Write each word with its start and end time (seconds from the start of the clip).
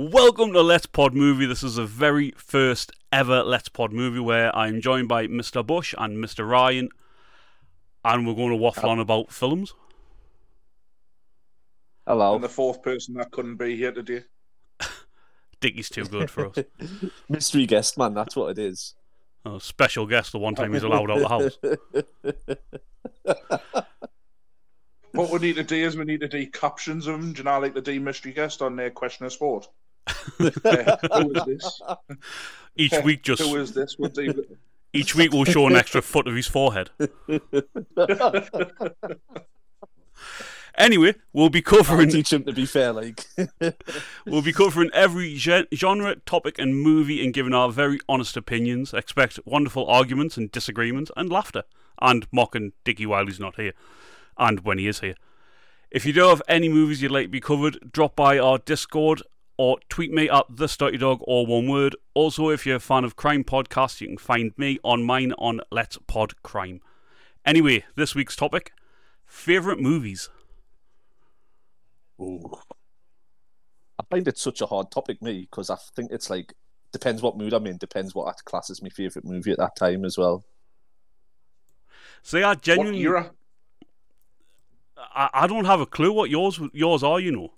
Welcome 0.00 0.52
to 0.52 0.62
Let's 0.62 0.86
Pod 0.86 1.12
Movie. 1.12 1.44
This 1.44 1.64
is 1.64 1.74
the 1.74 1.84
very 1.84 2.30
first 2.36 2.92
ever 3.10 3.42
Let's 3.42 3.68
Pod 3.68 3.92
Movie 3.92 4.20
where 4.20 4.54
I'm 4.54 4.80
joined 4.80 5.08
by 5.08 5.26
Mr. 5.26 5.66
Bush 5.66 5.92
and 5.98 6.24
Mr. 6.24 6.48
Ryan, 6.48 6.90
and 8.04 8.24
we're 8.24 8.36
going 8.36 8.50
to 8.50 8.56
waffle 8.56 8.90
on 8.90 9.00
about 9.00 9.32
films. 9.32 9.74
Hello. 12.06 12.36
And 12.36 12.44
the 12.44 12.48
fourth 12.48 12.80
person 12.80 13.14
that 13.14 13.32
couldn't 13.32 13.56
be 13.56 13.74
here 13.74 13.90
today. 13.90 14.22
Dickie's 15.60 15.88
too 15.88 16.04
good 16.04 16.30
for 16.30 16.46
us. 16.46 16.58
Mystery 17.28 17.66
guest, 17.66 17.98
man, 17.98 18.14
that's 18.14 18.36
what 18.36 18.56
it 18.56 18.60
is. 18.60 18.94
A 19.44 19.58
special 19.58 20.06
guest 20.06 20.30
the 20.30 20.38
one 20.38 20.54
time 20.54 20.74
he's 20.74 20.84
allowed 20.84 21.10
out 21.10 21.18
the 21.18 21.28
house. 21.28 21.58
What 25.12 25.30
we 25.30 25.38
need 25.40 25.56
to 25.56 25.64
do 25.64 25.74
is 25.74 25.96
we 25.96 26.04
need 26.04 26.20
to 26.20 26.28
do 26.28 26.46
captions 26.46 27.08
of 27.08 27.20
them. 27.20 27.32
Do 27.32 27.38
you 27.38 27.44
know, 27.44 27.58
like 27.58 27.74
the 27.74 27.80
D 27.80 27.98
mystery 27.98 28.30
guest 28.32 28.62
on 28.62 28.76
their 28.76 28.90
question 28.90 29.26
of 29.26 29.32
sport? 29.32 29.66
Who 30.38 30.46
is 30.46 31.44
this? 31.46 31.80
Each 32.76 32.94
week, 33.04 33.22
just 33.22 33.42
Who 33.42 33.56
is 33.56 33.72
this? 33.72 33.98
We'll 33.98 34.12
each 34.92 35.14
week 35.14 35.32
we'll 35.32 35.44
show 35.44 35.66
an 35.66 35.74
extra 35.74 36.00
foot 36.00 36.28
of 36.28 36.34
his 36.34 36.46
forehead. 36.46 36.90
Anyway, 40.78 41.12
we'll 41.32 41.50
be 41.50 41.58
I'll 41.58 41.78
covering 41.78 42.08
teach 42.08 42.32
him 42.32 42.44
to 42.44 42.52
be 42.52 42.64
fair, 42.64 42.92
like. 42.92 43.26
We'll 44.24 44.42
be 44.42 44.52
covering 44.52 44.90
every 44.94 45.34
genre, 45.34 46.14
topic, 46.24 46.56
and 46.56 46.80
movie 46.80 47.24
and 47.24 47.34
giving 47.34 47.52
our 47.52 47.68
very 47.68 47.98
honest 48.08 48.36
opinions. 48.36 48.94
Expect 48.94 49.40
wonderful 49.44 49.86
arguments 49.88 50.36
and 50.36 50.52
disagreements 50.52 51.10
and 51.16 51.30
laughter. 51.30 51.64
And 52.00 52.28
mocking 52.30 52.74
Dickie 52.84 53.06
while 53.06 53.26
he's 53.26 53.40
not 53.40 53.56
here. 53.56 53.72
And 54.38 54.60
when 54.60 54.78
he 54.78 54.86
is 54.86 55.00
here. 55.00 55.16
If 55.90 56.06
you 56.06 56.12
do 56.12 56.28
have 56.28 56.42
any 56.46 56.68
movies 56.68 57.02
you'd 57.02 57.10
like 57.10 57.24
to 57.24 57.30
be 57.30 57.40
covered, 57.40 57.90
drop 57.92 58.14
by 58.14 58.38
our 58.38 58.58
Discord 58.58 59.22
or 59.58 59.78
tweet 59.88 60.12
me 60.12 60.30
at 60.30 60.46
the 60.48 60.66
Stutty 60.66 60.98
Dog 60.98 61.20
or 61.22 61.44
one 61.44 61.68
word. 61.68 61.94
Also, 62.14 62.48
if 62.48 62.64
you're 62.64 62.76
a 62.76 62.80
fan 62.80 63.04
of 63.04 63.16
crime 63.16 63.44
podcasts, 63.44 64.00
you 64.00 64.06
can 64.06 64.16
find 64.16 64.52
me 64.56 64.78
on 64.82 65.04
mine 65.04 65.34
on 65.36 65.60
Let's 65.70 65.98
Pod 66.06 66.42
Crime. 66.42 66.80
Anyway, 67.44 67.84
this 67.96 68.14
week's 68.14 68.36
topic 68.36 68.72
favourite 69.26 69.78
movies. 69.78 70.30
Ooh. 72.20 72.50
I 73.98 74.04
find 74.10 74.26
it 74.26 74.38
such 74.38 74.60
a 74.60 74.66
hard 74.66 74.90
topic, 74.90 75.20
me, 75.20 75.42
because 75.42 75.70
I 75.70 75.76
think 75.94 76.10
it's 76.12 76.30
like 76.30 76.54
depends 76.92 77.20
what 77.20 77.36
mood 77.36 77.52
I'm 77.52 77.66
in, 77.66 77.76
depends 77.76 78.14
what 78.14 78.26
that 78.26 78.44
class 78.44 78.70
is 78.70 78.82
my 78.82 78.88
favourite 78.88 79.26
movie 79.26 79.52
at 79.52 79.58
that 79.58 79.76
time 79.76 80.04
as 80.04 80.16
well. 80.16 80.44
See, 82.22 82.42
I 82.42 82.50
what 82.50 82.62
genuinely. 82.62 83.02
era? 83.02 83.32
I, 84.96 85.30
I 85.32 85.46
don't 85.46 85.64
have 85.64 85.80
a 85.80 85.86
clue 85.86 86.12
what 86.12 86.30
yours 86.30 86.60
yours 86.72 87.02
are. 87.02 87.20
You 87.20 87.32
know, 87.32 87.52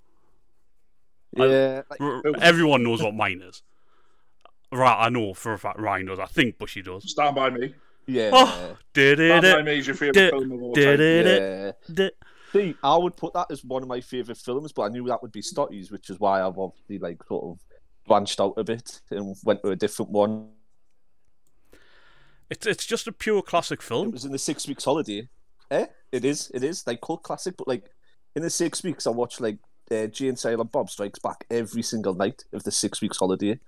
I- 1.39 1.45
Yeah, 1.45 1.81
like, 1.89 2.35
everyone 2.41 2.83
knows 2.83 3.01
what 3.01 3.13
mine 3.13 3.41
is. 3.41 3.61
Right, 4.71 5.05
I 5.05 5.09
know 5.09 5.33
for 5.33 5.53
a 5.53 5.59
fact 5.59 5.79
Ryan 5.79 6.05
does. 6.07 6.19
I 6.19 6.25
think 6.25 6.57
Bushy 6.57 6.81
does. 6.81 7.09
Stand 7.11 7.35
by 7.35 7.49
me. 7.49 7.73
yeah, 8.07 8.29
Oh, 8.33 8.77
did 8.93 9.17
Stand 9.17 9.41
by 9.43 9.59
it? 9.59 9.65
me 9.65 9.79
is 9.79 9.87
your 9.87 9.95
favourite 9.95 10.13
Did- 10.13 10.31
film 10.31 10.51
of 10.51 10.61
all 10.63 10.73
Did 10.73 10.99
it? 10.99 11.75
yeah. 11.97 12.09
See, 12.53 12.75
I 12.83 12.97
would 12.97 13.15
put 13.15 13.33
that 13.33 13.47
as 13.49 13.63
one 13.63 13.81
of 13.81 13.87
my 13.87 14.01
favourite 14.01 14.37
films, 14.37 14.73
but 14.73 14.81
I 14.83 14.87
knew 14.89 15.05
that 15.07 15.21
would 15.21 15.31
be 15.31 15.41
Stotty's, 15.41 15.89
which 15.89 16.09
is 16.09 16.19
why 16.19 16.41
I've 16.41 16.57
obviously 16.57 16.99
like 16.99 17.23
sort 17.23 17.45
of 17.45 17.59
branched 18.07 18.41
out 18.41 18.55
a 18.57 18.63
bit 18.65 18.99
and 19.09 19.35
went 19.45 19.61
to 19.63 19.69
a 19.69 19.75
different 19.77 20.11
one. 20.11 20.49
It's 22.49 22.65
it's 22.65 22.85
just 22.85 23.07
a 23.07 23.11
pure 23.13 23.41
classic 23.41 23.81
film. 23.81 23.99
It 23.99 24.03
film. 24.03 24.11
was 24.11 24.25
in 24.25 24.31
the 24.33 24.37
six 24.39 24.67
weeks 24.67 24.83
holiday. 24.83 25.29
Eh? 25.69 25.85
It 26.11 26.25
is. 26.25 26.51
It 26.53 26.63
is 26.63 26.85
like 26.85 26.99
cult 26.99 27.23
classic, 27.23 27.55
but 27.57 27.67
like 27.67 27.89
in 28.35 28.41
the 28.41 28.49
six 28.49 28.83
weeks, 28.83 29.07
I 29.07 29.11
watched 29.11 29.39
like 29.39 29.57
uh, 29.91 30.07
Jay 30.07 30.27
and 30.29 30.39
Silent 30.39 30.71
Bob 30.71 30.89
Strikes 30.89 31.19
Back 31.19 31.45
every 31.51 31.81
single 31.83 32.13
night 32.15 32.43
of 32.53 32.63
the 32.63 32.71
six 32.71 33.01
weeks 33.01 33.17
holiday. 33.17 33.59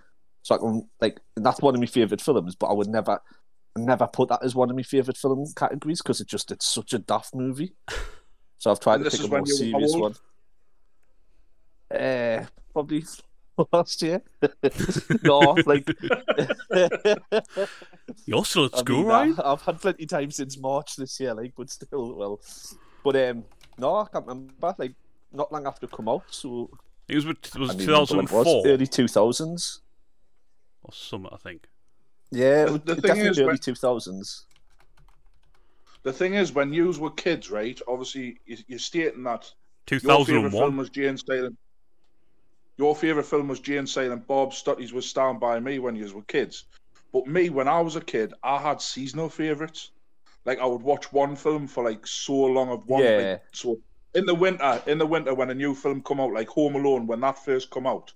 So 0.41 0.55
I 0.55 0.57
can 0.57 0.87
like 1.01 1.19
that's 1.35 1.61
one 1.61 1.73
of 1.75 1.79
my 1.79 1.85
favorite 1.87 2.21
films, 2.21 2.55
but 2.55 2.67
I 2.67 2.73
would 2.73 2.87
never, 2.89 3.19
never 3.77 4.07
put 4.07 4.29
that 4.29 4.43
as 4.43 4.55
one 4.55 4.69
of 4.69 4.75
my 4.75 4.83
favorite 4.83 5.17
film 5.17 5.45
categories 5.55 6.01
because 6.01 6.19
it 6.21 6.27
just 6.27 6.51
it's 6.51 6.67
such 6.67 6.93
a 6.93 6.99
daft 6.99 7.33
movie. 7.35 7.73
So 8.57 8.71
I've 8.71 8.79
tried 8.79 9.01
And 9.01 9.05
to 9.05 9.11
pick 9.11 9.25
a 9.25 9.27
more 9.27 9.43
you 9.45 9.71
were 9.73 9.79
how 9.79 9.87
serious 9.87 9.95
one. 9.95 10.15
Uh, 11.91 12.45
probably 12.71 13.03
last 13.71 14.01
year. 14.01 14.21
no, 15.23 15.39
like 15.65 15.87
You're 18.25 18.45
still 18.45 18.65
at 18.65 18.73
I 18.73 18.77
school, 18.79 18.97
mean, 18.97 19.05
Ryan? 19.07 19.35
I- 19.39 19.51
I've 19.51 19.61
had 19.61 19.79
plenty 19.81 20.03
of 20.03 20.09
time 20.09 20.31
since 20.31 20.57
March 20.57 20.95
this 20.95 21.19
year, 21.19 21.33
like, 21.33 21.53
but 21.55 21.69
still, 21.69 22.15
well. 22.15 22.39
But 23.03 23.15
um, 23.17 23.43
no, 23.77 23.95
I 23.97 24.07
can't 24.11 24.25
remember. 24.25 24.75
Like, 24.77 24.93
not 25.33 25.51
long 25.51 25.65
after 25.67 25.85
it 25.85 25.91
come 25.91 26.07
out, 26.09 26.23
so 26.29 26.69
It 27.07 27.15
was 27.15 27.25
with- 27.25 27.37
it 27.45 27.55
was 27.55 27.71
I 27.71 27.73
mean, 27.75 27.87
remember 27.87 28.15
when 28.15 28.19
it 28.25 28.31
was 28.31 28.45
2004 28.45 28.67
early 28.67 28.87
two 28.87 29.07
thousands. 29.07 29.81
or 30.83 30.93
something, 30.93 31.29
I 31.33 31.37
think. 31.37 31.67
Yeah, 32.31 32.65
The- 32.65 32.71
the 32.79 32.91
it 32.93 33.01
definitely 33.01 33.29
is, 33.31 33.39
early 33.39 33.57
two 33.57 33.75
thousands. 33.75 34.45
The 36.03 36.11
thing 36.13 36.33
is, 36.33 36.51
when 36.51 36.73
you 36.73 36.91
were 36.91 37.11
kids, 37.11 37.49
right? 37.49 37.79
Obviously, 37.87 38.39
you- 38.45 38.57
you're 38.67 38.79
stating 38.79 39.23
that 39.23 39.53
your 39.89 39.99
2001. 39.99 40.51
film 40.51 40.77
was 40.77 40.89
Jay 40.89 41.05
and 41.07 41.19
Silent. 41.19 41.57
Your 42.77 42.95
favourite 42.95 43.25
film 43.27 43.47
was 43.47 43.59
Jay 43.59 43.77
and 43.77 43.87
Silent 43.87 44.27
Bob. 44.27 44.51
Stutty's 44.53 44.91
was 44.93 45.07
Stand 45.07 45.39
By 45.39 45.59
Me 45.59 45.79
when 45.79 45.95
you 45.95 46.11
were 46.13 46.23
kids. 46.23 46.65
But 47.11 47.27
me, 47.27 47.49
when 47.49 47.67
I 47.67 47.79
was 47.79 47.95
a 47.95 48.01
kid, 48.01 48.33
I 48.43 48.57
had 48.59 48.81
seasonal 48.81 49.29
favourites. 49.29 49.91
Like 50.45 50.59
I 50.59 50.65
would 50.65 50.81
watch 50.81 51.13
one 51.13 51.35
film 51.35 51.67
for 51.67 51.83
like 51.83 52.05
so 52.07 52.33
long 52.33 52.69
of 52.69 52.87
one. 52.87 53.03
Yeah. 53.03 53.17
Like, 53.33 53.43
so 53.53 53.77
in 54.15 54.25
the 54.25 54.35
winter, 54.35 54.81
in 54.87 54.97
the 54.97 55.05
winter 55.05 55.33
when 55.33 55.49
a 55.49 55.55
new 55.55 55.73
film 55.73 56.01
come 56.01 56.19
out, 56.19 56.33
like 56.33 56.47
Home 56.49 56.75
Alone, 56.75 57.07
when 57.07 57.21
that 57.21 57.43
first 57.43 57.69
come 57.69 57.87
out, 57.87 58.13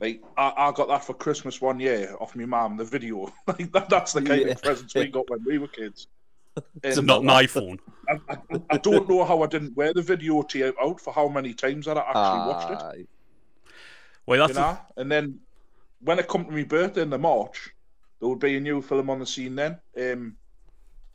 like 0.00 0.22
I, 0.36 0.52
I 0.56 0.72
got 0.72 0.88
that 0.88 1.04
for 1.04 1.14
Christmas 1.14 1.60
one 1.60 1.80
year 1.80 2.14
off 2.20 2.34
my 2.36 2.44
mum. 2.44 2.76
The 2.76 2.84
video, 2.84 3.32
like 3.46 3.70
that, 3.72 3.88
that's 3.88 4.12
the 4.12 4.22
kind 4.22 4.42
Yeah. 4.42 4.48
of 4.52 4.62
presents 4.62 4.94
we 4.94 5.08
got 5.08 5.28
when 5.30 5.44
we 5.44 5.58
were 5.58 5.68
kids. 5.68 6.08
It's 6.82 7.00
Not 7.00 7.22
an 7.22 7.28
iPhone. 7.28 7.78
I, 8.08 8.18
I, 8.28 8.38
I 8.70 8.76
don't 8.78 9.08
know 9.08 9.24
how 9.24 9.42
I 9.42 9.46
didn't 9.46 9.76
wear 9.76 9.92
the 9.92 10.00
videotape 10.00 10.74
out 10.82 11.00
for 11.00 11.12
how 11.12 11.28
many 11.28 11.54
times 11.54 11.86
that 11.86 11.96
I 11.96 12.00
actually 12.00 12.52
watched 12.52 12.70
it. 12.70 12.82
Aye. 12.82 13.06
Wait, 14.26 14.38
You 14.38 14.46
that's 14.46 14.58
a- 14.58 14.80
And 14.96 15.10
then 15.10 15.38
when 16.00 16.18
it 16.18 16.26
come 16.26 16.44
to 16.46 16.50
my 16.50 16.64
birthday 16.64 17.02
in 17.02 17.10
the 17.10 17.18
March, 17.18 17.70
there 18.18 18.28
would 18.28 18.40
be 18.40 18.56
a 18.56 18.60
new 18.60 18.82
film 18.82 19.10
on 19.10 19.20
the 19.20 19.26
scene 19.26 19.54
then. 19.54 19.78
Um, 20.00 20.36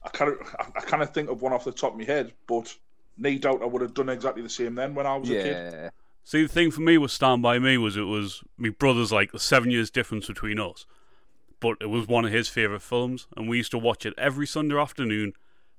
I 0.04 0.24
of 0.24 0.56
I, 0.60 0.66
I 0.78 0.82
kind 0.82 1.04
of 1.04 1.14
think 1.14 1.30
of 1.30 1.42
one 1.42 1.52
off 1.54 1.66
the 1.66 1.72
top 1.72 1.94
of 1.94 1.98
my 2.00 2.06
head, 2.06 2.34
but 2.48 2.74
no 3.18 3.38
doubt 3.38 3.62
I 3.62 3.66
would 3.66 3.82
have 3.82 3.94
done 3.94 4.10
exactly 4.10 4.42
the 4.42 4.50
same 4.50 4.76
then 4.76 4.96
when 4.96 5.06
I 5.06 5.18
was 5.18 5.30
a 5.30 5.34
kid. 5.34 5.92
See, 6.26 6.44
the 6.44 6.48
thing 6.48 6.72
for 6.72 6.82
me 6.82 6.98
with 6.98 7.12
Stand 7.12 7.42
By 7.42 7.60
Me 7.60 7.78
was 7.78 7.98
it 7.98 8.04
was 8.04 8.42
my 8.58 8.70
brother's 8.70 9.12
like 9.12 9.32
seven 9.38 9.72
years 9.72 9.90
difference 9.90 10.28
between 10.28 10.60
us. 10.60 10.86
But 11.60 11.78
it 11.82 11.90
was 11.90 12.08
one 12.08 12.26
of 12.26 12.32
his 12.32 12.50
favourite 12.50 12.82
films, 12.82 13.28
and 13.38 13.48
we 13.48 13.58
used 13.58 13.72
to 13.72 13.78
watch 13.78 14.06
it 14.06 14.14
every 14.18 14.46
Sunday 14.46 14.78
afternoon, 14.78 15.34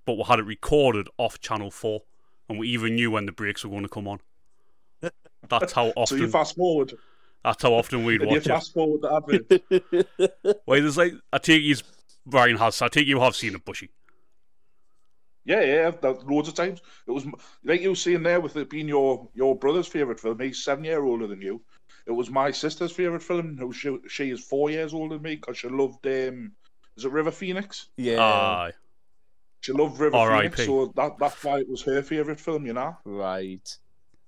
but 0.05 0.15
we 0.15 0.23
had 0.25 0.39
it 0.39 0.45
recorded 0.45 1.09
off 1.19 1.41
Channel 1.41 1.71
4, 1.71 2.03
and 2.49 2.59
we 2.59 2.69
even 2.69 2.95
knew 2.95 3.11
when 3.11 3.27
the 3.27 3.33
breaks 3.33 3.65
were 3.65 3.71
going 3.71 3.83
to 3.83 3.89
come 3.89 4.09
on. 4.09 4.21
That's 5.49 5.73
how 5.73 5.89
often. 5.89 5.95
So 5.95 6.03
often 6.03 6.19
you 6.19 6.29
fast 6.29 6.57
forward, 6.57 6.95
that's 7.43 7.63
how 7.63 7.75
often 7.75 8.05
we'd 8.05 8.23
and 8.23 8.31
you 8.31 8.37
watch 8.39 8.47
it. 8.47 8.49
fast 8.49 8.73
forward 8.73 9.03
the 9.03 9.15
advert. 9.15 10.63
Wait, 10.67 10.81
there's 10.81 10.97
like 10.97 11.13
I 11.31 11.37
take 11.37 11.63
you 11.63 11.77
Brian 12.25 12.57
has 12.57 12.81
I 12.81 12.89
take 12.89 13.07
you 13.07 13.21
have 13.21 13.37
seen 13.37 13.55
it, 13.55 13.65
Bushy. 13.65 13.91
Yeah, 15.45 15.63
yeah, 15.63 15.91
loads 16.03 16.49
of 16.49 16.55
times. 16.55 16.81
It 17.07 17.11
was 17.11 17.27
like 17.65 17.81
you 17.81 17.91
were 17.91 17.95
saying 17.97 18.23
there 18.23 18.41
with 18.41 18.57
it 18.57 18.71
being 18.71 18.89
your 18.89 19.29
your 19.35 19.55
brother's 19.57 19.87
favorite 19.87 20.21
film. 20.21 20.41
He's 20.41 20.65
seven 20.65 20.85
year 20.85 21.05
older 21.05 21.27
than 21.27 21.41
you. 21.41 21.61
It 22.07 22.13
was 22.13 22.31
my 22.31 22.51
sister's 22.51 22.93
favorite 22.93 23.23
film. 23.23 23.57
Who 23.59 23.73
she, 23.73 23.99
she 24.09 24.31
is 24.31 24.45
four 24.45 24.71
years 24.71 24.93
older 24.93 25.15
than 25.17 25.23
me 25.23 25.37
because 25.37 25.59
she 25.59 25.69
loved 25.69 26.07
um, 26.07 26.53
is 26.97 27.05
it 27.05 27.13
River 27.13 27.31
Phoenix? 27.31 27.89
yeah, 27.97 28.23
Aye. 28.23 28.73
She 29.61 29.73
loved 29.73 29.99
River 29.99 30.17
R.I.P.. 30.17 30.57
Phoenix, 30.57 30.67
so 30.67 30.93
that 30.97 31.19
that's 31.19 31.43
why 31.43 31.61
it 31.61 31.69
was 31.69 31.83
her 31.83 32.03
favorite 32.03 32.41
film. 32.41 32.67
You 32.67 32.75
know. 32.75 32.97
right. 33.05 33.77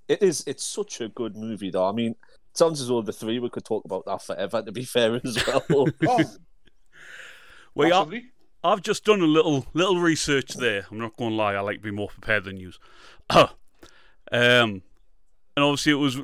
It 0.08 0.22
is. 0.22 0.44
It's 0.46 0.64
such 0.64 1.00
a 1.00 1.08
good 1.08 1.36
movie, 1.36 1.70
though. 1.70 1.88
I 1.88 1.92
mean, 1.92 2.12
it 2.12 2.56
sounds 2.56 2.80
as 2.80 2.88
though 2.88 3.02
the 3.02 3.12
three 3.12 3.38
we 3.38 3.50
could 3.50 3.64
talk 3.64 3.84
about 3.84 4.04
that 4.06 4.22
forever. 4.22 4.62
To 4.62 4.72
be 4.72 4.84
fair, 4.84 5.20
as 5.22 5.46
well. 5.46 5.64
Oh, 6.08 6.24
Well, 7.74 7.88
yeah, 7.88 7.94
possibly. 7.94 8.24
I've 8.64 8.82
just 8.82 9.04
done 9.04 9.20
a 9.20 9.26
little 9.26 9.66
little 9.74 10.00
research 10.00 10.54
there. 10.54 10.86
I'm 10.90 10.98
not 10.98 11.16
going 11.16 11.30
to 11.30 11.36
lie, 11.36 11.54
I 11.54 11.60
like 11.60 11.78
to 11.78 11.82
be 11.82 11.90
more 11.90 12.08
prepared 12.08 12.44
than 12.44 12.56
you. 12.56 12.72
um, 13.30 13.48
and 14.32 14.82
obviously 15.56 15.92
it 15.92 15.96
was 15.96 16.20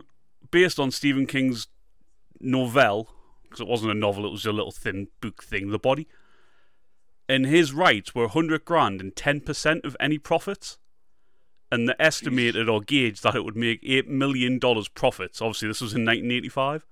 based 0.50 0.81
on 0.81 0.90
Stephen 0.90 1.26
King's 1.26 1.69
novella 2.40 3.05
because 3.43 3.61
it 3.61 3.69
wasn't 3.69 3.93
a 3.93 3.94
novel; 3.94 4.26
it 4.26 4.32
was 4.32 4.46
a 4.46 4.52
little 4.52 4.73
thin 4.73 5.08
book 5.20 5.43
thing, 5.43 5.70
The 5.70 5.79
Body. 5.79 6.08
And 7.29 7.46
his 7.46 7.73
rights 7.73 8.14
were 8.14 8.25
100 8.25 8.64
grand 8.64 9.00
and 9.00 9.14
10% 9.14 9.84
of 9.84 9.96
any 10.00 10.19
profits. 10.19 10.79
And 11.70 11.88
they 11.88 11.94
estimated 11.99 12.69
or 12.69 12.82
gauged 12.82 13.23
that 13.23 13.34
it 13.34 13.44
would 13.44 13.56
make 13.56 13.81
$8 13.82 14.06
million 14.06 14.61
profits. 14.94 15.40
Obviously, 15.40 15.69
this 15.69 15.81
was 15.81 15.94
in 15.94 16.05
1985. 16.05 16.84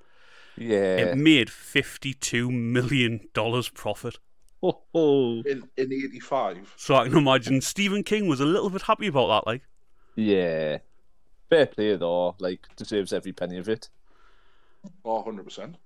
yeah. 0.57 0.97
It 0.97 1.19
made 1.19 1.49
$52 1.49 2.51
million 2.51 3.29
profit. 3.75 4.19
Oh, 4.63 5.43
in 5.47 5.69
in 5.77 5.93
'85. 5.93 6.75
So 6.77 6.95
I 6.95 7.09
can 7.09 7.17
imagine 7.19 7.61
Stephen 7.63 8.03
King 8.05 8.29
was 8.29 8.41
a 8.41 8.45
little 8.45 8.69
bit 8.69 8.83
happy 8.83 9.07
about 9.07 9.29
that. 9.29 9.51
Like, 9.51 9.63
Yeah. 10.17 10.79
Fair 11.49 11.67
play 11.67 11.97
though, 11.97 12.37
like 12.39 12.67
deserves 12.77 13.13
every 13.13 13.33
penny 13.33 13.57
of 13.59 13.69
it. 13.69 13.89
Oh, 15.05 15.23
100%. 15.25 15.77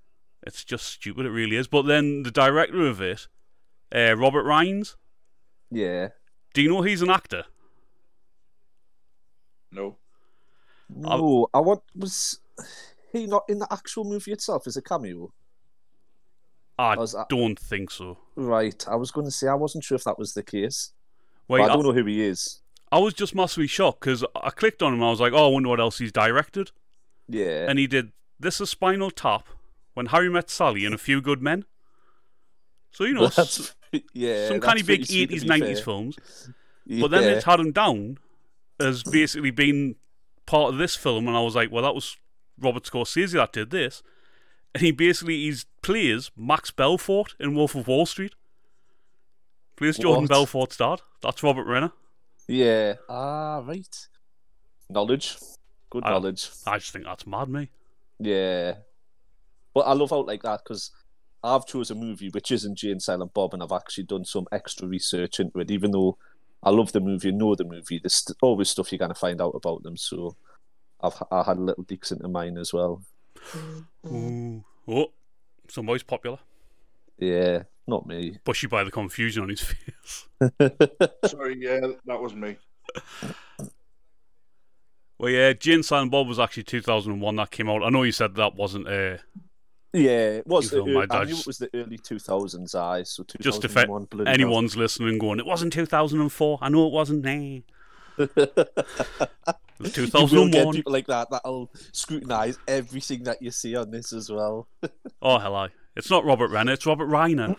It's 0.47 0.65
just 0.65 0.87
stupid. 0.87 1.25
It 1.27 1.31
really 1.31 1.57
is. 1.57 1.67
But 1.69 1.83
then 1.83 2.23
the 2.23 2.31
director 2.31 2.87
of 2.87 3.01
it, 3.01 3.29
uh, 3.95 4.15
Robert 4.17 4.45
Reiner. 4.45 4.95
Yeah. 5.71 6.09
Do 6.53 6.63
you 6.63 6.69
know 6.69 6.83
he's 6.83 7.03
an 7.03 7.11
actor? 7.11 7.45
No. 9.73 9.97
No, 10.89 11.49
I 11.55 11.61
want 11.61 11.83
was 11.97 12.41
he 13.13 13.27
not 13.27 13.45
in 13.49 13.59
the 13.59 13.73
actual 13.73 14.05
movie 14.05 14.33
itself 14.33 14.67
as 14.67 14.77
a 14.77 14.83
cameo? 14.83 15.33
I 16.79 16.97
Was 16.97 17.15
don't 17.29 17.59
think 17.59 17.91
so. 17.91 18.19
Right. 18.35 18.85
I 18.89 18.97
was 18.97 19.11
going 19.11 19.27
to 19.27 19.31
say 19.31 19.47
I 19.47 19.55
wasn't 19.55 19.85
sure 19.85 19.97
if 19.97 20.05
that 20.05 20.19
was 20.19 20.35
the 20.35 20.43
case. 20.43 20.93
Wait, 21.49 21.61
I 21.61 21.65
I, 21.65 21.69
don't 21.69 21.83
know 21.85 21.93
who 21.93 22.05
he 22.05 22.23
is. 22.23 22.61
I 22.91 22.99
was 22.99 23.15
just 23.15 23.35
massively 23.35 23.67
shocked 23.67 24.01
because 24.01 24.25
I 24.35 24.51
clicked 24.51 24.83
on 24.83 24.93
him. 24.95 25.01
and 25.01 25.07
I 25.07 25.11
was 25.11 25.21
like, 25.21 25.33
oh, 25.33 25.49
I 25.49 25.53
wonder 25.53 25.69
what 25.69 25.81
else 25.81 25.99
he's 25.99 26.13
directed. 26.13 26.73
Yeah. 27.29 27.67
And 27.69 27.79
he 27.79 27.87
did 27.87 28.13
This 28.41 28.61
is 28.61 28.71
Spinal 28.71 29.11
Tap, 29.11 29.47
When 29.95 30.07
Harry 30.07 30.29
Met 30.31 30.51
Sally, 30.51 30.85
and 30.85 30.95
A 30.95 30.99
Few 30.99 31.21
Good 31.21 31.43
Men. 31.43 31.65
So, 32.91 33.05
you 33.05 33.15
know, 33.15 33.27
that's 33.37 33.75
yeah. 34.13 34.49
some 34.49 34.61
kind 34.61 34.81
of 34.81 34.87
big 34.87 35.01
pretty 35.07 35.27
sweet, 35.27 35.41
to 35.41 35.47
80s, 35.47 35.61
90s 35.61 35.67
fair. 35.75 35.85
films. 35.85 36.17
Yeah. 36.87 37.01
But 37.03 37.11
then 37.13 37.25
it's 37.25 37.45
had 37.45 37.61
him 37.61 37.73
down 37.73 38.19
as 38.81 39.03
basically 39.05 39.51
being 39.51 39.97
part 40.47 40.73
of 40.73 40.79
this 40.79 40.97
film, 40.97 41.29
and 41.29 41.37
I 41.37 41.41
was 41.41 41.55
like, 41.55 41.71
well, 41.71 41.83
that 41.83 41.95
was 41.95 42.17
Robert 42.59 42.85
Scorsese 42.85 43.33
that 43.33 43.53
did 43.53 43.71
this. 43.71 44.03
And 44.75 44.83
he 44.83 44.91
basically 44.91 45.37
he's 45.45 45.67
plays 45.83 46.31
Max 46.37 46.71
Belfort 46.71 47.35
in 47.39 47.55
Wolf 47.55 47.75
of 47.75 47.87
Wall 47.87 48.07
Street. 48.07 48.35
Plays 49.77 49.99
Jordan 49.99 50.25
What? 50.25 50.31
Belfort's 50.31 50.77
dad. 50.77 51.01
That's 51.23 51.43
Robert 51.43 51.67
Renner. 51.67 51.93
Yeah. 52.49 52.95
Ah, 53.09 53.59
right. 53.65 54.09
Knowledge. 54.91 55.37
Good 55.91 56.05
I- 56.05 56.11
knowledge. 56.11 56.51
I 56.67 56.79
just 56.79 56.93
think 56.93 57.05
that's 57.05 57.27
mad, 57.27 57.49
me. 57.49 57.71
Yeah. 58.19 58.75
But 59.73 59.81
I 59.83 59.93
love 59.93 60.13
out 60.13 60.27
like 60.27 60.43
that 60.43 60.61
because 60.65 60.91
I've 61.43 61.67
chose 61.67 61.91
a 61.91 61.95
movie 61.95 62.31
which 62.31 62.51
isn't 62.53 62.79
Jay 62.79 62.91
and 62.91 63.03
Silent 63.03 63.35
Bob, 63.35 63.55
and 63.55 63.63
I've 63.63 63.73
actually 63.73 64.05
done 64.05 64.25
some 64.25 64.47
extra 64.53 64.87
research 64.87 65.41
into 65.41 65.59
it. 65.61 65.71
Even 65.71 65.91
though 65.91 66.17
I 66.63 66.71
love 66.71 66.93
the 66.93 67.01
movie 67.01 67.31
and 67.31 67.39
know 67.39 67.55
the 67.55 67.65
movie, 67.65 67.99
there's 67.99 68.27
always 68.43 68.71
stuff 68.71 68.93
you're 68.93 68.99
gonna 68.99 69.15
find 69.15 69.41
out 69.41 69.55
about 69.55 69.83
them. 69.83 69.97
So 69.97 70.37
I've 71.01 71.21
I 71.31 71.43
had 71.43 71.59
a 71.59 71.63
little 71.63 71.85
peeks 71.85 72.13
into 72.13 72.29
mine 72.29 72.57
as 72.57 72.73
well. 72.73 73.03
Ooh. 74.07 74.65
Oh, 74.89 75.13
somebody's 75.69 76.03
popular. 76.03 76.39
Yeah, 77.19 77.63
not 77.87 78.07
me. 78.07 78.39
Bushy 78.45 78.67
by 78.67 78.85
the 78.85 78.91
confusion 78.91 79.43
on 79.45 79.49
his 79.51 79.61
face. 79.63 80.27
Sorry, 81.27 81.57
yeah, 81.61 81.81
that 82.07 82.21
was 82.21 82.35
me. 82.35 82.57
Well, 85.19 85.31
yeah, 85.31 85.53
Jay 85.53 85.75
and 85.75 85.85
Silent 85.85 86.11
Bob 86.11 86.27
was 86.29 86.39
actually 86.41 86.65
2001 86.65 87.37
that 87.37 87.51
came 87.51 87.69
out. 87.69 87.83
I 87.85 87.89
know 87.91 88.03
you 88.03 88.13
said 88.13 88.35
that 88.35 88.57
wasn't 88.57 88.89
uh, 88.89 89.19
Yeah, 89.93 90.39
it 90.39 90.47
was. 90.47 90.73
You 90.73 90.79
The, 90.81 90.85
feel 90.85 91.07
my 91.07 91.17
I 91.19 91.25
knew 91.25 91.37
it 91.39 91.47
was 91.47 91.59
the 91.59 91.71
early 91.73 91.99
two 91.99 92.19
thousands. 92.19 92.75
I 92.75 93.05
so 93.05 93.23
two 93.23 93.39
Just 93.39 93.63
thousand 93.63 93.71
if 93.79 93.85
it- 93.85 93.89
one. 93.89 94.05
bloody 94.07 94.29
hell. 94.29 94.35
anyone's 94.35 94.77
listening 94.77 95.19
going, 95.19 95.39
it 95.39 95.47
wasn't 95.47 95.73
2004. 95.73 96.59
I 96.61 96.69
know 96.69 96.87
it 96.87 96.93
wasn't. 96.93 97.25
Nah. 97.25 97.61
It 99.81 99.99
was 99.99 100.15
You 100.33 100.39
will 100.41 100.49
get 100.49 100.73
people 100.73 100.93
like 100.93 101.07
that 101.09 101.29
that'll 101.31 101.71
scrutinise 101.93 102.59
everything 102.69 103.25
that 103.25 103.43
you 103.43 103.51
see 103.51 103.75
on 103.77 103.91
this 103.91 104.13
as 104.13 104.31
well. 104.31 104.69
Oh, 105.23 105.39
hell 105.39 105.57
I. 105.57 105.69
It's 105.97 106.11
not 106.11 106.25
Robert 106.27 106.51
Renner, 106.51 106.73
it's 106.73 106.85
Robert 106.87 107.09
Reiner. 107.09 107.57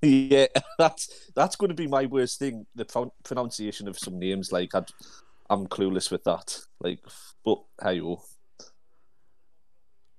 Yeah, 0.00 0.46
that's 0.78 1.30
that's 1.34 1.56
going 1.56 1.68
to 1.68 1.74
be 1.74 1.86
my 1.86 2.06
worst 2.06 2.38
thing. 2.38 2.66
The 2.74 2.84
pro- 2.86 3.12
pronunciation 3.24 3.88
of 3.88 3.98
some 3.98 4.18
names, 4.18 4.52
like 4.52 4.74
I'd, 4.74 4.88
I'm 5.50 5.66
clueless 5.66 6.10
with 6.10 6.24
that. 6.24 6.60
Like, 6.80 7.00
but 7.44 7.62
hey, 7.82 8.00
oh, 8.00 8.22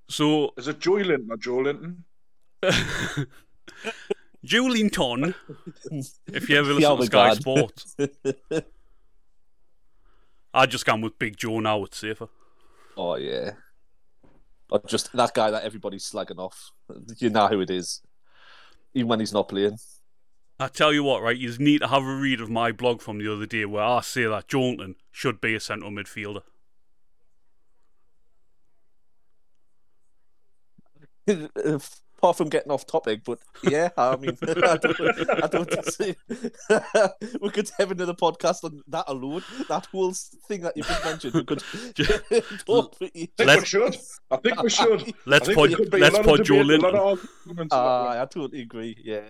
So, 0.10 0.54
Is 0.58 0.68
it 0.68 0.80
Joey 0.80 1.04
Linton 1.06 1.32
or 1.32 1.38
Joe 1.38 1.58
Linton? 1.58 2.04
Joelinton, 4.46 5.34
if 6.28 6.50
you 6.50 6.58
ever 6.60 6.80
Yeah, 6.80 6.92
listen 6.92 6.98
to 6.98 7.06
Sky 7.06 7.30
God. 7.30 7.38
Sports, 7.42 7.96
I'd 10.56 10.72
just 10.72 10.86
gone 10.86 11.02
with 11.02 11.19
Big 11.19 11.36
Joe 11.36 11.60
now, 11.60 11.84
it's 11.84 11.98
safer. 11.98 12.30
oh 12.96 13.16
yeah, 13.16 13.52
or 14.72 14.81
just 14.88 15.12
that 15.13 15.34
guy 15.34 15.52
that 15.52 15.63
everybody's 15.63 16.10
slagging 16.10 16.40
off. 16.40 16.72
You 17.18 17.30
know 17.30 17.48
who 17.48 17.60
it 17.60 17.69
is, 17.69 18.02
even 18.94 19.10
when 19.10 19.19
he's 19.19 19.34
not 19.34 19.50
playing. 19.50 19.78
I 20.57 20.69
tell 20.69 20.94
you 20.94 21.04
what, 21.04 21.22
right, 21.22 21.36
you 21.38 21.54
need 21.60 21.81
to 21.81 21.88
have 21.90 22.04
a 22.04 22.16
read 22.16 22.40
of 22.40 22.50
my 22.50 22.72
blog 22.72 23.02
from 23.02 23.18
the 23.19 23.31
other 23.31 23.46
day 23.46 23.66
where 23.66 23.84
I 23.84 24.00
say 24.00 24.24
that 24.24 24.48
Joelinton 24.48 24.96
should 25.12 25.42
be 25.42 25.54
a 25.54 25.60
central 25.60 25.92
midfielder. 25.92 26.44
Apart 32.25 32.38
from 32.38 32.50
getting 32.50 32.72
off 32.72 32.88
topic, 32.88 33.22
but 33.24 33.38
yeah, 33.62 33.89
I 33.95 34.16
mean, 34.16 34.36
I 34.42 34.77
don't, 34.77 35.44
I 35.44 35.48
don't 35.48 35.86
see. 35.94 36.16
we 37.39 37.50
could 37.51 37.69
have 37.77 37.92
another 37.92 38.16
podcast 38.16 38.63
on 38.63 38.81
that 38.88 39.06
alone. 39.07 39.44
That 39.69 39.86
whole 39.92 40.12
thing 40.48 40.62
that 40.62 40.75
you 40.75 40.81
just 40.81 41.06
mentioned, 41.06 41.36
we 41.36 41.44
could 41.44 41.60
talk. 42.66 42.95
I 43.00 43.27
think 43.38 43.60
we 43.60 43.66
should. 43.66 43.95
I 44.31 44.38
think 44.38 44.63
we 44.63 44.69
should. 44.72 45.13
Let's 45.27 45.44
I 45.48 45.54
think 45.54 45.57
put 45.60 45.69
there 45.69 45.77
could 45.77 45.92
be 45.92 45.98
a 45.98 46.01
let's 46.01 46.16
lot 46.16 46.22
of 46.22 46.25
put 46.25 46.45
Joe 46.45 46.63
debate, 46.63 46.80
a 46.80 46.88
lot 46.88 46.94
Linton. 46.94 47.00
of 47.00 47.30
arguments 47.45 47.74
about 47.75 48.07
Ah, 48.18 48.22
I 48.24 48.25
totally 48.25 48.62
agree. 48.62 48.98
Yeah, 49.04 49.22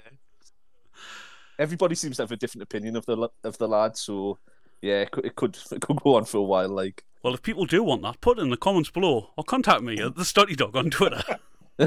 everybody 1.60 1.96
seems 1.96 2.16
to 2.16 2.24
have 2.24 2.32
a 2.32 2.38
different 2.38 2.64
opinion 2.64 2.96
of 2.96 3.06
the 3.06 3.28
of 3.44 3.58
the 3.58 3.68
lad, 3.68 3.98
so 3.98 4.40
yeah, 4.82 5.02
it 5.02 5.12
could 5.12 5.26
it 5.26 5.36
could, 5.36 5.58
it 5.70 5.82
could 5.82 5.98
go 6.02 6.16
on 6.16 6.24
for 6.24 6.38
a 6.38 6.44
while. 6.44 6.70
Like, 6.70 7.04
Well, 7.24 7.34
if 7.34 7.42
people 7.42 7.66
do 7.66 7.84
want 7.84 8.04
that, 8.04 8.22
put 8.22 8.40
it 8.40 8.42
in 8.44 8.52
the 8.52 8.58
comments 8.58 8.90
below 8.90 9.32
or 9.38 9.44
contact 9.44 9.82
me 9.84 10.00
at 10.00 10.16
the 10.16 10.24
Study 10.24 10.56
Dog 10.56 10.78
on 10.78 10.90
Twitter. 10.90 11.24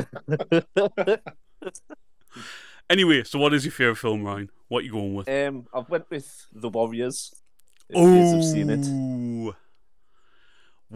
anyway, 2.90 3.24
so 3.24 3.38
what 3.38 3.54
is 3.54 3.64
your 3.64 3.72
favourite 3.72 3.98
film, 3.98 4.22
Ryan? 4.24 4.50
What 4.68 4.80
are 4.80 4.82
you 4.86 4.92
going 4.92 5.14
with? 5.14 5.28
um, 5.28 5.66
I've 5.72 5.88
went 5.88 6.10
with 6.10 6.46
the 6.52 6.68
Warriors. 6.68 7.34
Oh, 7.94 8.06
you 8.14 8.34
have 8.34 8.44
seen 8.44 8.70
it. 8.70 8.86
Ooh. 8.86 9.54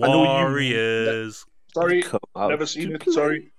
I 0.03 0.07
you- 0.09 0.17
Warriors. 0.19 1.45
Sorry, 1.75 2.03
Come 2.03 2.21
out 2.37 2.51
never 2.51 2.67
seen 2.67 2.95
it. 2.95 3.03
Sorry. 3.11 3.51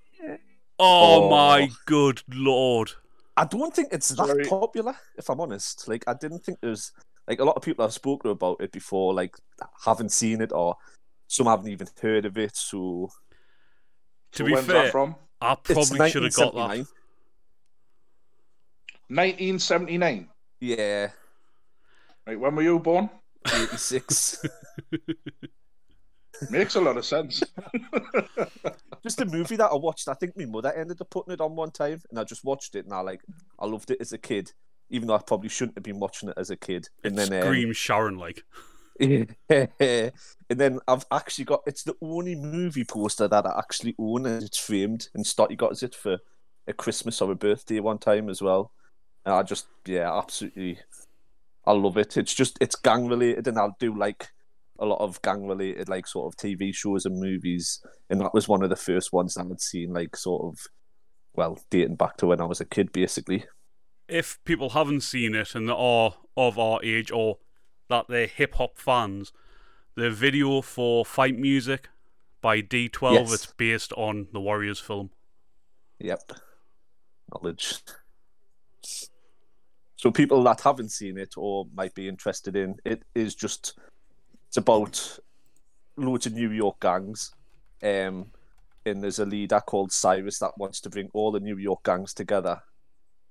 Oh, 0.80 1.26
Oh. 1.26 1.30
my 1.30 1.70
good 1.86 2.22
lord. 2.30 2.92
I 3.36 3.46
don't 3.46 3.74
think 3.74 3.88
it's 3.92 4.10
that 4.10 4.28
Sorry. 4.28 4.44
popular, 4.46 4.96
if 5.18 5.30
I'm 5.30 5.40
honest. 5.42 5.88
Like, 5.88 6.04
I 6.08 6.14
didn't 6.14 6.44
think 6.44 6.60
there's 6.62 6.92
like 7.28 7.40
a 7.40 7.44
lot 7.44 7.56
of 7.56 7.64
people 7.64 7.84
I've 7.84 7.94
spoken 7.94 8.30
about 8.30 8.58
it 8.62 8.72
before, 8.72 9.14
like 9.16 9.36
haven't 9.84 10.12
seen 10.12 10.42
it 10.42 10.52
or 10.52 10.76
some 11.28 11.48
haven't 11.48 11.70
even 11.70 11.88
heard 12.02 12.26
of 12.26 12.38
it. 12.38 12.56
So 12.56 13.10
To 14.34 14.38
So 14.38 14.46
be 14.46 14.56
fair, 14.56 14.84
that 14.84 14.92
from? 14.92 15.16
I 15.44 15.56
probably 15.56 16.10
should 16.10 16.24
have 16.24 16.34
got 16.34 16.54
that. 16.54 16.70
1979. 16.70 16.88
1979. 19.10 20.30
Yeah, 20.60 21.10
Right, 22.26 22.40
when 22.40 22.56
were 22.56 22.62
you 22.62 22.80
born? 22.80 23.10
86. 23.46 24.46
Makes 26.50 26.76
a 26.76 26.82
lot 26.82 26.98
of 26.98 27.06
sense. 27.06 27.44
just 29.04 29.22
a 29.22 29.26
movie 29.26 29.58
that 29.58 29.70
I 29.72 29.76
watched. 29.76 30.08
I 30.08 30.14
think 30.14 30.38
my 30.38 30.46
mother 30.46 30.72
ended 30.74 31.02
up 31.02 31.10
putting 31.10 31.34
it 31.34 31.42
on 31.42 31.56
one 31.56 31.72
time, 31.72 32.02
and 32.10 32.20
I 32.20 32.24
just 32.24 32.44
watched 32.44 32.76
it, 32.76 32.86
and 32.86 32.94
I 32.94 33.02
like 33.02 33.22
I 33.60 33.66
loved 33.66 33.92
it 33.92 33.98
as 34.00 34.14
a 34.14 34.18
kid, 34.18 34.52
even 34.90 35.08
though 35.08 35.16
I 35.16 35.22
probably 35.22 35.50
shouldn't 35.50 35.78
have 35.78 35.84
been 35.84 36.00
watching 36.00 36.30
it 36.30 36.36
as 36.38 36.50
a 36.50 36.56
kid. 36.56 36.88
And 37.04 37.14
It 37.20 37.30
then 37.30 37.40
um, 37.40 37.46
screams 37.46 37.78
Sharon 37.78 38.18
like. 38.18 38.44
and 39.50 40.12
then 40.50 40.80
I've 40.88 41.06
actually 41.12 41.46
got 41.46 41.62
it's 41.66 41.84
the 41.84 41.96
only 42.02 42.36
movie 42.36 42.86
poster 42.86 43.28
that 43.28 43.46
I 43.46 43.58
actually 43.58 43.96
own 44.00 44.26
and 44.26 44.44
it's 44.44 44.58
framed 44.58 45.10
and 45.14 45.26
Stotty 45.26 45.58
got 45.58 45.82
it 45.82 45.96
for 45.96 46.20
a 46.68 46.74
Christmas 46.74 47.22
or 47.22 47.32
a 47.32 47.36
birthday 47.36 47.80
one 47.80 47.98
time 47.98 48.30
as 48.30 48.42
well. 48.42 48.72
And 49.26 49.36
I 49.36 49.44
just 49.44 49.68
yeah, 49.86 50.16
absolutely 50.16 50.80
I 51.66 51.72
love 51.74 51.98
it. 51.98 52.18
It's 52.18 52.34
just 52.34 52.58
it's 52.62 52.76
gang 52.76 53.08
related 53.08 53.48
and 53.48 53.58
I'll 53.58 53.78
do 53.80 53.98
like 53.98 54.30
a 54.80 54.86
lot 54.86 55.02
of 55.02 55.22
gang 55.22 55.48
related 55.48 55.90
like 55.90 56.08
sort 56.08 56.34
of 56.34 56.38
TV 56.38 56.74
shows 56.74 57.06
and 57.06 57.20
movies 57.20 57.80
and 58.10 58.20
that 58.22 58.34
was 58.34 58.48
one 58.48 58.64
of 58.64 58.70
the 58.70 58.76
first 58.76 59.14
ones 59.14 59.38
I 59.38 59.46
had 59.46 59.62
seen 59.62 59.94
like 59.94 60.16
sort 60.16 60.44
of 60.44 60.68
well, 61.36 61.60
dating 61.70 61.96
back 61.96 62.18
to 62.18 62.28
when 62.28 62.42
I 62.42 62.46
was 62.46 62.62
a 62.62 62.66
kid 62.66 62.92
basically. 62.92 63.46
If 64.08 64.40
people 64.46 64.70
haven't 64.70 65.02
seen 65.02 65.34
it 65.34 65.56
and 65.56 65.72
are 65.72 66.16
of 66.38 66.60
our 66.60 66.80
age 66.84 67.12
or 67.12 67.38
that 67.94 68.08
they're 68.08 68.26
hip 68.26 68.56
hop 68.56 68.76
fans, 68.80 69.32
the 69.96 70.10
video 70.10 70.62
for 70.62 71.06
Fight 71.06 71.38
Music 71.38 71.90
by 72.42 72.60
D12, 72.60 73.14
Yes. 73.14 73.34
it's 73.34 73.46
based 73.46 73.94
on 73.94 74.28
the 74.34 74.42
Warriors 74.42 74.80
film. 74.80 75.12
Yep. 76.00 76.32
Knowledge. 77.32 77.76
So 79.96 80.10
people 80.12 80.44
that 80.44 80.62
haven't 80.62 80.90
seen 80.90 81.18
it 81.20 81.36
or 81.38 81.68
might 81.74 81.94
be 81.94 82.08
interested 82.08 82.56
in 82.56 82.76
it 82.84 83.04
is 83.14 83.36
just 83.36 83.78
it's 84.48 84.58
about 84.58 85.20
loads 85.96 86.26
of 86.26 86.34
New 86.34 86.50
York 86.52 86.80
gangs. 86.80 87.32
Um 87.84 88.32
and 88.86 89.02
there's 89.04 89.20
a 89.20 89.26
leader 89.26 89.62
called 89.62 89.92
Cyrus 89.94 90.40
that 90.40 90.58
wants 90.58 90.82
to 90.82 90.90
bring 90.90 91.10
all 91.14 91.32
the 91.32 91.40
New 91.40 91.58
York 91.58 91.84
gangs 91.84 92.14
together 92.14 92.62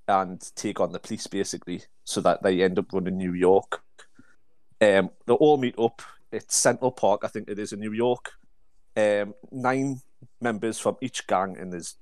and 0.09 0.41
take 0.55 0.81
on 0.81 0.93
the 0.93 0.99
police 1.01 1.27
basically 1.27 1.83
so 2.05 2.21
that 2.23 2.43
they 2.43 2.63
end 2.63 2.79
up 2.79 2.87
running 2.93 3.19
New 3.19 3.35
York. 3.35 3.83
Um 4.83 5.11
they 5.27 5.35
all 5.35 5.57
meet 5.57 5.79
up 5.79 6.03
at 6.33 6.51
Central 6.51 6.91
Park, 6.91 7.23
I 7.25 7.29
think 7.29 7.49
it 7.49 7.59
is 7.59 7.73
in 7.73 7.81
New 7.81 7.93
York. 7.93 8.33
Um 8.97 9.35
nine 9.51 10.01
members 10.41 10.79
from 10.79 10.97
each 11.01 11.27
gang, 11.27 11.57
and 11.59 11.73
there's 11.73 11.97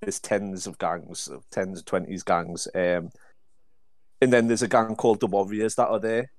there's 0.00 0.20
tens 0.20 0.66
of 0.66 0.78
gangs, 0.78 1.28
tens, 1.50 1.80
of 1.80 1.84
twenties 1.84 2.22
gangs. 2.22 2.68
Um, 2.74 3.10
and 4.20 4.32
then 4.32 4.46
there's 4.46 4.62
a 4.62 4.68
gang 4.68 4.94
called 4.94 5.20
the 5.20 5.26
Warriors 5.26 5.74
that 5.76 5.88
are 5.88 6.00
there, 6.00 6.30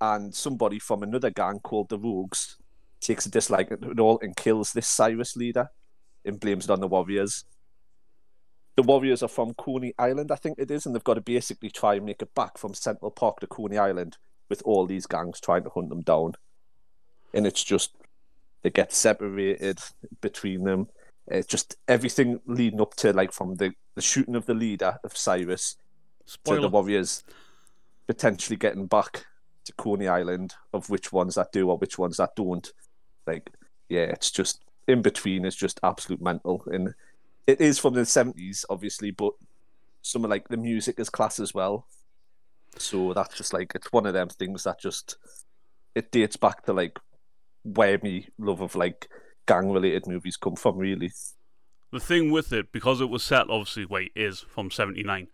and 0.00 0.34
somebody 0.34 0.78
from 0.78 1.02
another 1.02 1.30
gang 1.30 1.58
called 1.60 1.88
the 1.88 1.98
Rogues 1.98 2.56
takes 3.00 3.26
a 3.26 3.30
dislike 3.30 3.72
at 3.72 3.82
it 3.82 3.98
all 3.98 4.20
and 4.22 4.36
kills 4.36 4.72
this 4.72 4.86
Cyrus 4.86 5.34
leader 5.36 5.68
and 6.24 6.38
blames 6.38 6.66
it 6.66 6.70
on 6.70 6.80
the 6.80 6.86
Warriors. 6.86 7.44
The 8.76 8.84
Warriors 8.84 9.22
are 9.22 9.28
from 9.28 9.54
Coney 9.54 9.92
Island, 9.98 10.30
I 10.30 10.36
think 10.36 10.58
it 10.58 10.70
is, 10.70 10.86
and 10.86 10.94
they've 10.94 11.04
got 11.04 11.14
to 11.14 11.20
basically 11.20 11.70
try 11.70 11.94
and 11.96 12.06
make 12.06 12.22
it 12.22 12.34
back 12.34 12.56
from 12.56 12.74
Central 12.74 13.10
Park 13.10 13.40
to 13.40 13.46
Coney 13.46 13.76
Island 13.76 14.16
with 14.48 14.62
all 14.64 14.86
these 14.86 15.06
gangs 15.06 15.40
trying 15.40 15.64
to 15.64 15.70
hunt 15.70 15.88
them 15.88 16.02
down. 16.02 16.34
And 17.34 17.46
it's 17.46 17.64
just 17.64 17.92
they 18.62 18.70
get 18.70 18.92
separated 18.92 19.80
between 20.20 20.64
them. 20.64 20.88
It's 21.26 21.46
just 21.46 21.76
everything 21.88 22.40
leading 22.46 22.80
up 22.80 22.94
to 22.96 23.12
like 23.12 23.32
from 23.32 23.56
the, 23.56 23.72
the 23.94 24.02
shooting 24.02 24.36
of 24.36 24.46
the 24.46 24.54
leader 24.54 24.98
of 25.04 25.16
Cyrus 25.16 25.76
Spoiler. 26.26 26.58
to 26.58 26.62
the 26.62 26.68
Warriors 26.68 27.24
potentially 28.06 28.56
getting 28.56 28.86
back 28.86 29.24
to 29.64 29.72
Coney 29.74 30.08
Island 30.08 30.54
of 30.72 30.90
which 30.90 31.12
ones 31.12 31.36
that 31.36 31.52
do 31.52 31.70
or 31.70 31.78
which 31.78 31.98
ones 31.98 32.16
that 32.16 32.34
don't. 32.36 32.72
Like, 33.26 33.50
yeah, 33.88 34.02
it's 34.02 34.30
just 34.30 34.62
in 34.88 35.02
between 35.02 35.44
is 35.44 35.56
just 35.56 35.80
absolute 35.82 36.20
mental. 36.20 36.62
And 36.66 36.94
it 37.46 37.60
is 37.60 37.78
from 37.78 37.94
the 37.94 38.04
seventies, 38.04 38.64
obviously, 38.68 39.10
but 39.10 39.32
some 40.02 40.24
of 40.24 40.30
like 40.30 40.48
the 40.48 40.56
music 40.56 40.98
is 40.98 41.10
class 41.10 41.38
as 41.38 41.54
well. 41.54 41.86
So 42.78 43.12
that's 43.12 43.36
just 43.36 43.52
like 43.52 43.72
it's 43.74 43.92
one 43.92 44.06
of 44.06 44.14
them 44.14 44.28
things 44.28 44.64
that 44.64 44.80
just 44.80 45.16
it 45.94 46.10
dates 46.10 46.36
back 46.36 46.64
to 46.64 46.72
like 46.72 46.98
where 47.64 47.98
me 48.02 48.28
love 48.38 48.60
of 48.60 48.74
like 48.74 49.08
gang 49.46 49.70
related 49.70 50.06
movies 50.06 50.36
come 50.36 50.56
from 50.56 50.78
really. 50.78 51.12
the 51.92 52.00
thing 52.00 52.30
with 52.30 52.52
it, 52.52 52.72
because 52.72 53.00
it 53.00 53.10
was 53.10 53.22
set 53.22 53.50
obviously 53.50 53.84
wait 53.86 54.12
is 54.16 54.40
from 54.40 54.70
seventy 54.70 55.02
nine. 55.02 55.28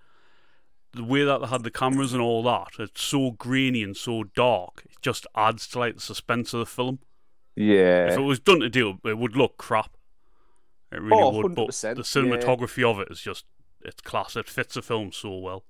The 0.95 1.04
way 1.04 1.25
that 1.25 1.38
they 1.40 1.47
had 1.47 1.62
the 1.64 1.71
cameras 1.71 2.12
and 2.14 2.23
all 2.23 2.42
that, 2.45 2.68
it's 2.78 3.02
so 3.02 3.33
grainy 3.33 3.83
and 3.83 3.97
so 3.97 4.25
dark. 4.25 4.83
It 4.87 4.97
just 5.02 5.26
adds 5.37 5.66
to 5.68 5.78
like 5.78 5.95
the 5.97 6.00
suspense 6.00 6.52
of 6.54 6.61
the 6.61 6.66
film. 6.66 6.99
Yeah. 7.54 8.07
If 8.12 8.16
it 8.18 8.23
was 8.23 8.40
done 8.40 8.61
to 8.61 8.71
do, 8.71 8.99
it 9.04 9.18
would 9.18 9.37
look 9.37 9.59
crap. 9.59 9.97
It 10.90 11.00
really 11.02 11.23
Oh, 11.23 11.30
would. 11.30 11.54
But 11.54 11.68
100%, 11.68 11.97
the 11.97 12.02
cinematography 12.02 12.83
of 12.90 13.00
it 13.00 13.09
is 13.11 13.21
just 13.21 13.45
it's 13.85 14.00
class. 14.00 14.35
It 14.35 14.49
fits 14.49 14.75
the 14.75 14.83
film 14.83 15.12
so 15.12 15.37
well. 15.38 15.64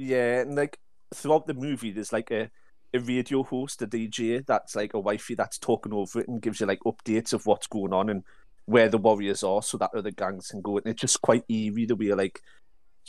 Yeah, 0.00 0.42
and 0.42 0.54
like 0.54 0.78
throughout 1.12 1.48
the 1.48 1.54
movie, 1.54 1.90
there's 1.90 2.12
like 2.12 2.30
a, 2.30 2.48
a 2.94 3.00
radio 3.00 3.42
host, 3.42 3.82
a 3.82 3.86
DJ 3.88 4.46
that's 4.46 4.76
like 4.76 4.94
a 4.94 5.00
wifey 5.00 5.34
that's 5.34 5.58
talking 5.58 5.92
over 5.92 6.20
it 6.20 6.28
and 6.28 6.40
gives 6.40 6.60
you 6.60 6.66
like 6.66 6.78
updates 6.86 7.32
of 7.32 7.46
what's 7.46 7.66
going 7.66 7.92
on 7.92 8.08
and 8.08 8.22
where 8.66 8.88
the 8.88 8.96
warriors 8.96 9.42
are, 9.42 9.60
so 9.60 9.76
that 9.76 9.90
other 9.96 10.12
gangs 10.12 10.48
can 10.52 10.60
go. 10.60 10.76
And 10.76 10.86
it's 10.86 11.00
just 11.00 11.20
quite 11.20 11.42
eerie 11.48 11.84
the 11.84 11.96
way 11.96 12.12
like 12.14 12.40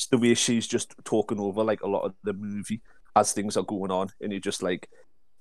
the 0.09 0.17
way 0.17 0.33
she's 0.33 0.65
just 0.65 0.95
talking 1.03 1.39
over 1.39 1.63
like 1.63 1.81
a 1.81 1.87
lot 1.87 2.05
of 2.05 2.15
the 2.23 2.33
movie 2.33 2.81
as 3.15 3.33
things 3.33 3.55
are 3.55 3.63
going 3.63 3.91
on, 3.91 4.09
and 4.19 4.31
you're 4.31 4.41
just 4.41 4.63
like. 4.63 4.89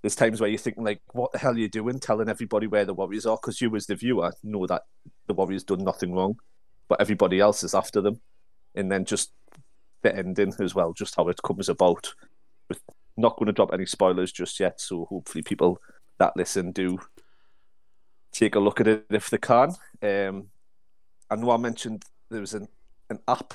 There's 0.01 0.15
times 0.15 0.41
where 0.41 0.49
you're 0.49 0.59
thinking 0.59 0.85
like, 0.85 1.01
"What 1.13 1.33
the 1.33 1.39
hell 1.39 1.55
are 1.55 1.59
you 1.59 1.69
doing? 1.69 1.99
Telling 1.99 2.29
everybody 2.29 2.69
where 2.69 2.85
the 2.85 2.95
warriors 2.95 3.27
are?" 3.27 3.37
Because 3.37 3.61
you, 3.61 3.75
as 3.75 3.87
the 3.87 3.97
viewer, 3.97 4.33
know 4.45 4.65
that 4.69 4.83
the 5.27 5.35
warriors 5.35 5.65
done 5.65 5.83
nothing 5.83 6.13
wrong, 6.15 6.39
but 6.89 7.01
everybody 7.01 7.41
else 7.41 7.65
is 7.65 7.75
after 7.75 8.01
them. 8.01 8.21
And 8.77 8.93
then 8.93 9.05
just 9.05 9.33
the 10.03 10.15
ending 10.15 10.53
as 10.61 10.75
well, 10.75 10.93
just 10.93 11.17
how 11.17 11.29
it 11.29 11.43
comes 11.43 11.69
about. 11.69 12.13
With 12.69 12.81
not 13.17 13.37
going 13.37 13.47
to 13.47 13.53
drop 13.53 13.73
any 13.73 13.87
spoilers 13.87 14.33
just 14.33 14.61
yet, 14.61 14.81
so 14.81 15.07
hopefully 15.07 15.43
people 15.43 15.81
that 16.19 16.37
listen 16.37 16.73
do 16.73 16.99
take 18.33 18.55
a 18.55 18.61
look 18.61 18.81
at 18.81 18.89
it 18.89 19.07
if 19.11 19.31
they 19.31 19.39
can. 19.39 19.75
Um, 20.03 20.49
I 21.31 21.37
know 21.37 21.51
I 21.51 21.57
mentioned 21.57 22.05
there 22.31 22.41
was 22.41 22.55
an, 22.55 22.69
an 23.11 23.19
app 23.27 23.55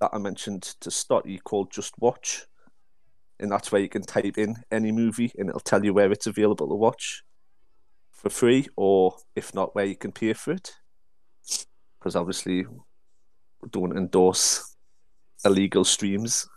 that 0.00 0.10
I 0.12 0.18
mentioned 0.18 0.62
to 0.80 0.90
start 0.90 1.26
you 1.26 1.40
called 1.40 1.70
Just 1.70 1.94
Watch, 1.98 2.46
and 3.38 3.50
that's 3.50 3.72
where 3.72 3.80
you 3.80 3.88
can 3.88 4.02
type 4.02 4.38
in 4.38 4.56
any 4.70 4.92
movie 4.92 5.32
and 5.38 5.48
it'll 5.48 5.60
tell 5.60 5.84
you 5.84 5.94
where 5.94 6.12
it's 6.12 6.26
available 6.26 6.68
to 6.68 6.74
watch 6.74 7.22
for 8.10 8.28
free, 8.28 8.66
or 8.76 9.16
if 9.34 9.54
not, 9.54 9.74
where 9.74 9.86
you 9.86 9.96
can 9.96 10.12
pay 10.12 10.34
for 10.34 10.52
it. 10.52 10.72
Because 11.98 12.16
obviously, 12.16 12.66
don't 13.70 13.96
endorse 13.96 14.76
illegal 15.44 15.84
streams. 15.84 16.48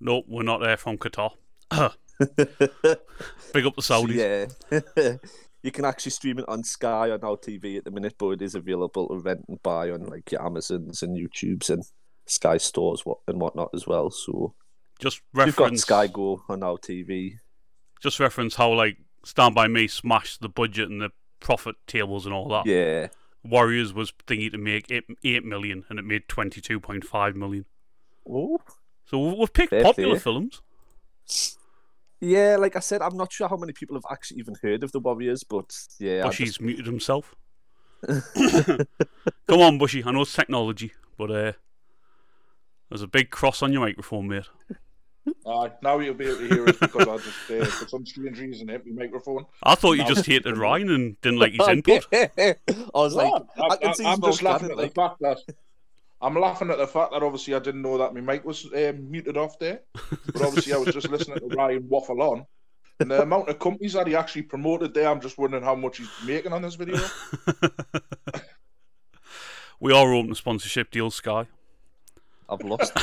Nope, 0.00 0.24
we're 0.28 0.42
not 0.42 0.60
there 0.60 0.76
from 0.76 0.98
Qatar. 0.98 1.32
Big 1.70 3.66
up 3.66 3.76
the 3.76 3.82
Saudis. 3.82 4.52
yeah. 4.70 5.16
you 5.62 5.70
can 5.70 5.84
actually 5.84 6.12
stream 6.12 6.38
it 6.38 6.44
on 6.48 6.62
Sky 6.62 7.10
on 7.10 7.24
our 7.24 7.36
TV 7.36 7.76
at 7.78 7.84
the 7.84 7.90
minute, 7.90 8.14
but 8.18 8.30
it 8.30 8.42
is 8.42 8.54
available 8.54 9.08
to 9.08 9.18
rent 9.18 9.44
and 9.48 9.62
buy 9.62 9.90
on 9.90 10.06
like 10.06 10.30
your 10.30 10.44
Amazons 10.44 11.02
and 11.02 11.16
YouTubes 11.16 11.70
and 11.70 11.82
Sky 12.26 12.56
stores 12.56 13.04
what 13.04 13.18
and 13.26 13.40
whatnot 13.40 13.70
as 13.74 13.86
well. 13.86 14.10
So 14.10 14.54
Just 14.98 15.22
you've 15.34 15.56
got 15.56 15.64
reference. 15.64 15.82
Sky 15.82 16.06
Go 16.06 16.42
on 16.48 16.62
our 16.62 16.76
TV. 16.76 17.38
Just 18.00 18.20
reference 18.20 18.54
how 18.54 18.72
like 18.72 18.98
Stand 19.24 19.54
by 19.54 19.66
Me 19.66 19.88
smashed 19.88 20.40
the 20.40 20.48
budget 20.48 20.88
and 20.88 21.00
the 21.00 21.10
profit 21.40 21.74
tables 21.86 22.26
and 22.26 22.34
all 22.34 22.48
that. 22.50 22.66
Yeah, 22.66 23.08
Warriors 23.48 23.92
was 23.92 24.12
thinking 24.26 24.50
to 24.52 24.58
make 24.58 24.90
eight, 24.90 25.04
eight 25.24 25.44
million 25.44 25.84
and 25.88 25.98
it 25.98 26.04
made 26.04 26.28
twenty 26.28 26.60
two 26.60 26.80
point 26.80 27.04
five 27.04 27.34
million. 27.36 27.64
oh, 28.28 28.58
So 29.06 29.18
we've, 29.18 29.38
we've 29.38 29.52
picked 29.52 29.70
Fair 29.70 29.82
popular 29.82 30.10
play. 30.14 30.18
films. 30.20 30.62
yeah. 32.20 32.56
Like 32.56 32.76
I 32.76 32.80
said, 32.80 33.02
I'm 33.02 33.16
not 33.16 33.32
sure 33.32 33.48
how 33.48 33.56
many 33.56 33.72
people 33.72 33.96
have 33.96 34.04
actually 34.10 34.38
even 34.40 34.54
heard 34.62 34.82
of 34.82 34.92
the 34.92 35.00
Warriors, 35.00 35.44
but 35.44 35.76
yeah, 35.98 36.24
Bushy's 36.26 36.48
just- 36.48 36.60
muted 36.60 36.86
himself. 36.86 37.34
Come 38.06 39.60
on, 39.60 39.78
Bushy. 39.78 40.04
I 40.04 40.12
know 40.12 40.22
it's 40.22 40.32
technology, 40.34 40.92
but 41.18 41.30
uh, 41.30 41.52
there's 42.88 43.02
a 43.02 43.06
big 43.08 43.30
cross 43.30 43.62
on 43.62 43.72
your 43.72 43.80
microphone, 43.82 44.28
mate. 44.28 44.48
Uh, 45.44 45.68
now 45.82 45.98
you'll 45.98 46.14
be 46.14 46.26
able 46.26 46.38
to 46.38 46.48
hear 46.48 46.68
us 46.68 46.76
because 46.76 47.08
I 47.08 47.16
just, 47.16 47.50
uh, 47.50 47.64
for 47.64 47.88
some 47.88 48.06
strange 48.06 48.38
reason, 48.40 48.68
hit 48.68 48.86
my 48.86 49.04
microphone. 49.04 49.46
I 49.62 49.74
thought 49.74 49.92
you 49.92 50.02
No. 50.02 50.08
just 50.08 50.26
hated 50.26 50.56
Ryan 50.56 50.90
and 50.90 51.20
didn't 51.20 51.38
like 51.38 51.52
his 51.52 51.68
input. 51.68 52.06
I 52.12 52.56
was 52.94 53.14
like, 53.14 53.32
No, 53.32 53.46
I, 53.70 53.76
can 53.76 53.94
see 53.94 54.04
am 54.04 54.20
his 54.20 54.30
just 54.30 54.42
laughing 54.42 54.70
at 54.70 54.76
planning, 54.76 54.88
the 54.88 54.94
fact 54.94 55.20
that 55.20 55.38
I'm 56.20 56.34
laughing 56.34 56.70
at 56.70 56.78
the 56.78 56.86
fact 56.86 57.12
that 57.12 57.22
obviously 57.22 57.54
I 57.54 57.58
didn't 57.58 57.82
know 57.82 57.98
that 57.98 58.14
my 58.14 58.20
mic 58.20 58.44
was 58.44 58.66
um, 58.74 59.10
muted 59.10 59.36
off 59.36 59.58
there, 59.58 59.80
but 60.32 60.42
obviously 60.42 60.72
I 60.72 60.78
was 60.78 60.94
just 60.94 61.08
listening 61.08 61.40
to 61.40 61.56
Ryan 61.56 61.86
waffle 61.88 62.22
on. 62.22 62.46
And 62.98 63.10
the 63.10 63.22
amount 63.22 63.50
of 63.50 63.58
companies 63.58 63.92
that 63.92 64.06
he 64.06 64.16
actually 64.16 64.42
promoted 64.42 64.94
there, 64.94 65.08
I'm 65.08 65.20
just 65.20 65.36
wondering 65.36 65.62
how 65.62 65.74
much 65.74 65.98
he's 65.98 66.08
making 66.24 66.54
on 66.54 66.62
this 66.62 66.76
video. 66.76 66.98
we 69.80 69.92
are 69.92 70.14
open 70.14 70.30
to 70.30 70.34
sponsorship 70.34 70.90
deals, 70.90 71.16
Sky. 71.16 71.46
I've 72.48 72.62
lost. 72.62 72.96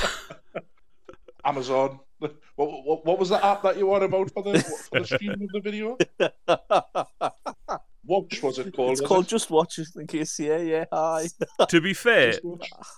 Amazon. 1.46 2.00
What, 2.56 2.86
what, 2.86 3.06
what 3.06 3.20
was 3.20 3.30
the 3.30 3.44
app 3.44 3.64
that 3.64 3.78
you 3.78 3.88
want 3.88 4.04
about 4.04 4.30
for 4.32 4.44
the 4.44 4.60
for 4.92 5.00
the 5.00 5.06
streaming 5.06 5.44
of 5.44 5.50
the 5.54 5.60
video? 5.60 5.98
Watch 8.06 8.44
was 8.44 8.60
it 8.60 8.76
called? 8.76 8.92
it's 8.92 9.02
was 9.02 9.08
called 9.08 9.26
it? 9.26 9.30
Just 9.30 9.50
Watch, 9.50 9.80
in 9.96 10.08
case. 10.08 10.38
Yeah, 10.40 10.58
yeah. 10.58 10.86
Hi. 10.92 11.28
To 11.70 11.80
be 11.82 11.94
fair, 11.94 12.34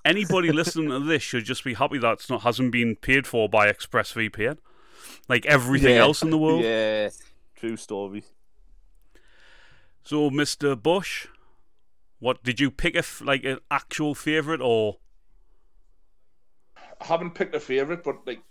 anybody 0.03 0.51
listening 0.51 0.89
to 0.89 0.99
this 0.99 1.21
should 1.21 1.45
just 1.45 1.63
be 1.63 1.75
happy 1.75 1.99
that 1.99 2.13
it's 2.13 2.29
not 2.29 2.41
hasn't 2.41 2.71
been 2.71 2.95
paid 2.95 3.27
for 3.27 3.47
by 3.47 3.71
ExpressVPN, 3.71 4.57
like 5.29 5.45
everything 5.45 5.93
Yeah. 5.95 6.01
else 6.01 6.23
in 6.23 6.31
the 6.31 6.37
world. 6.39 6.63
Yeah, 6.63 7.09
true 7.55 7.77
story. 7.77 8.23
So, 10.03 10.29
Mr. 10.31 10.81
Bush, 10.81 11.27
what 12.19 12.43
did 12.43 12.59
you 12.59 12.71
pick? 12.71 12.95
A 12.95 12.99
f- 12.99 13.21
like 13.23 13.43
an 13.43 13.59
actual 13.69 14.15
favorite 14.15 14.61
or 14.61 14.97
I 16.99 17.05
haven't 17.05 17.31
picked 17.35 17.53
a 17.55 17.59
favorite, 17.59 18.03
but 18.03 18.25
like 18.25 18.41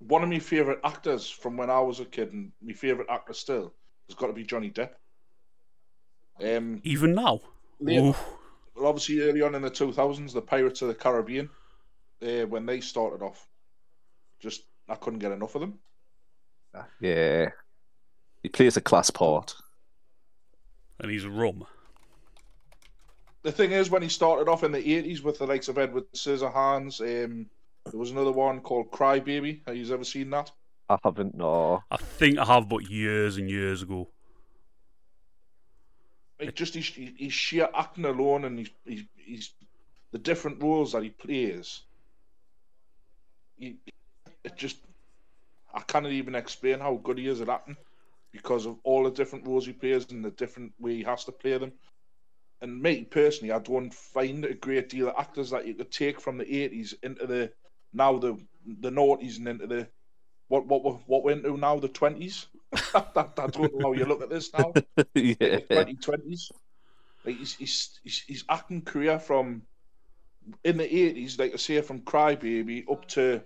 one 0.00 0.22
of 0.22 0.28
my 0.28 0.38
favorite 0.38 0.80
actors 0.84 1.28
from 1.28 1.56
when 1.56 1.70
I 1.70 1.80
was 1.80 2.00
a 2.00 2.04
kid, 2.04 2.32
and 2.32 2.52
my 2.62 2.72
favorite 2.72 3.08
actor 3.10 3.34
still 3.34 3.72
has 4.08 4.14
got 4.14 4.28
to 4.28 4.32
be 4.32 4.44
Johnny 4.44 4.70
Depp. 4.70 4.90
Um, 6.42 6.80
even 6.84 7.14
now? 7.14 7.40
Yeah. 7.80 8.12
Well, 8.74 8.86
obviously 8.86 9.20
early 9.20 9.42
on 9.42 9.54
in 9.54 9.62
the 9.62 9.70
2000s, 9.70 10.32
the 10.32 10.40
Pirates 10.40 10.80
of 10.82 10.88
the 10.88 10.94
Caribbean, 10.94 11.50
uh, 12.22 12.46
when 12.46 12.64
they 12.66 12.80
started 12.80 13.22
off, 13.22 13.46
just 14.38 14.62
I 14.88 14.94
couldn't 14.94 15.18
get 15.18 15.32
enough 15.32 15.54
of 15.54 15.60
them. 15.60 15.78
Yeah. 17.00 17.50
He 18.42 18.48
plays 18.48 18.76
a 18.76 18.80
class 18.80 19.10
part. 19.10 19.54
and 20.98 21.10
he's 21.10 21.26
rum. 21.26 21.66
The 23.42 23.52
thing 23.52 23.72
is, 23.72 23.90
when 23.90 24.02
he 24.02 24.08
started 24.08 24.50
off 24.50 24.64
in 24.64 24.72
the 24.72 24.78
80s 24.78 25.22
with 25.22 25.38
the 25.38 25.46
likes 25.46 25.68
of 25.68 25.78
Edward 25.78 26.04
Scissorhands, 26.14 27.00
um, 27.00 27.46
there 27.86 27.98
was 27.98 28.10
another 28.10 28.32
one 28.32 28.60
called 28.60 28.90
Cry 28.90 29.20
Baby. 29.20 29.62
Have 29.66 29.76
you 29.76 29.92
ever 29.92 30.04
seen 30.04 30.30
that? 30.30 30.50
I 30.88 30.98
haven't, 31.04 31.36
no. 31.36 31.82
I 31.90 31.96
think 31.96 32.38
I 32.38 32.44
have, 32.44 32.68
but 32.68 32.90
years 32.90 33.36
and 33.36 33.48
years 33.48 33.82
ago. 33.82 34.08
Like 36.40 36.54
just 36.54 36.74
his, 36.74 36.88
his 36.88 37.32
sheer 37.32 37.68
acting 37.74 38.04
alone, 38.04 38.44
and 38.44 38.58
he's, 38.58 38.70
he's, 38.84 39.04
he's 39.16 39.50
the 40.12 40.18
different 40.18 40.62
roles 40.62 40.92
that 40.92 41.02
he 41.02 41.10
plays. 41.10 41.82
He, 43.58 43.76
it 44.42 44.56
just 44.56 44.78
I 45.72 45.80
can't 45.80 46.06
even 46.06 46.34
explain 46.34 46.80
how 46.80 46.96
good 46.96 47.18
he 47.18 47.28
is 47.28 47.40
at 47.40 47.48
acting 47.48 47.76
because 48.32 48.66
of 48.66 48.78
all 48.84 49.04
the 49.04 49.10
different 49.10 49.46
roles 49.46 49.66
he 49.66 49.72
plays 49.72 50.10
and 50.10 50.24
the 50.24 50.30
different 50.30 50.72
way 50.80 50.96
he 50.96 51.02
has 51.02 51.24
to 51.24 51.32
play 51.32 51.58
them. 51.58 51.72
and 52.62 52.80
me 52.80 53.04
personally, 53.04 53.52
I 53.52 53.58
don't 53.58 53.92
find 53.92 54.44
a 54.44 54.54
great 54.54 54.88
deal 54.88 55.08
of 55.08 55.14
actors 55.18 55.50
that 55.50 55.66
you 55.66 55.74
could 55.74 55.90
take 55.90 56.20
from 56.20 56.38
the 56.38 56.62
eighties 56.62 56.94
into 57.02 57.26
the 57.26 57.52
now 57.92 58.18
the 58.18 58.38
the 58.66 58.90
noughties 58.90 59.38
and 59.38 59.48
into 59.48 59.66
the 59.66 59.88
what 60.48 60.66
what 60.66 60.84
we're, 60.84 60.92
what 61.06 61.24
we're 61.24 61.32
into 61.32 61.56
now 61.56 61.78
the 61.78 61.88
twenties. 61.88 62.46
I 62.94 63.02
don't 63.14 63.74
know 63.74 63.88
how 63.88 63.92
you 63.92 64.04
look 64.04 64.22
at 64.22 64.30
this 64.30 64.52
now. 64.52 64.72
yeah. 65.14 65.60
Twenty 65.60 65.96
twenties. 65.96 66.50
Like 67.24 67.38
his, 67.38 67.54
his, 67.54 68.00
his, 68.02 68.22
his 68.26 68.44
acting 68.48 68.82
career 68.82 69.18
from 69.18 69.62
in 70.64 70.76
the 70.76 70.84
eighties, 70.84 71.38
like 71.38 71.52
I 71.52 71.56
say, 71.56 71.80
from 71.80 72.00
Crybaby 72.00 72.90
up 72.90 73.06
to 73.08 73.42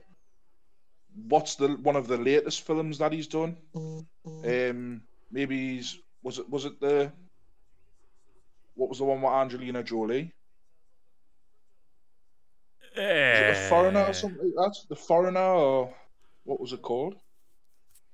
what's 1.28 1.56
the 1.56 1.68
one 1.68 1.96
of 1.96 2.06
the 2.06 2.18
latest 2.18 2.66
films 2.66 2.98
that 2.98 3.12
he's 3.12 3.28
done. 3.28 3.56
Um, 3.74 5.02
maybe 5.30 5.74
he's 5.74 5.98
was 6.22 6.38
it 6.38 6.48
was 6.48 6.64
it 6.64 6.80
the 6.80 7.12
what 8.74 8.88
was 8.88 8.98
the 8.98 9.04
one 9.04 9.22
with 9.22 9.32
Angelina 9.32 9.82
Jolie? 9.82 10.32
Is 12.96 13.00
it 13.00 13.54
the 13.62 13.68
Foreigner 13.68 14.04
or 14.04 14.12
something 14.12 14.52
like 14.54 14.72
that? 14.72 14.78
The 14.88 14.96
Foreigner 14.96 15.40
or 15.40 15.94
what 16.44 16.60
was 16.60 16.72
it 16.72 16.82
called? 16.82 17.16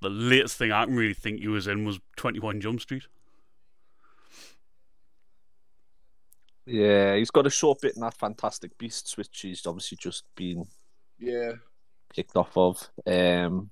The 0.00 0.08
latest 0.10 0.56
thing 0.56 0.72
I 0.72 0.84
can 0.86 0.96
really 0.96 1.12
think 1.14 1.40
he 1.40 1.48
was 1.48 1.66
in 1.66 1.84
was 1.84 2.00
Twenty 2.16 2.38
One 2.40 2.60
Jump 2.60 2.80
Street. 2.80 3.02
Yeah, 6.66 7.16
he's 7.16 7.30
got 7.30 7.46
a 7.46 7.50
short 7.50 7.80
bit 7.80 7.96
in 7.96 8.02
that 8.02 8.14
Fantastic 8.14 8.76
Beasts, 8.78 9.16
which 9.16 9.40
he's 9.40 9.66
obviously 9.66 9.98
just 10.00 10.24
been 10.36 10.66
Yeah, 11.18 11.52
kicked 12.14 12.36
off 12.36 12.56
of. 12.56 12.88
Um, 13.06 13.70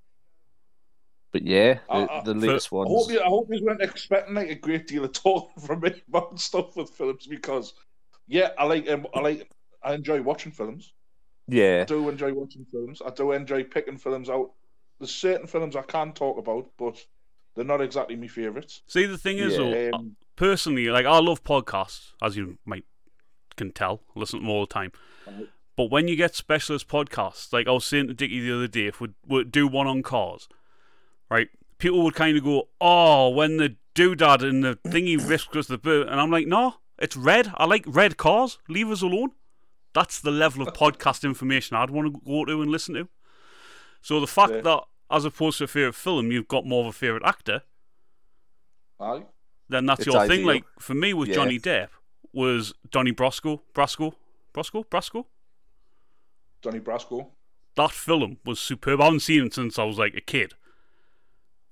but 1.33 1.43
yeah, 1.43 1.75
the, 1.75 1.93
I- 1.93 2.19
I- 2.19 2.25
the 2.25 2.35
latest 2.35 2.69
I 2.73 2.77
hope 2.77 3.11
you 3.11 3.21
I 3.21 3.27
hope 3.29 3.49
you 3.51 3.65
weren't 3.65 3.83
expecting 3.83 4.35
like 4.35 4.49
a 4.51 4.55
great 4.55 4.87
deal 4.87 5.05
of 5.05 5.13
talk 5.13 5.51
from 5.67 5.81
me 5.81 6.03
about 6.09 6.39
stuff 6.41 6.77
with 6.77 6.91
films 6.91 7.27
because 7.27 7.75
yeah, 8.27 8.51
I 8.59 8.65
like 8.65 8.89
um, 8.91 9.07
I 9.15 9.21
like 9.21 9.51
I 9.83 9.95
enjoy 9.95 10.21
watching 10.23 10.53
films. 10.53 10.93
I 11.51 11.55
Yeah, 11.55 11.85
do 11.85 12.09
enjoy 12.09 12.33
watching 12.33 12.67
films. 12.71 13.01
I 13.05 13.11
do 13.11 13.33
enjoy 13.33 13.65
picking 13.65 13.99
films 13.99 14.29
out. 14.29 14.51
There's 14.99 15.15
certain 15.15 15.47
films 15.47 15.77
I 15.77 15.83
can 15.83 16.13
talk 16.13 16.39
about, 16.39 16.71
but 16.77 17.05
they're 17.55 17.65
not 17.65 17.81
exactly 17.81 18.17
my 18.17 18.27
favourites. 18.27 18.83
See, 18.87 19.07
the 19.07 19.19
thing 19.19 19.39
is, 19.39 19.53
Yeah. 19.57 19.59
though, 19.91 19.91
Um, 19.99 20.17
personally, 20.37 20.89
like 20.89 21.07
I 21.07 21.19
love 21.19 21.45
podcasts, 21.45 22.13
as 22.23 22.37
you 22.37 22.59
might 22.65 22.85
can 23.57 23.73
tell. 23.73 24.03
I 24.15 24.21
listen 24.21 24.39
to 24.41 24.43
them 24.45 24.51
all 24.51 24.61
the 24.67 24.73
time. 24.73 24.93
Right. 25.27 25.49
But 25.77 25.91
when 25.91 26.07
you 26.09 26.17
get 26.17 26.35
specialist 26.35 26.89
podcasts, 26.89 27.53
like 27.53 27.67
I 27.67 27.73
was 27.73 27.85
saying 27.85 28.09
to 28.09 28.15
Dickie 28.15 28.41
the 28.41 28.55
other 28.55 28.69
day, 28.69 28.87
if 28.87 29.01
we 29.01 29.09
would 29.27 29.51
do 29.51 29.67
one 29.67 29.87
on 29.87 30.03
cars, 30.03 30.49
right? 31.31 31.49
People 31.79 32.03
would 32.05 32.15
kind 32.15 32.37
of 32.37 32.45
go, 32.45 32.69
"Oh, 32.81 33.31
when 33.31 33.57
the 33.57 33.77
doodad 33.95 34.43
and 34.49 34.63
the 34.65 34.77
thingy 34.85 35.17
whiskers 35.29 35.69
the 35.69 35.79
bird," 35.79 36.09
and 36.09 36.21
I'm 36.21 36.31
like, 36.31 36.47
"No, 36.47 36.77
it's 36.99 37.17
red. 37.17 37.53
I 37.57 37.65
like 37.67 37.85
red 37.87 38.17
cars. 38.17 38.59
Leave 38.69 38.91
us 38.91 39.03
alone." 39.03 39.33
That's 39.99 40.21
the 40.21 40.31
level 40.31 40.63
of 40.63 40.73
podcast 40.75 41.25
information 41.25 41.77
I'd 41.77 41.91
want 41.91 42.15
to 42.15 42.21
go 42.25 42.45
to 42.45 42.63
and 42.63 42.71
listen 42.71 42.95
to. 42.95 43.09
So 44.01 44.21
the 44.21 44.29
fact 44.29 44.53
Yeah. 44.53 44.61
that, 44.61 44.85
as 45.11 45.25
opposed 45.25 45.59
to 45.59 45.65
a 45.65 45.67
favorite 45.67 45.97
film, 45.97 46.31
you've 46.31 46.47
got 46.47 46.65
more 46.65 46.83
of 46.83 46.87
a 46.87 46.93
favorite 46.93 47.25
actor, 47.25 47.63
aye. 49.01 49.25
then 49.69 49.87
that's 49.87 50.03
It's 50.07 50.07
your 50.15 50.25
thing. 50.29 50.47
Like 50.47 50.65
for 50.79 50.95
me 50.95 51.13
with 51.15 51.31
Yeah. 51.31 51.35
Johnny 51.35 51.59
Depp 51.59 51.89
was 52.33 52.73
Donnie 52.89 53.11
Brasco, 53.13 53.61
Brasco, 53.75 54.15
Brasco, 54.55 54.85
Brasco. 54.87 55.27
Johnny 56.63 56.79
Brasco. 56.79 57.31
That 57.75 57.91
film 57.91 58.39
was 58.45 58.61
superb. 58.61 59.01
I 59.01 59.07
haven't 59.07 59.21
seen 59.21 59.47
it 59.47 59.55
since 59.55 59.81
I 59.81 59.85
was 59.85 59.99
like 59.99 60.15
a 60.15 60.21
kid, 60.21 60.55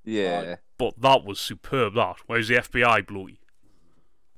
yeah. 0.04 0.56
but 0.78 1.00
that 1.00 1.24
was 1.24 1.38
superb. 1.38 1.94
That 1.94 2.16
whereas 2.26 2.48
the 2.48 2.56
FBI 2.56 3.06
blowy. 3.06 3.38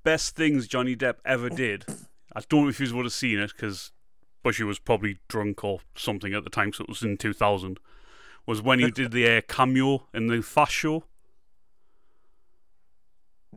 Best 0.02 0.37
things 0.37 0.66
Johnny 0.68 0.95
Depp 0.95 1.16
ever 1.25 1.49
did. 1.49 1.87
I 2.35 2.40
don't 2.49 2.64
know 2.64 2.68
if 2.68 2.80
you 2.80 2.94
would 2.94 3.06
have 3.06 3.12
seen 3.12 3.38
it 3.38 3.52
because 3.54 3.92
Bushy 4.42 4.64
was 4.64 4.78
probably 4.78 5.18
drunk 5.28 5.64
or 5.64 5.80
something 5.94 6.34
at 6.34 6.45
the 6.45 6.50
time, 6.50 6.73
so 6.73 6.84
it 6.84 6.88
was 6.88 7.02
in 7.02 7.17
2000. 7.17 7.80
Was 8.47 8.62
when 8.62 8.78
he 8.78 8.91
did 8.91 9.12
the 9.12 9.38
uh, 9.38 9.41
cameo 9.49 10.06
in 10.14 10.26
the 10.26 10.43
Fast 10.43 10.73
Show. 10.73 11.04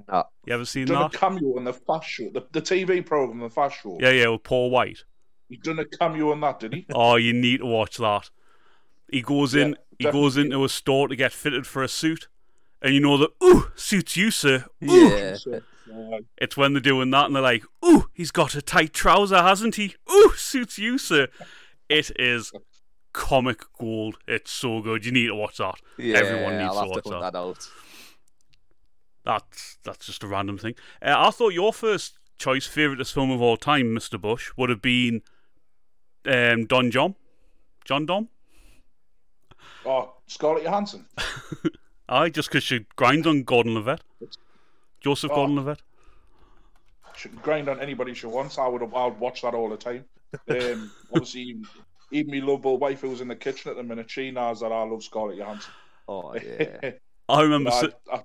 You 0.07 0.53
ever 0.53 0.65
seen 0.65 0.87
Done 0.87 1.05
a 1.05 1.09
that? 1.09 1.17
cameo 1.17 1.57
in 1.57 1.65
the 1.65 1.73
Fast 1.73 2.07
Show, 2.07 2.29
the, 2.29 2.45
the 2.51 2.61
TV 2.61 3.05
program, 3.05 3.39
the 3.39 3.49
Fast 3.49 3.81
Show. 3.81 3.97
Yeah, 3.99 4.11
yeah, 4.11 4.27
with 4.29 4.43
Paul 4.43 4.69
White. 4.69 5.03
He 5.49 5.57
done 5.57 5.79
a 5.79 5.85
cameo 5.85 6.31
on 6.31 6.39
that, 6.41 6.59
did 6.61 6.73
he? 6.73 6.85
Oh, 6.93 7.15
you 7.17 7.33
need 7.33 7.57
to 7.57 7.65
watch 7.65 7.97
that. 7.97 8.29
He 9.11 9.21
goes 9.21 9.53
in. 9.53 9.75
Yeah, 9.99 10.07
he 10.07 10.11
goes 10.11 10.37
into 10.37 10.63
a 10.63 10.69
store 10.69 11.07
to 11.09 11.15
get 11.15 11.33
fitted 11.33 11.67
for 11.67 11.83
a 11.83 11.87
suit, 11.87 12.27
and 12.81 12.93
you 12.93 12.99
know 12.99 13.17
that 13.17 13.31
ooh 13.43 13.71
suits 13.75 14.15
you, 14.17 14.31
sir. 14.31 14.65
Ooh. 14.83 15.07
Yeah. 15.09 15.37
It's 16.37 16.55
when 16.55 16.71
they're 16.71 16.79
doing 16.79 17.09
that, 17.11 17.25
and 17.25 17.35
they're 17.35 17.41
like, 17.43 17.63
ooh, 17.85 18.05
he's 18.13 18.31
got 18.31 18.55
a 18.55 18.61
tight 18.61 18.93
trouser, 18.93 19.41
hasn't 19.41 19.75
he? 19.75 19.95
Ooh, 20.09 20.31
suits 20.37 20.77
you, 20.77 20.97
sir. 20.97 21.27
It 21.89 22.11
is 22.17 22.53
comic 23.11 23.63
gold. 23.77 24.17
It's 24.25 24.51
so 24.51 24.81
good. 24.81 25.05
You 25.05 25.11
need 25.11 25.27
to 25.27 25.35
watch 25.35 25.57
that. 25.57 25.75
Yeah, 25.97 26.19
Everyone 26.19 26.57
needs 26.59 26.77
I'll 26.77 26.83
to 26.85 26.89
watch 26.91 27.03
to 27.03 27.09
that. 27.09 27.33
that 27.33 27.37
out. 27.37 27.69
That's 29.25 29.79
that's 29.83 30.05
just 30.05 30.23
a 30.23 30.27
random 30.27 30.57
thing. 30.57 30.75
Uh, 31.01 31.15
I 31.17 31.29
thought 31.31 31.49
your 31.53 31.73
first 31.73 32.17
choice, 32.37 32.65
favouriteest 32.67 33.11
film 33.11 33.29
of 33.31 33.41
all 33.41 33.57
time, 33.57 33.93
Mister 33.93 34.17
Bush, 34.17 34.51
would 34.55 34.69
have 34.69 34.81
been 34.81 35.23
um, 36.25 36.65
Don 36.67 36.89
Jon, 36.89 37.15
John 37.83 38.05
Dom. 38.05 38.29
oh, 39.85 40.13
Scarlett 40.27 40.63
Johansson. 40.63 41.05
Aye, 42.11 42.29
just 42.29 42.49
because 42.49 42.63
she 42.63 42.85
grinds 42.97 43.25
on 43.25 43.43
Gordon 43.43 43.73
Levitt. 43.73 44.01
Joseph 44.99 45.31
Oh. 45.31 45.35
Gordon 45.35 45.55
Levitt. 45.55 45.81
She 47.15 47.29
can 47.29 47.37
grind 47.39 47.69
on 47.69 47.79
anybody 47.79 48.13
she 48.13 48.27
wants. 48.27 48.57
I 48.57 48.67
would 48.67 48.83
I 48.83 49.05
would 49.05 49.19
watch 49.19 49.41
that 49.41 49.53
all 49.53 49.69
the 49.69 49.77
time. 49.77 50.05
Um, 50.49 50.91
obviously, 51.13 51.41
even, 51.41 51.67
even 52.11 52.31
my 52.31 52.45
lovable 52.45 52.77
wife 52.77 53.01
who 53.01 53.09
was 53.09 53.21
in 53.21 53.27
the 53.29 53.35
kitchen 53.35 53.71
at 53.71 53.77
the 53.77 53.83
minute, 53.83 54.09
she 54.09 54.29
knows 54.29 54.59
that 54.59 54.71
I 54.71 54.83
love 54.83 55.03
Scarlett 55.03 55.37
Johansson. 55.37 55.71
Oh 56.07 56.35
yeah. 56.35 56.91
I 57.29 57.41
remember 57.41 57.71
I, 57.71 57.89
I, 58.11 58.21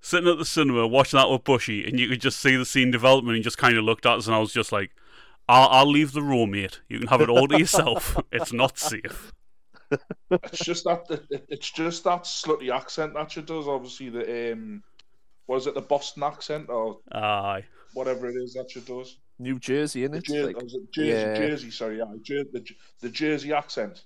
sitting 0.00 0.30
at 0.30 0.38
the 0.38 0.44
cinema 0.44 0.86
watching 0.86 1.18
that 1.18 1.30
with 1.30 1.44
Bushy, 1.44 1.86
and 1.86 2.00
you 2.00 2.08
could 2.08 2.20
just 2.20 2.40
see 2.40 2.56
the 2.56 2.64
scene 2.64 2.90
development, 2.90 3.36
and 3.36 3.44
just 3.44 3.58
kind 3.58 3.76
of 3.76 3.84
looked 3.84 4.06
at 4.06 4.18
us, 4.18 4.26
and 4.26 4.34
I 4.34 4.38
was 4.38 4.52
just 4.52 4.72
like, 4.72 4.90
I'll, 5.48 5.68
I'll 5.68 5.90
leave 5.90 6.12
the 6.12 6.22
room, 6.22 6.52
mate. 6.52 6.80
You 6.88 7.00
can 7.00 7.08
have 7.08 7.20
it 7.20 7.28
all 7.28 7.48
to 7.48 7.58
yourself. 7.58 8.16
it's 8.32 8.52
not 8.52 8.78
safe. 8.78 9.32
It's 10.30 10.64
just 10.64 10.84
that 10.84 11.04
it's 11.48 11.70
just 11.70 12.04
that 12.04 12.24
slutty 12.24 12.74
accent 12.74 13.14
that 13.14 13.30
she 13.32 13.42
does. 13.42 13.66
Obviously, 13.68 14.10
the 14.10 14.52
um, 14.52 14.82
what 15.46 15.56
is 15.56 15.66
it, 15.66 15.74
the 15.74 15.80
Boston 15.82 16.22
accent 16.22 16.68
or 16.68 16.98
Aye. 17.12 17.64
whatever 17.94 18.28
it 18.28 18.36
is 18.36 18.54
that 18.54 18.70
she 18.70 18.80
does. 18.80 19.16
New 19.38 19.58
Jersey, 19.58 20.06
The 20.06 20.18
innit? 20.18 20.22
Jer- 20.24 20.46
Like, 20.46 20.62
is 20.64 20.74
it 20.74 20.92
Jersey, 20.92 21.08
yeah. 21.10 21.34
Jersey, 21.36 21.70
sorry, 21.70 21.98
yeah, 21.98 22.04
Jer- 22.22 22.44
the, 22.52 22.64
the 23.00 23.08
Jersey 23.08 23.52
accent. 23.52 24.04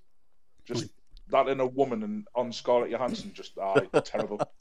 Just 0.64 0.88
that 1.30 1.48
in 1.48 1.58
a 1.60 1.66
woman 1.66 2.02
and 2.02 2.26
on 2.34 2.52
Scarlett 2.52 2.90
Johansson, 2.90 3.32
just 3.34 3.56
aye, 3.58 3.86
terrible. 4.04 4.40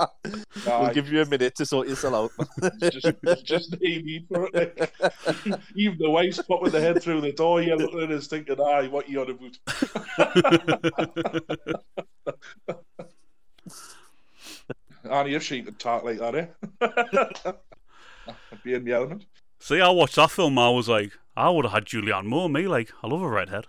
It's, 0.00 0.66
we'll 0.66 0.92
give 0.92 1.08
you 1.08 1.22
a 1.22 1.26
minute 1.26 1.54
to 1.56 1.66
sort 1.66 1.88
yourself 1.88 2.32
out. 2.38 2.48
it's 2.82 2.96
just, 2.96 3.16
it's 3.22 3.42
just 3.42 3.72
no 3.72 3.78
need 3.80 4.26
for 4.28 4.48
it. 4.52 4.92
Like, 5.00 5.60
even 5.76 5.98
the 5.98 6.10
wife's 6.10 6.42
popping 6.42 6.72
the 6.72 6.80
head 6.80 7.02
through 7.02 7.20
the 7.20 7.32
door, 7.32 7.62
you're 7.62 7.76
looking 7.76 8.02
at 8.02 8.10
us 8.10 8.26
thinking, 8.26 8.60
aye, 8.60 8.88
what 8.88 9.08
you 9.08 9.20
on 9.20 9.30
about? 9.30 9.58
Annie, 15.10 15.34
if 15.34 15.42
she 15.42 15.62
could 15.62 15.78
talk 15.78 16.02
like 16.04 16.18
that, 16.18 16.34
eh? 16.34 16.46
I'd 16.80 18.62
be 18.64 18.74
in 18.74 18.84
the 18.84 18.92
element. 18.92 19.26
See, 19.60 19.80
I 19.80 19.90
watched 19.90 20.16
that 20.16 20.30
film. 20.30 20.58
I 20.58 20.70
was 20.70 20.88
like, 20.88 21.12
I 21.36 21.50
would 21.50 21.64
have 21.64 21.72
had 21.72 21.84
Julianne 21.84 22.26
Moore. 22.26 22.48
Me, 22.48 22.66
like, 22.66 22.90
I 23.02 23.06
love 23.06 23.22
a 23.22 23.28
redhead. 23.28 23.66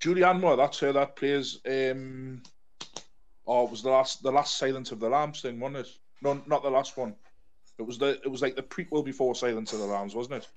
Julianne 0.00 0.40
Moore, 0.40 0.56
that's 0.56 0.78
her 0.80 0.92
that 0.92 1.16
plays. 1.16 1.58
Um, 1.66 2.42
oh, 3.46 3.64
it 3.64 3.70
was 3.70 3.82
the 3.82 3.90
last, 3.90 4.22
the 4.22 4.32
last 4.32 4.58
Silence 4.58 4.92
of 4.92 5.00
the 5.00 5.08
Lambs 5.08 5.40
thing, 5.42 5.58
wasn't 5.58 5.86
it? 5.86 5.92
No, 6.22 6.40
not 6.46 6.62
the 6.62 6.70
last 6.70 6.96
one. 6.96 7.14
It 7.78 7.86
was 7.86 7.98
the, 7.98 8.20
it 8.24 8.30
was 8.30 8.42
like 8.42 8.56
the 8.56 8.62
prequel 8.62 9.04
before 9.04 9.34
Silence 9.34 9.72
of 9.72 9.78
the 9.78 9.86
Lambs, 9.86 10.14
wasn't 10.14 10.42
it? 10.42 10.48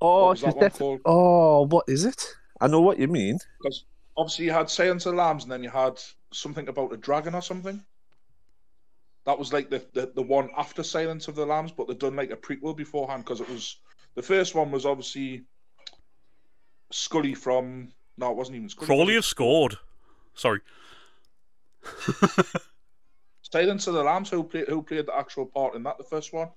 oh, 0.00 0.26
what 0.26 0.30
was 0.30 0.40
that 0.42 0.60
def- 0.60 0.78
called? 0.78 1.00
oh, 1.04 1.66
what 1.66 1.84
is 1.88 2.04
it? 2.04 2.34
I 2.60 2.66
know 2.66 2.80
what 2.80 2.98
you 2.98 3.08
mean. 3.08 3.38
Because 3.58 3.84
obviously 4.16 4.46
you 4.46 4.52
had 4.52 4.70
Silence 4.70 5.06
of 5.06 5.12
the 5.12 5.18
Lambs, 5.18 5.44
and 5.44 5.52
then 5.52 5.62
you 5.62 5.70
had 5.70 6.00
something 6.32 6.68
about 6.68 6.92
a 6.92 6.96
dragon 6.96 7.34
or 7.34 7.42
something. 7.42 7.82
That 9.26 9.38
was 9.38 9.52
like 9.52 9.70
the, 9.70 9.82
the, 9.94 10.12
the 10.14 10.22
one 10.22 10.50
after 10.56 10.82
Silence 10.82 11.28
of 11.28 11.34
the 11.34 11.46
Lambs, 11.46 11.72
but 11.72 11.88
they'd 11.88 11.98
done 11.98 12.16
like 12.16 12.30
a 12.30 12.36
prequel 12.36 12.76
beforehand 12.76 13.24
because 13.24 13.40
it 13.40 13.48
was 13.48 13.78
the 14.14 14.22
first 14.22 14.54
one 14.54 14.70
was 14.70 14.84
obviously 14.84 15.44
Scully 16.90 17.34
from 17.34 17.88
no, 18.16 18.30
it 18.30 18.36
wasn't 18.36 18.56
even 18.56 18.68
Scully. 18.68 18.86
Crawley 18.86 19.14
have 19.14 19.24
scored. 19.24 19.76
Sorry. 20.34 20.60
Silence 23.42 23.86
of 23.86 23.94
the 23.94 24.02
Lambs. 24.02 24.30
Who 24.30 24.44
played 24.44 24.68
who 24.68 24.82
played 24.82 25.06
the 25.06 25.16
actual 25.16 25.46
part 25.46 25.74
in 25.74 25.82
that? 25.84 25.98
The 25.98 26.04
first 26.04 26.32
one. 26.32 26.48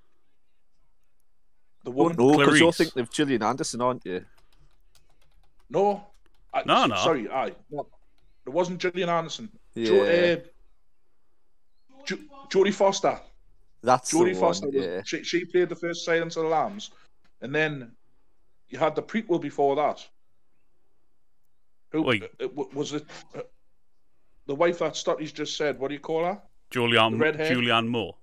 The 1.84 1.92
one. 1.92 2.16
Oh, 2.18 2.26
woman. 2.26 2.38
no, 2.38 2.46
because 2.46 2.60
you're 2.60 2.72
Clarice. 2.72 2.78
thinking 2.78 3.02
of 3.02 3.12
Gillian 3.12 3.44
Anderson, 3.44 3.82
aren't 3.82 4.06
you? 4.06 4.26
No. 5.70 6.06
I, 6.54 6.64
No, 6.66 6.86
no. 6.86 6.96
Sorry, 6.96 7.30
I. 7.30 7.52
No, 7.70 7.88
it 8.46 8.50
wasn't 8.50 8.80
Gillian 8.82 9.10
Anderson. 9.10 9.50
Yeah. 9.76 9.86
Jo, 9.88 10.04
uh, 10.04 10.38
jo, 12.06 12.18
Jodie 12.50 12.74
Foster. 12.74 13.20
That's 13.84 14.12
Jodie 14.12 14.36
Foster. 14.40 14.68
one. 14.68 14.76
Yeah. 14.82 15.02
she, 15.06 15.24
she 15.24 15.46
played 15.46 15.70
the 15.70 15.76
first 15.76 16.04
Silence 16.04 16.36
of 16.38 16.44
the 16.44 16.50
Lambs, 16.50 16.92
and 17.42 17.54
then 17.54 17.92
you 18.70 18.80
had 18.80 18.96
the 18.96 19.04
prequel 19.04 19.40
before 19.42 19.76
that. 19.76 20.06
Who 21.92 22.02
Wait. 22.02 22.24
uh, 22.42 22.48
was 22.74 22.94
it? 22.94 23.06
The 24.48 24.56
wife 24.56 24.80
that 24.80 24.96
Stotty's 24.96 25.32
just 25.32 25.56
said. 25.58 25.78
What 25.80 25.90
do 25.90 25.94
you 25.94 26.00
call 26.00 26.24
her? 26.26 26.42
Julianne, 26.72 27.20
red 27.20 27.36
hair? 27.36 27.52
Julianne 27.52 27.88
Moore. 27.88 28.16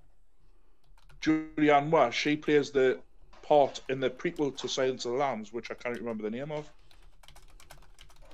Julianne 1.20 1.88
Moore. 1.88 2.12
She 2.12 2.37
plays 2.37 2.70
the 2.70 2.98
part 3.42 3.80
in 3.88 4.00
the 4.00 4.10
prequel 4.10 4.56
to 4.56 4.68
Silence 4.68 5.04
of 5.04 5.12
the 5.12 5.18
Lambs, 5.18 5.52
which 5.52 5.70
I 5.70 5.74
can't 5.74 5.98
remember 5.98 6.22
the 6.24 6.30
name 6.30 6.50
of. 6.50 6.70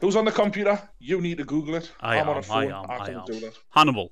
Who's 0.01 0.17
on 0.17 0.25
the 0.25 0.33
computer? 0.33 0.81
You 0.99 1.21
need 1.21 1.39
to 1.39 1.45
Google 1.45 1.75
it. 1.75 1.91
I 2.01 2.17
am 2.17 2.29
on 2.29 2.37
am, 2.37 2.41
a 2.41 2.43
phone. 2.43 2.73
I 2.73 2.81
am, 2.83 2.91
I 2.91 2.95
I 2.95 2.99
can't 3.07 3.19
am. 3.19 3.25
do 3.27 3.41
that. 3.41 3.55
Hannibal. 3.71 4.11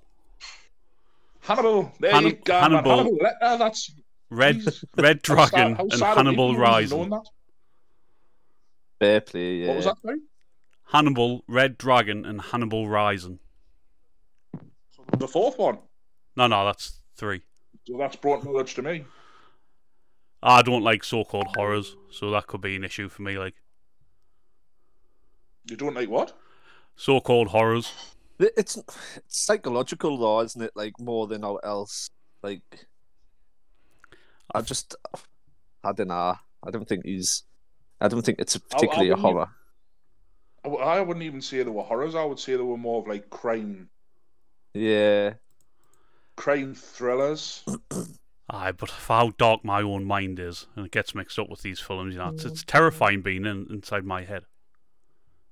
Hannibal. 1.41 1.93
There 1.99 2.13
Hanni- 2.13 2.29
you 2.31 2.33
go. 2.45 2.53
man. 2.61 2.63
Hannibal. 2.73 2.97
Hannibal. 2.97 3.19
uh, 3.41 3.57
that's 3.57 3.91
Red 4.31 4.57
Jesus. 4.57 4.85
Red 4.97 5.21
how 5.27 5.37
sad- 5.47 5.51
Dragon 5.51 5.75
how 5.77 5.83
and 5.85 5.93
sad 5.95 6.03
are 6.03 6.17
Hannibal 6.17 6.49
people 6.51 6.63
Rising. 6.63 7.09
known? 7.09 7.23
Fair 8.99 9.21
play. 9.23 9.55
Yeah. 9.57 9.69
What 9.69 9.77
was 9.77 9.85
that? 9.87 9.97
Sorry? 10.03 10.19
Hannibal, 10.93 11.45
Red 11.49 11.79
Dragon, 11.79 12.25
and 12.27 12.41
Hannibal 12.41 12.89
Rising. 12.89 13.39
The 15.19 15.29
fourth 15.29 15.59
one. 15.59 15.79
No, 16.37 16.47
no, 16.47 16.65
that's 16.65 17.01
three. 17.17 17.43
So 17.87 17.97
that's 17.99 18.17
brought 18.17 18.45
knowledge 18.45 18.75
to 18.75 18.83
me. 18.83 19.05
I 20.43 20.63
don't 20.63 20.85
like 20.85 21.03
so-called 21.03 21.49
horrors, 21.57 21.97
so 22.11 22.31
that 22.31 22.47
could 22.47 22.61
be 22.61 22.77
an 22.77 22.85
issue 22.85 23.09
for 23.09 23.23
me. 23.23 23.39
Like 23.39 23.55
You 25.69 25.77
don't 25.77 25.95
like 25.95 26.09
what? 26.09 26.37
so-called 26.97 27.49
horrors. 27.49 27.93
It's, 28.39 28.77
it's 28.77 29.21
psychological 29.27 30.17
though, 30.19 30.41
isn't 30.43 30.63
it? 30.63 30.73
Like 30.77 31.01
more 31.01 31.27
than 31.27 31.43
all 31.43 31.59
else. 31.65 32.11
Like, 32.43 32.63
I 34.55 34.61
just, 34.61 34.95
I 35.83 35.93
don't 35.93 36.09
know. 36.09 36.37
I 36.65 36.71
don't 36.71 36.89
think 36.89 37.05
he's. 37.05 37.43
I 38.01 38.07
don't 38.07 38.23
think 38.23 38.39
it's 38.39 38.55
a 38.55 38.61
particularly 38.61 39.09
a 39.11 39.17
wouldn't 39.17 39.35
horror. 39.35 39.49
I 40.65 40.69
w- 40.69 40.85
I 40.85 41.01
wouldn't 41.01 41.25
even 41.25 41.41
say 41.41 41.63
they 41.65 41.71
were 41.71 41.83
horrors. 41.83 42.15
I 42.15 42.25
would 42.25 42.39
say 42.39 42.53
they 42.55 42.63
were 42.63 42.77
more 42.77 43.01
of 43.01 43.09
like 43.09 43.29
crime, 43.29 43.89
Yeah. 44.79 45.35
crime 46.37 46.75
thrillers. 46.75 47.65
Aye, 48.51 48.73
but 48.73 48.91
of 48.91 49.07
how 49.07 49.33
dark 49.39 49.65
my 49.65 49.83
own 49.83 50.05
mind 50.05 50.39
is, 50.41 50.67
and 50.77 50.87
it 50.87 50.93
gets 50.93 51.15
mixed 51.15 51.39
up 51.39 51.51
with 51.51 51.63
these 51.63 51.81
films, 51.81 52.15
you 52.15 52.21
know, 52.21 52.29
it's, 52.29 52.45
it's 52.45 52.65
terrifying 52.65 53.21
being 53.23 53.45
in, 53.45 53.67
inside 53.71 54.05
my 54.05 54.25
head. 54.25 54.45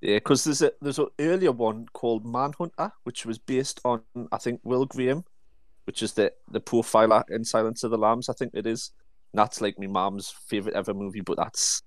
Yeah, 0.01 0.17
because 0.17 0.45
there's 0.45 0.63
a 0.63 0.73
there's 0.81 0.99
an 0.99 1.09
earlier 1.19 1.53
one 1.53 1.87
called 1.93 2.27
Manhunter, 2.27 2.93
which 3.05 3.27
was 3.27 3.39
based 3.39 3.81
on 3.85 4.03
I 4.33 4.39
think 4.39 4.61
Will 4.63 4.87
Graham, 4.87 5.25
which 5.85 6.03
is 6.03 6.13
the 6.15 6.33
the 6.51 6.61
profiler 6.61 7.25
in 7.31 7.45
Silence 7.45 7.83
of 7.83 7.91
the 7.91 7.99
Lambs. 7.99 8.29
I 8.29 8.35
think 8.35 8.53
it 8.55 8.67
is. 8.67 8.93
And 9.33 9.41
that's 9.41 9.61
like 9.61 9.79
my 9.79 9.87
mom's 9.87 10.31
favorite 10.49 10.75
ever 10.77 10.95
movie, 10.95 11.23
but 11.23 11.37
that's 11.39 11.83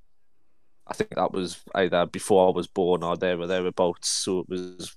I 0.88 0.94
think 0.94 1.12
that 1.16 1.32
was 1.32 1.64
either 1.76 2.06
before 2.08 2.48
I 2.50 2.52
was 2.56 2.68
born 2.68 3.04
or 3.04 3.16
there 3.18 3.40
or 3.40 3.48
thereabouts. 3.48 4.10
So 4.10 4.40
it 4.40 4.50
was 4.50 4.96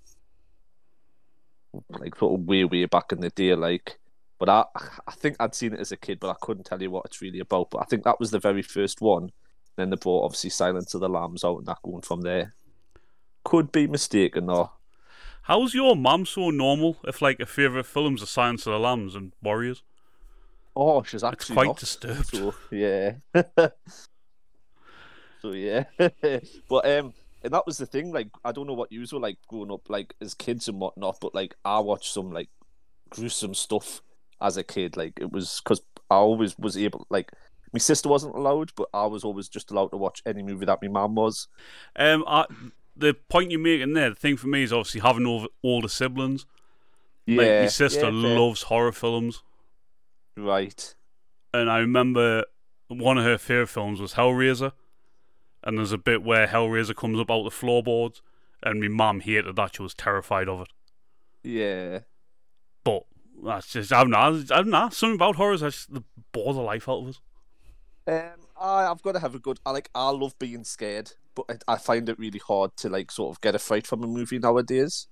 like 1.90 2.16
sort 2.16 2.38
of 2.40 2.46
way 2.46 2.64
way 2.64 2.84
back 2.86 3.12
in 3.12 3.20
the 3.20 3.30
day, 3.30 3.54
like. 3.54 3.98
But 4.38 4.48
I 4.48 4.64
I 5.06 5.12
think 5.12 5.36
I'd 5.38 5.54
seen 5.54 5.72
it 5.72 5.80
as 5.80 5.92
a 5.92 5.96
kid, 5.96 6.18
but 6.20 6.30
I 6.30 6.34
couldn't 6.40 6.64
tell 6.64 6.82
you 6.82 6.90
what 6.90 7.04
it's 7.06 7.22
really 7.22 7.38
about. 7.40 7.70
But 7.70 7.82
I 7.82 7.84
think 7.84 8.04
that 8.04 8.18
was 8.18 8.30
the 8.30 8.40
very 8.40 8.62
first 8.62 9.00
one. 9.00 9.30
Then 9.76 9.90
they 9.90 9.96
brought 9.96 10.24
obviously 10.24 10.50
Silence 10.50 10.94
of 10.94 11.00
the 11.00 11.08
Lambs 11.08 11.44
out, 11.44 11.58
and 11.58 11.66
that 11.66 11.78
going 11.82 12.02
from 12.02 12.22
there. 12.22 12.54
Could 13.44 13.70
be 13.72 13.86
mistaken 13.86 14.46
though. 14.46 14.72
How's 15.42 15.74
your 15.74 15.96
mum 15.96 16.24
so 16.24 16.50
normal 16.50 16.98
if, 17.04 17.20
like, 17.20 17.40
her 17.40 17.46
favourite 17.46 17.86
films 17.86 18.22
are 18.22 18.26
Silence 18.26 18.64
of 18.66 18.72
the 18.74 18.78
Lambs 18.78 19.16
and 19.16 19.32
Warriors? 19.42 19.82
Oh, 20.76 21.02
she's 21.02 21.22
It's 21.22 21.24
actually 21.24 21.54
quite 21.54 21.66
not. 21.66 21.78
disturbed. 21.78 22.26
So 22.26 22.54
yeah. 22.70 23.14
so 25.40 25.52
yeah. 25.52 25.84
but 26.68 26.86
um 26.90 27.12
and 27.44 27.52
that 27.52 27.66
was 27.66 27.78
the 27.78 27.86
thing, 27.86 28.12
like 28.12 28.28
I 28.44 28.52
don't 28.52 28.66
know 28.66 28.72
what 28.74 28.92
you 28.92 29.04
were 29.12 29.18
like 29.18 29.38
growing 29.48 29.72
up 29.72 29.88
like 29.88 30.14
as 30.20 30.34
kids 30.34 30.68
and 30.68 30.80
whatnot, 30.80 31.18
but 31.20 31.34
like 31.34 31.54
I 31.64 31.80
watched 31.80 32.12
some 32.12 32.30
like 32.32 32.48
gruesome 33.10 33.54
stuff 33.54 34.00
as 34.40 34.56
a 34.56 34.62
kid. 34.62 34.96
Like 34.96 35.14
it 35.20 35.32
was 35.32 35.60
because 35.62 35.82
I 36.10 36.16
always 36.16 36.58
was 36.58 36.76
able 36.76 37.06
like 37.10 37.30
my 37.72 37.78
sister 37.78 38.08
wasn't 38.08 38.34
allowed, 38.34 38.72
but 38.76 38.88
I 38.92 39.06
was 39.06 39.24
always 39.24 39.48
just 39.48 39.70
allowed 39.70 39.88
to 39.88 39.96
watch 39.96 40.22
any 40.26 40.42
movie 40.42 40.66
that 40.66 40.82
my 40.82 40.88
mum 40.88 41.14
was. 41.14 41.48
Um, 41.96 42.22
I, 42.26 42.44
the 42.96 43.14
point 43.30 43.50
you're 43.50 43.60
making 43.60 43.94
there, 43.94 44.10
the 44.10 44.14
thing 44.16 44.36
for 44.36 44.48
me 44.48 44.62
is 44.62 44.72
obviously 44.72 45.00
having 45.00 45.26
all 45.26 45.48
older 45.62 45.88
siblings. 45.88 46.44
Yeah. 47.24 47.38
Like, 47.38 47.60
my 47.62 47.66
sister 47.68 48.10
yeah, 48.10 48.38
loves 48.38 48.62
horror 48.62 48.92
films, 48.92 49.42
Right. 50.36 50.94
and 51.54 51.70
I 51.70 51.78
remember 51.78 52.44
one 52.88 53.16
of 53.16 53.24
her 53.24 53.38
favourite 53.38 53.68
films 53.70 54.00
was 54.00 54.14
Hellraiser, 54.14 54.72
and 55.62 55.78
there's 55.78 55.92
a 55.92 55.98
bit 55.98 56.22
where 56.22 56.46
Hellraiser 56.46 56.94
comes 56.94 57.18
up 57.18 57.30
out 57.30 57.44
the 57.44 57.50
floorboards, 57.50 58.22
and 58.62 58.80
my 58.80 58.88
mum 58.88 59.20
hated 59.20 59.56
that. 59.56 59.76
She 59.76 59.82
was 59.82 59.94
terrified 59.94 60.48
of 60.48 60.62
it. 60.62 60.68
Yeah. 61.42 62.00
But 62.84 63.04
that's 63.44 63.72
just, 63.72 63.92
I 63.92 64.02
don't 64.02 64.10
know, 64.10 64.18
I 64.18 64.62
don't 64.62 64.70
know, 64.70 64.88
something 64.90 65.16
about 65.16 65.36
horrors, 65.36 65.62
I 65.62 65.68
just 65.68 65.92
they 65.92 66.00
bore 66.32 66.54
the 66.54 66.60
life 66.60 66.88
out 66.88 67.02
of 67.02 67.08
us. 67.08 67.20
Um, 68.06 68.46
I, 68.60 68.86
I've 68.86 69.02
got 69.02 69.12
to 69.12 69.20
have 69.20 69.34
a 69.34 69.38
good. 69.38 69.58
I 69.64 69.70
like. 69.70 69.90
I 69.94 70.10
love 70.10 70.38
being 70.38 70.64
scared, 70.64 71.12
but 71.34 71.44
I, 71.48 71.74
I 71.74 71.76
find 71.78 72.08
it 72.08 72.18
really 72.18 72.40
hard 72.40 72.76
to 72.78 72.88
like 72.88 73.10
sort 73.10 73.34
of 73.34 73.40
get 73.40 73.54
a 73.54 73.58
fright 73.58 73.86
from 73.86 74.02
a 74.02 74.06
movie 74.06 74.38
nowadays. 74.38 75.06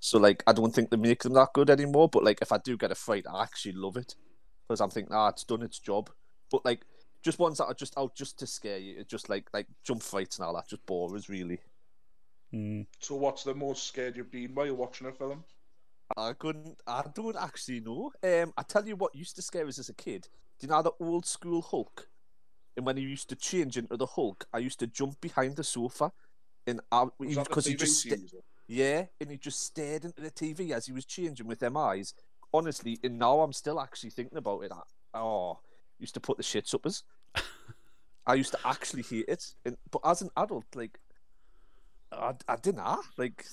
So 0.00 0.18
like, 0.18 0.44
I 0.46 0.52
don't 0.52 0.72
think 0.72 0.90
they 0.90 0.96
make 0.96 1.24
them 1.24 1.32
that 1.34 1.52
good 1.52 1.70
anymore. 1.70 2.08
But 2.08 2.24
like, 2.24 2.40
if 2.40 2.52
I 2.52 2.58
do 2.58 2.76
get 2.76 2.92
a 2.92 2.94
fright, 2.94 3.26
I 3.32 3.42
actually 3.42 3.72
love 3.72 3.96
it 3.96 4.14
because 4.66 4.80
I'm 4.80 4.90
thinking, 4.90 5.14
ah, 5.14 5.28
it's 5.28 5.44
done 5.44 5.62
its 5.62 5.80
job. 5.80 6.10
But 6.50 6.64
like, 6.64 6.82
just 7.22 7.38
ones 7.38 7.58
that 7.58 7.66
are 7.66 7.74
just 7.74 7.96
out 7.98 8.14
just 8.14 8.38
to 8.38 8.46
scare 8.46 8.78
you, 8.78 9.04
just 9.04 9.28
like 9.28 9.48
like 9.52 9.66
jump 9.84 10.02
fights 10.02 10.38
and 10.38 10.46
all 10.46 10.54
that, 10.54 10.68
just 10.68 10.84
bore 10.86 11.14
us 11.16 11.28
really. 11.28 11.60
Mm. 12.52 12.86
So 13.00 13.16
what's 13.16 13.44
the 13.44 13.54
most 13.54 13.86
scared 13.86 14.16
you've 14.16 14.30
been 14.30 14.54
while 14.54 14.66
you're 14.66 14.74
watching 14.74 15.06
a 15.06 15.12
film? 15.12 15.44
I 16.16 16.32
couldn't. 16.32 16.80
I 16.86 17.04
don't 17.14 17.36
actually 17.36 17.80
know. 17.80 18.12
Um, 18.22 18.52
I 18.56 18.62
tell 18.62 18.86
you 18.86 18.96
what 18.96 19.14
used 19.14 19.36
to 19.36 19.42
scare 19.42 19.66
us 19.66 19.78
as 19.78 19.88
a 19.88 19.94
kid. 19.94 20.28
Do 20.58 20.66
you 20.66 20.72
know 20.72 20.82
the 20.82 20.92
old 21.00 21.26
school 21.26 21.60
Hulk? 21.60 22.08
And 22.76 22.86
when 22.86 22.96
he 22.96 23.02
used 23.02 23.28
to 23.30 23.36
change 23.36 23.76
into 23.76 23.96
the 23.96 24.06
Hulk, 24.06 24.46
I 24.52 24.58
used 24.58 24.78
to 24.80 24.86
jump 24.86 25.20
behind 25.20 25.56
the 25.56 25.64
sofa, 25.64 26.12
and 26.66 26.80
I 26.90 27.08
Was 27.18 27.34
that 27.34 27.44
the 27.44 27.50
because 27.50 27.66
he 27.66 27.74
TV 27.74 27.78
just 27.78 28.00
sta- 28.00 28.40
yeah, 28.66 29.06
and 29.20 29.30
he 29.30 29.36
just 29.36 29.62
stared 29.62 30.04
into 30.04 30.20
the 30.20 30.30
TV 30.30 30.70
as 30.70 30.86
he 30.86 30.92
was 30.92 31.04
changing 31.04 31.46
with 31.46 31.58
them 31.58 31.76
eyes. 31.76 32.14
Honestly, 32.54 32.98
and 33.02 33.18
now 33.18 33.40
I'm 33.40 33.52
still 33.52 33.80
actually 33.80 34.10
thinking 34.10 34.38
about 34.38 34.60
it. 34.60 34.72
I, 34.72 35.18
oh, 35.18 35.58
used 35.98 36.14
to 36.14 36.20
put 36.20 36.36
the 36.36 36.42
shits 36.42 36.74
up 36.74 36.86
us. 36.86 37.02
I 38.26 38.34
used 38.34 38.52
to 38.52 38.58
actually 38.64 39.02
hate 39.02 39.24
it, 39.28 39.54
and, 39.64 39.76
but 39.90 40.02
as 40.04 40.20
an 40.22 40.30
adult, 40.36 40.66
like 40.74 40.98
I, 42.12 42.34
I 42.46 42.56
didn't 42.56 42.76
know. 42.84 43.00
Like 43.16 43.44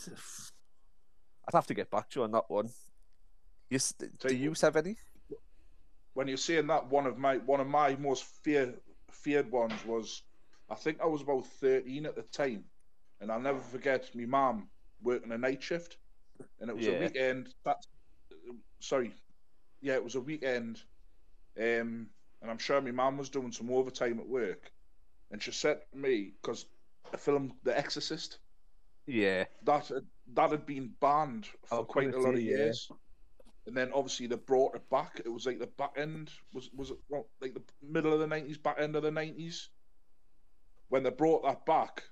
I'd 1.48 1.54
have 1.56 1.68
to 1.68 1.74
get 1.74 1.90
back 1.90 2.10
to 2.10 2.20
you 2.20 2.24
on 2.24 2.32
that 2.32 2.50
one. 2.50 2.70
Yes, 3.70 3.94
do 3.94 4.36
you 4.36 4.54
have 4.62 4.76
any? 4.76 4.98
when 6.14 6.28
you're 6.30 6.38
saying 6.38 6.68
that, 6.68 6.88
one 6.90 7.06
of 7.06 7.18
my 7.18 7.38
one 7.38 7.60
of 7.60 7.68
my 7.68 7.96
most 7.98 8.24
fear, 8.24 8.74
feared 9.12 9.52
ones 9.52 9.86
was, 9.86 10.24
I 10.70 10.76
think 10.76 11.00
I 11.02 11.06
was 11.06 11.22
about 11.22 11.46
thirteen 11.46 12.06
at 12.06 12.16
the 12.16 12.24
time, 12.24 12.64
and 13.22 13.32
I'll 13.32 13.40
never 13.40 13.60
forget 13.60 14.10
my 14.16 14.26
mum 14.26 14.70
working 15.02 15.32
a 15.34 15.38
night 15.38 15.62
shift, 15.62 15.98
and 16.60 16.70
it 16.70 16.76
was 16.76 16.86
Yeah. 16.86 16.94
a 16.94 17.00
weekend. 17.02 17.54
That, 17.66 17.78
sorry, 18.80 19.14
yeah, 19.82 19.96
it 19.96 20.04
was 20.04 20.16
a 20.16 20.22
weekend, 20.22 20.82
um, 21.62 22.08
and 22.46 22.52
I'm 22.52 22.60
sure 22.60 22.80
my 22.82 22.92
mum 22.92 23.18
was 23.18 23.32
doing 23.32 23.52
some 23.52 23.72
overtime 23.72 24.20
at 24.20 24.28
work, 24.30 24.72
and 25.32 25.42
she 25.42 25.52
said 25.52 25.82
to 25.92 25.98
me 25.98 26.32
because 26.42 26.68
a 27.14 27.18
film, 27.18 27.60
The 27.64 27.76
Exorcist, 27.78 28.40
Yeah, 29.08 29.46
that 29.64 29.88
had, 29.88 30.08
that 30.34 30.52
had 30.52 30.66
been 30.66 30.90
banned 31.00 31.48
for 31.64 31.80
Oh, 31.80 31.86
quite 31.86 32.14
a 32.14 32.20
lot 32.20 32.36
of 32.36 32.42
yeah. 32.42 32.58
years. 32.58 32.92
And 33.68 33.76
then 33.76 33.92
obviously 33.94 34.28
they 34.28 34.38
brought 34.38 34.76
it 34.76 34.90
back. 34.90 35.20
It 35.26 35.30
was 35.30 35.48
like 35.48 35.60
the 35.60 35.68
back 35.68 35.98
end 35.98 36.32
was 36.54 36.72
was 36.74 36.92
it 36.92 36.98
well, 37.10 37.32
like 37.42 37.54
the 37.56 37.64
middle 37.82 38.14
of 38.14 38.20
the 38.20 38.28
nineties, 38.28 38.58
back 38.60 38.80
end 38.80 38.96
of 38.96 39.04
the 39.04 39.12
nineties. 39.12 39.72
When 40.90 41.04
they 41.04 41.12
brought 41.12 41.44
that 41.44 41.66
back, 41.66 42.12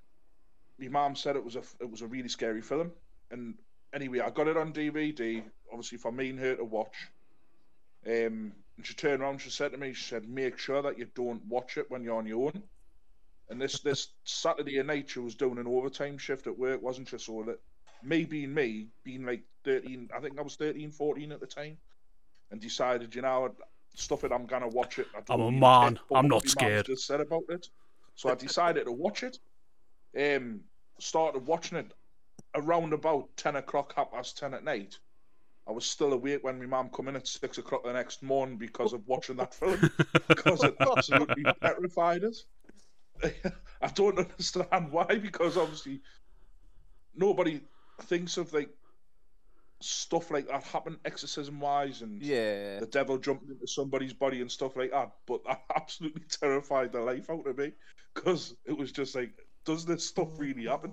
my 0.78 0.88
mum 0.88 1.16
said 1.16 1.36
it 1.36 1.44
was 1.44 1.56
a 1.56 1.64
it 1.80 1.90
was 1.90 2.02
a 2.02 2.08
really 2.08 2.28
scary 2.28 2.62
film. 2.62 2.96
And 3.30 3.62
anyway, 3.92 4.20
I 4.20 4.30
got 4.30 4.48
it 4.48 4.56
on 4.56 4.72
DVD, 4.72 5.50
obviously 5.70 5.98
for 5.98 6.12
me 6.12 6.30
and 6.30 6.40
her 6.40 6.56
to 6.56 6.64
watch. 6.64 7.12
Um, 8.06 8.63
and 8.76 8.86
she 8.86 8.94
turned 8.94 9.22
around, 9.22 9.40
she 9.40 9.50
said 9.50 9.72
to 9.72 9.78
me, 9.78 9.92
she 9.92 10.04
said, 10.04 10.28
"Make 10.28 10.58
sure 10.58 10.82
that 10.82 10.98
you 10.98 11.06
don't 11.14 11.44
watch 11.46 11.76
it 11.76 11.90
when 11.90 12.02
you're 12.02 12.16
on 12.16 12.26
your 12.26 12.46
own." 12.46 12.62
And 13.48 13.60
this 13.60 13.80
this 13.80 14.08
Saturday 14.24 14.82
night, 14.82 15.10
she 15.10 15.20
was 15.20 15.34
doing 15.34 15.58
an 15.58 15.66
overtime 15.66 16.18
shift 16.18 16.46
at 16.46 16.58
work, 16.58 16.82
wasn't 16.82 17.08
she? 17.08 17.18
So 17.18 17.44
that 17.46 17.60
me 18.02 18.24
being 18.24 18.52
me, 18.52 18.88
being 19.02 19.24
like 19.24 19.42
13, 19.64 20.10
I 20.14 20.20
think 20.20 20.38
I 20.38 20.42
was 20.42 20.56
13, 20.56 20.90
14 20.90 21.32
at 21.32 21.40
the 21.40 21.46
time, 21.46 21.76
and 22.50 22.60
decided, 22.60 23.14
you 23.14 23.22
know, 23.22 23.54
stuff 23.94 24.24
it, 24.24 24.32
I'm 24.32 24.46
going 24.46 24.62
to 24.62 24.68
watch 24.68 24.98
it. 24.98 25.06
I 25.14 25.32
I'm 25.32 25.40
a 25.40 25.50
man, 25.50 25.98
I'm 26.12 26.28
not 26.28 26.48
scared. 26.48 26.86
Just 26.86 27.06
said 27.06 27.20
about 27.20 27.44
it. 27.48 27.68
So 28.14 28.30
I 28.30 28.34
decided 28.34 28.84
to 28.84 28.92
watch 28.92 29.22
it. 29.22 29.38
Um, 30.18 30.60
started 30.98 31.46
watching 31.46 31.78
it 31.78 31.92
around 32.54 32.92
about 32.92 33.28
10 33.36 33.56
o'clock, 33.56 33.94
half 33.96 34.12
past 34.12 34.38
10 34.38 34.54
at 34.54 34.64
night. 34.64 34.98
I 35.66 35.72
was 35.72 35.86
still 35.86 36.12
awake 36.12 36.44
when 36.44 36.58
my 36.58 36.66
mum 36.66 36.90
come 36.94 37.08
in 37.08 37.16
at 37.16 37.26
six 37.26 37.58
o'clock 37.58 37.84
the 37.84 37.92
next 37.92 38.22
morning 38.22 38.58
because 38.58 38.92
of 38.92 39.06
watching 39.06 39.36
that 39.36 39.54
film 39.54 39.78
because 40.28 40.62
it 40.62 40.74
absolutely 40.80 41.44
terrified 41.62 42.24
us. 42.24 42.44
I 43.24 43.88
don't 43.94 44.18
understand 44.18 44.92
why 44.92 45.06
because 45.06 45.56
obviously 45.56 46.02
nobody 47.14 47.60
thinks 48.02 48.36
of 48.36 48.52
like 48.52 48.70
stuff 49.80 50.30
like 50.30 50.48
that 50.48 50.62
happen 50.64 50.98
exorcism 51.04 51.60
wise 51.60 52.02
and 52.02 52.22
Yeah. 52.22 52.80
the 52.80 52.86
devil 52.86 53.18
jumping 53.18 53.50
into 53.50 53.66
somebody's 53.66 54.12
body 54.12 54.40
and 54.40 54.50
stuff 54.50 54.76
like 54.76 54.90
that. 54.92 55.12
But 55.26 55.44
that 55.46 55.62
absolutely 55.76 56.24
terrified 56.28 56.92
the 56.92 57.00
life 57.00 57.30
out 57.30 57.46
of 57.46 57.58
me 57.58 57.72
because 58.14 58.54
it 58.64 58.76
was 58.76 58.92
just 58.92 59.14
like, 59.14 59.32
does 59.64 59.84
this 59.84 60.06
stuff 60.06 60.38
really 60.38 60.66
happen? 60.66 60.92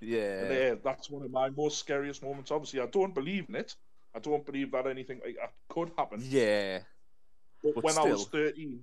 And 0.00 0.10
Yeah. 0.10 0.52
yeah, 0.52 0.74
that's 0.82 1.10
one 1.10 1.22
of 1.24 1.30
my 1.30 1.50
most 1.50 1.78
scariest 1.78 2.22
moments. 2.22 2.50
Obviously, 2.50 2.80
I 2.80 2.86
don't 2.86 3.14
believe 3.14 3.48
in 3.48 3.54
it. 3.56 3.74
I 4.14 4.18
don't 4.20 4.44
believe 4.46 4.70
that 4.72 4.86
anything 4.86 5.20
like 5.24 5.36
that 5.40 5.52
could 5.68 5.90
happen. 5.98 6.20
Yeah. 6.22 6.80
But, 7.62 7.74
but 7.76 7.84
when 7.84 7.98
I 7.98 8.04
was 8.04 8.26
13, 8.26 8.80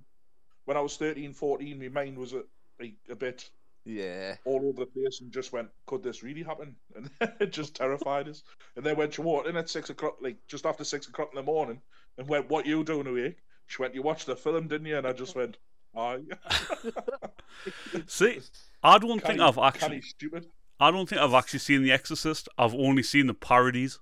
when 0.64 0.76
I 0.76 0.80
was 0.80 0.96
13, 0.96 1.32
14, 1.32 1.78
my 1.78 1.88
mind 1.88 2.18
was 2.18 2.32
a, 2.32 2.42
like, 2.80 2.94
a 3.08 3.14
bit 3.14 3.48
Yeah. 3.84 4.36
all 4.44 4.58
over 4.68 4.80
the 4.80 4.86
place 4.86 5.20
and 5.20 5.32
just 5.32 5.52
went, 5.52 5.68
could 5.86 6.02
this 6.02 6.22
really 6.22 6.42
happen? 6.42 6.76
And 6.96 7.10
it 7.40 7.52
just 7.52 7.76
terrified 7.76 8.28
us. 8.28 8.42
And 8.76 8.84
then 8.84 8.96
when 8.96 9.10
she 9.10 9.22
walked 9.22 9.48
in 9.48 9.56
at 9.56 9.70
six 9.70 9.90
o'clock, 9.90 10.16
like 10.20 10.36
just 10.48 10.66
after 10.66 10.84
six 10.84 11.08
o'clock 11.08 11.30
in 11.32 11.36
the 11.36 11.42
morning, 11.42 11.80
and 12.18 12.28
went, 12.28 12.50
what 12.50 12.66
you 12.66 12.84
doing 12.84 13.06
awake? 13.06 13.36
She 13.68 13.80
went, 13.80 13.94
you 13.94 14.02
watched 14.02 14.26
the 14.26 14.36
film, 14.36 14.66
didn't 14.68 14.86
you? 14.86 14.98
And 14.98 15.06
I 15.06 15.12
just 15.12 15.34
went, 15.34 15.56
aye. 15.96 16.20
See, 18.06 18.40
I 18.82 18.98
don't 18.98 19.20
think 19.20 19.38
Canny- 19.38 19.40
I've 19.40 19.54
canny 19.54 19.66
actually, 19.66 20.00
stupid. 20.02 20.46
I 20.80 20.90
don't 20.90 21.08
think 21.08 21.20
I've 21.20 21.34
actually 21.34 21.60
seen 21.60 21.82
The 21.82 21.92
Exorcist. 21.92 22.48
I've 22.58 22.74
only 22.74 23.02
seen 23.02 23.26
the 23.26 23.34
parodies, 23.34 24.00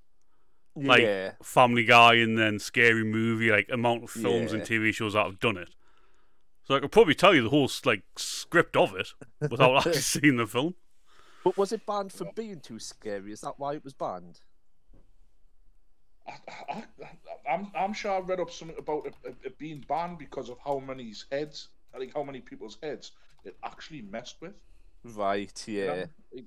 like 0.75 1.03
yeah. 1.03 1.33
Family 1.43 1.85
Guy 1.85 2.15
and 2.15 2.39
then 2.39 2.59
Scary 2.59 3.05
Movie, 3.05 3.51
like 3.51 3.69
amount 3.71 4.05
of 4.05 4.11
films 4.11 4.53
and 4.53 4.63
TV 4.63 4.95
shows 4.95 5.13
that 5.13 5.27
have 5.27 5.41
done 5.41 5.57
it. 5.57 5.71
So 6.63 6.77
I 6.77 6.81
could 6.81 6.93
probably 6.93 7.15
tell 7.15 7.35
you 7.35 7.43
the 7.43 7.51
whole 7.51 7.69
like 7.85 8.03
script 8.17 8.77
of 8.77 8.95
it 8.95 9.09
without 9.51 9.77
actually 9.87 9.95
seeing 10.01 10.37
the 10.37 10.47
film. 10.47 10.75
But 11.43 11.57
was 11.57 11.73
it 11.73 11.85
banned 11.87 12.13
for 12.13 12.31
being 12.35 12.61
too 12.61 12.79
scary? 12.79 13.33
Is 13.33 13.41
that 13.41 13.59
why 13.59 13.75
it 13.75 13.85
was 13.85 13.95
banned? 13.95 14.41
I, 16.29 16.33
I, 16.69 16.85
I'm, 17.51 17.73
I'm 17.75 17.93
sure 17.93 18.13
I 18.13 18.19
read 18.21 18.41
up 18.41 18.51
something 18.51 18.77
about 18.79 19.07
it, 19.07 19.15
it, 19.25 19.35
it 19.43 19.59
being 19.59 19.85
banned 19.89 20.19
because 20.19 20.49
of 20.49 20.59
how 20.65 20.79
many 20.79 21.13
heads, 21.33 21.69
like 21.99 22.13
how 22.15 22.23
many 22.23 22.41
people's 22.41 22.79
heads 22.83 23.13
it 23.45 23.57
actually 23.65 24.03
messed 24.03 24.37
with. 24.41 24.55
Right. 25.03 25.65
you 25.67 25.81
Yeah. 25.81 25.87
know? 25.87 26.05
Like, 26.35 26.45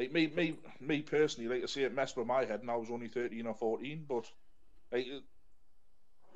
like 0.00 0.12
me, 0.12 0.26
me, 0.28 0.58
me 0.80 1.02
personally, 1.02 1.48
like 1.54 1.62
I 1.62 1.66
say, 1.66 1.82
it 1.82 1.92
messed 1.94 2.16
with 2.16 2.26
my 2.26 2.46
head, 2.46 2.60
and 2.62 2.70
I 2.70 2.76
was 2.76 2.90
only 2.90 3.08
thirteen 3.08 3.46
or 3.46 3.54
fourteen. 3.54 4.06
But 4.08 4.30
like, 4.90 5.06
it- 5.06 5.24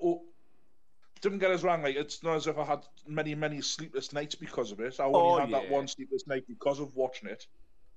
oh, 0.03 0.23
don't 1.23 1.39
get 1.39 1.51
us 1.51 1.63
wrong. 1.63 1.83
Like, 1.83 1.97
it's 1.97 2.23
not 2.23 2.37
as 2.37 2.47
if 2.47 2.59
I 2.59 2.65
had 2.65 2.85
many, 3.07 3.35
many 3.35 3.63
sleepless 3.63 4.13
nights 4.13 4.35
because 4.35 4.71
of 4.71 4.81
it. 4.81 5.01
I 5.01 5.05
only 5.05 5.31
Oh, 5.31 5.37
had 5.41 5.51
that 5.53 5.69
one 5.69 5.89
sleepless 5.89 6.27
night 6.27 6.45
because 6.47 6.79
of 6.79 6.95
watching 6.95 7.31
it. 7.31 7.47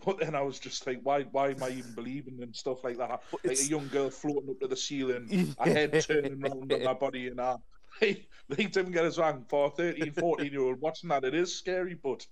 But 0.05 0.19
then 0.19 0.35
I 0.35 0.41
was 0.41 0.59
just 0.59 0.85
like, 0.87 0.99
why, 1.01 1.23
why 1.23 1.49
am 1.49 1.63
I 1.63 1.69
even 1.71 1.93
believing 1.95 2.39
in 2.41 2.53
stuff 2.53 2.83
like 2.83 2.97
that? 2.99 3.23
Like 3.45 3.59
a 3.59 3.65
young 3.65 3.89
girl 3.89 4.11
floating 4.11 4.51
up 4.51 4.59
to 4.61 4.67
the 4.67 4.77
ceiling, 4.77 5.33
a 5.57 5.67
head 5.67 5.99
turning 5.99 6.39
round 6.39 6.71
on 6.71 6.83
my 6.83 6.93
body, 6.93 7.27
and 7.27 7.41
I. 7.41 7.55
Hey, 7.99 8.27
they 8.47 8.65
didn't 8.67 8.91
get 8.91 9.05
us 9.05 9.17
wrong. 9.17 9.45
For 9.49 9.67
a 9.67 9.69
13, 9.71 10.13
14 10.13 10.51
year 10.51 10.61
old 10.61 10.79
watching 10.79 11.09
that, 11.09 11.25
it 11.25 11.33
is 11.33 11.57
scary, 11.57 11.95
but 11.95 12.25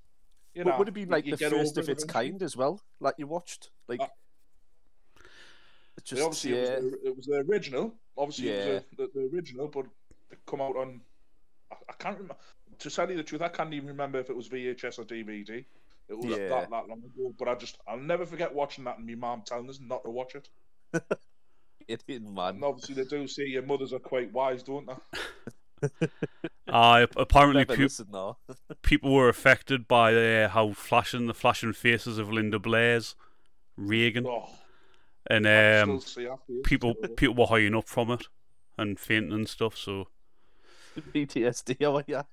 you 0.56 0.63
know, 0.63 0.78
would 0.78 0.88
it 0.88 0.94
be 0.94 1.06
like 1.06 1.26
the 1.26 1.38
first 1.38 1.78
of 1.78 1.89
its 1.89 2.04
kind 2.04 2.41
as 2.41 2.56
well? 2.56 2.82
Like 3.00 3.15
you 3.18 3.28
watched? 3.28 3.70
Like. 3.88 4.02
Uh, 4.02 4.08
it's 5.98 6.10
just 6.10 6.22
obviously, 6.22 6.52
yeah. 6.52 6.58
it, 6.58 6.84
was 6.84 6.91
the, 6.91 7.08
it 7.08 7.15
was 7.15 7.26
the 7.26 7.46
original. 7.50 7.94
Obviously, 8.18 8.50
it 8.50 8.68
Yeah. 8.68 8.74
was 8.74 8.84
the, 8.98 9.10
the, 9.13 9.30
original, 9.34 9.68
but 9.68 9.86
it 10.32 10.39
come 10.46 10.62
out 10.62 10.76
on. 10.76 11.02
I, 11.72 11.76
I 11.89 11.94
can't 11.94 12.15
remember. 12.18 12.36
To 12.80 12.89
tell 12.89 13.10
you 13.10 13.15
the 13.18 13.24
truth, 13.24 13.41
I 13.41 13.48
can't 13.48 13.74
even 13.74 13.88
remember 13.88 14.20
if 14.20 14.30
it 14.30 14.36
was 14.36 14.50
VHS 14.50 15.00
or 15.00 15.04
DVD. 15.04 15.63
It 16.08 16.18
was 16.18 16.26
Yeah. 16.26 16.50
that, 16.50 16.70
that 16.70 16.88
long 16.89 17.00
ago. 17.04 17.34
But 17.38 17.48
I 17.48 17.56
just, 17.56 17.78
I'll 17.88 17.98
never 17.98 18.26
forget 18.26 18.54
watching 18.54 18.84
that 18.84 18.98
and 18.98 19.08
my 19.08 19.15
mum 19.15 19.44
telling 19.46 19.70
us 19.70 19.80
not 19.82 20.04
to 20.04 20.10
watch 20.10 20.36
it. 20.36 20.50
It 21.88 22.04
didn't 22.08 22.34
man. 22.34 22.56
And 22.56 22.63
obviously, 22.63 22.96
they 22.96 23.04
do 23.04 23.28
say 23.28 23.44
your 23.44 23.62
mothers 23.62 23.94
are 23.94 24.00
quite 24.00 24.34
wise, 24.34 24.63
don't 24.63 24.88
they? 24.88 25.20
Uh, 26.68 27.06
apparently, 27.16 27.64
pe- 27.64 27.88
people 28.82 29.14
were 29.14 29.30
affected 29.30 29.88
by 29.88 30.14
uh, 30.14 30.50
how 30.50 30.74
flashing 30.74 31.28
the 31.28 31.34
flashing 31.34 31.72
faces 31.74 32.18
of 32.18 32.32
Linda 32.32 32.58
Blair's, 32.58 33.16
Regan, 33.78 34.26
Oh, 34.28 34.50
and 35.28 35.46
um, 35.46 36.00
still 36.00 36.24
see 36.24 36.28
after 36.28 36.54
it, 36.54 36.64
people 36.64 36.96
people 36.96 37.36
were 37.36 37.46
hiring 37.46 37.76
up 37.76 37.88
from 37.88 38.10
it 38.12 38.28
and 38.78 39.00
fainting 39.00 39.32
and 39.32 39.48
stuff. 39.48 39.78
So 39.78 40.08
PTSD. 41.14 41.78
Oh 41.86 42.02
yeah. 42.08 42.24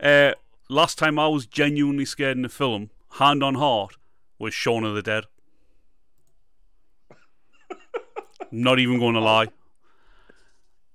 uh, 0.00 0.32
last 0.68 0.98
time 0.98 1.18
I 1.18 1.28
was 1.28 1.46
genuinely 1.46 2.06
scared 2.06 2.38
in 2.38 2.44
a 2.46 2.48
film, 2.48 2.90
hand 3.18 3.42
on 3.44 3.56
heart, 3.56 3.96
was 4.38 4.54
Shaun 4.54 4.84
of 4.84 4.94
the 4.94 5.02
Dead. 5.02 5.24
Not 8.50 8.78
even 8.80 8.98
going 8.98 9.14
to 9.14 9.20
lie. 9.20 9.48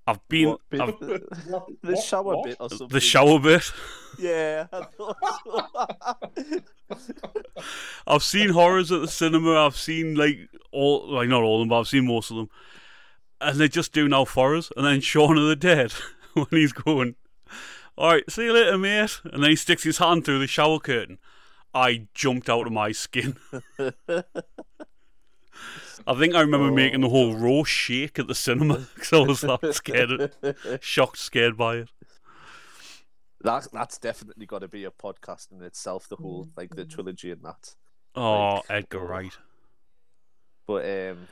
I've 0.08 0.28
been 0.28 0.50
What 0.50 0.60
bit? 0.70 0.82
I've, 0.82 1.00
the 1.00 1.66
the 1.82 1.96
shower 1.98 2.36
What? 2.36 2.46
bit 2.46 2.58
or 2.60 2.70
something. 2.70 2.88
the 2.90 3.00
shower 3.00 3.40
bit. 3.40 3.72
Yeah. 4.20 4.68
I 4.72 4.82
thought 4.98 5.18
so. 6.98 7.32
I've 8.08 8.24
seen 8.24 8.50
horrors 8.50 8.92
at 8.92 9.02
the 9.02 9.08
cinema. 9.08 9.66
I've 9.66 9.76
seen 9.76 10.16
like 10.16 10.38
all, 10.72 11.12
like 11.12 11.28
not 11.30 11.42
all 11.44 11.56
of 11.56 11.62
them, 11.62 11.70
but 11.70 11.80
I've 11.80 11.88
seen 11.88 12.06
most 12.08 12.30
of 12.32 12.38
them, 12.38 12.50
and 13.42 13.58
they 13.60 13.68
just 13.68 13.94
do 13.94 14.08
now 14.08 14.26
for 14.26 14.56
us. 14.56 14.72
And 14.78 14.86
then 14.86 15.02
Shaun 15.02 15.38
of 15.38 15.48
the 15.48 15.56
Dead 15.56 15.92
when 16.34 16.46
he's 16.52 16.72
going, 16.74 17.16
"All 17.98 18.12
right, 18.12 18.30
see 18.30 18.44
you 18.46 18.54
later, 18.54 18.78
mate," 18.78 19.22
and 19.26 19.42
then 19.42 19.50
he 19.50 19.56
sticks 19.56 19.84
his 19.84 19.98
hand 19.98 20.24
through 20.26 20.40
the 20.40 20.48
shower 20.48 20.80
curtain. 20.80 21.18
I 21.74 22.08
jumped 22.14 22.48
out 22.50 22.68
of 22.68 22.74
my 22.74 22.92
skin. 22.92 23.38
I 26.08 26.14
think 26.16 26.36
I 26.36 26.42
remember 26.42 26.72
making 26.72 27.02
the 27.02 27.10
whole 27.10 27.36
row 27.36 27.64
shake 27.64 28.20
at 28.20 28.28
the 28.28 28.36
cinema 28.36 28.88
because 28.96 29.14
I 29.14 29.20
was 29.20 29.42
that 29.42 29.74
scared, 29.76 30.34
shocked, 30.82 31.18
scared 31.18 31.58
by 31.58 31.78
it. 31.78 31.90
that 33.42 33.68
that's 33.72 33.98
definitely 33.98 34.46
got 34.46 34.60
to 34.60 34.68
be 34.68 34.86
a 34.86 34.92
podcast 34.92 35.52
in 35.52 35.62
itself. 35.64 36.08
The 36.10 36.16
whole 36.16 36.50
like 36.56 36.76
the 36.76 36.86
trilogy 36.86 37.32
and 37.32 37.44
that. 37.44 37.76
Oh, 38.16 38.56
Like, 38.56 38.64
Edgar 38.70 39.02
oh. 39.02 39.08
Wright. 39.08 39.38
But 40.68 40.86
um, 40.86 41.28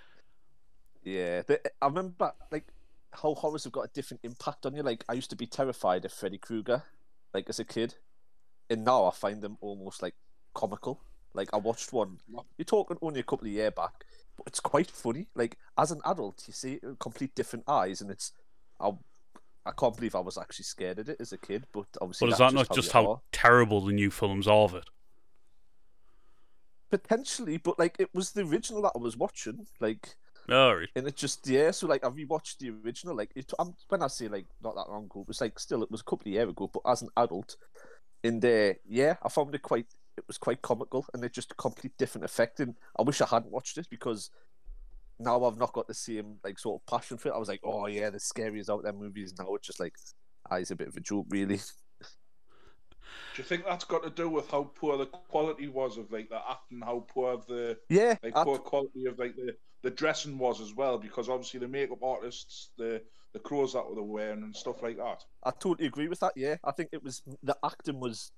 yeah, 1.04 1.42
the, 1.42 1.60
I 1.82 1.88
remember 1.88 2.34
like 2.52 2.66
how 3.12 3.34
horrors 3.34 3.64
have 3.64 3.74
got 3.74 3.86
a 3.86 3.92
different 3.94 4.22
impact 4.24 4.66
on 4.66 4.76
you. 4.76 4.84
Like 4.84 5.04
I 5.10 5.14
used 5.14 5.30
to 5.32 5.36
be 5.36 5.48
terrified 5.48 6.06
of 6.06 6.14
Freddy 6.14 6.38
Krueger, 6.38 6.84
like 7.34 7.50
as 7.50 7.60
a 7.60 7.66
kid, 7.66 7.96
and 8.70 8.84
now 8.84 9.06
I 9.06 9.12
find 9.12 9.42
them 9.42 9.58
almost 9.62 10.02
like 10.02 10.16
comical. 10.54 11.02
Like 11.34 11.50
I 11.54 11.58
watched 11.58 11.94
one. 11.94 12.20
You're 12.58 12.66
talking 12.66 12.98
only 13.02 13.20
a 13.20 13.24
couple 13.24 13.48
of 13.48 13.54
year 13.54 13.72
back, 13.72 14.06
but 14.23 14.23
it's 14.46 14.60
quite 14.60 14.92
funny. 14.92 15.28
Like 15.36 15.58
as 15.78 15.92
an 15.92 16.02
adult, 16.06 16.44
you 16.48 16.54
see 16.54 16.74
it 16.74 17.00
complete 17.00 17.36
different 17.36 17.66
eyes, 17.68 18.02
and 18.02 18.12
it's 18.12 18.32
I, 18.80 18.92
I 19.66 19.72
can't 19.72 19.96
believe 19.96 20.16
I 20.16 20.20
was 20.20 20.38
actually 20.38 20.66
scared 20.66 21.00
of 21.00 21.10
it 21.10 21.18
as 21.20 21.32
a 21.32 21.38
kid. 21.38 21.66
But 21.72 21.88
obviously, 22.02 22.28
But 22.28 22.34
is 22.34 22.40
that 22.40 22.54
not 22.54 22.74
just 22.74 22.92
how 22.92 23.22
terrible 23.32 23.82
the 23.82 23.94
new 23.94 24.12
films 24.12 24.48
are 24.48 24.54
of 24.54 24.76
it? 24.76 24.86
potentially? 26.94 27.58
But 27.58 27.80
like 27.80 27.96
it 27.98 28.10
was 28.14 28.32
the 28.32 28.44
original 28.44 28.84
that 28.84 28.92
I 28.96 29.00
was 29.00 29.18
watching. 29.18 29.66
Like 29.80 30.16
All 30.50 30.76
right. 30.76 30.90
And 30.96 31.08
it 31.08 31.16
just 31.16 31.48
yeah, 31.48 31.72
so 31.72 31.88
like 31.88 32.06
I 32.06 32.10
rewatched 32.10 32.60
the 32.60 32.72
original. 32.86 33.16
Like 33.16 33.32
it, 33.36 33.52
I'm, 33.58 33.74
when 33.90 34.04
I 34.04 34.08
say 34.08 34.28
like 34.28 34.46
not 34.64 34.76
that 34.76 34.90
long 34.92 35.06
ago, 35.06 35.22
it 35.22 35.28
was 35.28 35.42
like 35.42 35.58
still 35.58 35.82
it 35.82 35.92
was 35.92 36.02
a 36.02 36.04
couple 36.04 36.28
of 36.28 36.34
years 36.34 36.50
ago. 36.50 36.70
But 36.72 36.84
as 36.86 37.02
an 37.02 37.10
adult, 37.18 37.56
in 38.24 38.40
there, 38.40 38.78
yeah, 38.88 39.16
I 39.24 39.30
found 39.30 39.56
it 39.56 39.62
quite. 39.64 39.88
It 40.18 40.26
was 40.28 40.38
quite 40.38 40.62
comical, 40.62 41.06
and 41.14 41.24
it 41.24 41.34
just 41.34 41.52
a 41.52 41.56
complete 41.56 41.94
different 41.98 42.26
effect. 42.26 42.60
And 42.60 42.76
I 42.98 43.04
wish 43.04 43.22
I 43.22 43.26
hadn't 43.26 43.52
watched 43.52 43.78
it 43.78 43.88
because 43.90 44.30
now 45.20 45.44
I've 45.44 45.58
not 45.58 45.74
got 45.74 45.88
the 45.88 45.94
same 45.94 46.38
like 46.44 46.60
sort 46.60 46.82
of 46.82 46.86
passion 46.86 47.18
for 47.18 47.30
it. 47.30 47.36
I 47.36 47.40
was 47.40 47.50
like, 47.50 47.62
oh 47.64 47.88
yeah, 47.88 48.10
the 48.10 48.20
scariest 48.20 48.70
out 48.70 48.84
there 48.84 48.94
movies. 48.94 49.34
Now 49.38 49.54
it's 49.56 49.68
just 49.68 49.80
like, 49.80 49.96
ah, 50.50 50.56
it's 50.56 50.72
a 50.72 50.76
bit 50.76 50.88
of 50.88 50.98
a 50.98 51.02
joke, 51.02 51.28
really. 51.30 51.60
Do 53.36 53.42
you 53.42 53.44
think 53.44 53.66
that's 53.66 53.84
got 53.84 54.04
to 54.04 54.10
do 54.10 54.30
with 54.30 54.50
how 54.50 54.72
poor 54.76 54.98
the 54.98 55.08
quality 55.08 55.68
was 55.68 55.98
of 55.98 56.12
like 56.12 56.30
the 56.30 56.40
acting, 56.50 56.82
how 56.84 57.06
poor 57.08 57.42
the 57.48 57.78
Yeah, 57.90 58.16
like 58.24 58.36
poor 58.36 58.60
quality 58.60 59.06
of 59.08 59.18
like 59.18 59.36
the, 59.36 59.56
the 59.82 59.90
dressing 59.90 60.38
was 60.38 60.62
as 60.62 60.74
well? 60.74 60.98
Because 60.98 61.30
obviously 61.30 61.60
the 61.60 61.68
makeup 61.68 62.04
artists, 62.04 62.70
the 62.78 63.02
the 63.34 63.40
clothes 63.40 63.74
that 63.74 63.84
were 63.90 64.04
wearing 64.04 64.44
and 64.44 64.56
stuff 64.56 64.84
like 64.84 64.98
that. 64.98 65.24
I 65.44 65.52
totally 65.52 65.88
agree 65.88 66.08
with 66.08 66.20
that. 66.20 66.34
Yeah, 66.36 66.58
I 66.64 66.72
think 66.72 66.90
it 66.92 67.04
was 67.04 67.24
the 67.42 67.58
acting 67.64 68.00
was 68.00 68.32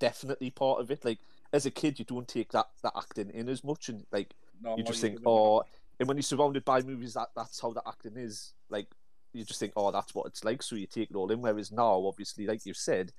definitely 0.00 0.50
part 0.50 0.80
of 0.80 0.90
it. 0.90 1.04
Like 1.04 1.18
as 1.52 1.66
a 1.66 1.70
kid, 1.70 1.98
you 1.98 2.04
don't 2.04 2.26
take 2.26 2.50
that 2.52 2.66
that 2.82 2.92
acting 2.96 3.30
in 3.30 3.48
as 3.48 3.62
much, 3.62 3.88
and 3.88 4.04
like 4.10 4.34
No, 4.60 4.76
you 4.76 4.82
just 4.82 5.02
you 5.02 5.10
think, 5.10 5.20
oh, 5.24 5.62
and 6.00 6.08
when 6.08 6.16
you're 6.16 6.22
surrounded 6.22 6.64
by 6.64 6.82
movies 6.82 7.14
that 7.14 7.28
that's 7.36 7.60
how 7.60 7.72
the 7.72 7.82
acting 7.86 8.16
is, 8.16 8.52
like 8.68 8.88
you 9.32 9.44
just 9.44 9.60
think, 9.60 9.72
oh, 9.76 9.92
that's 9.92 10.14
what 10.14 10.26
it's 10.26 10.42
like, 10.42 10.62
so 10.62 10.74
you 10.74 10.86
take 10.86 11.10
it 11.10 11.16
all 11.16 11.30
in. 11.30 11.40
Whereas 11.40 11.70
now, 11.70 12.04
obviously, 12.04 12.46
like 12.46 12.66
you've 12.66 12.76
said, 12.76 13.12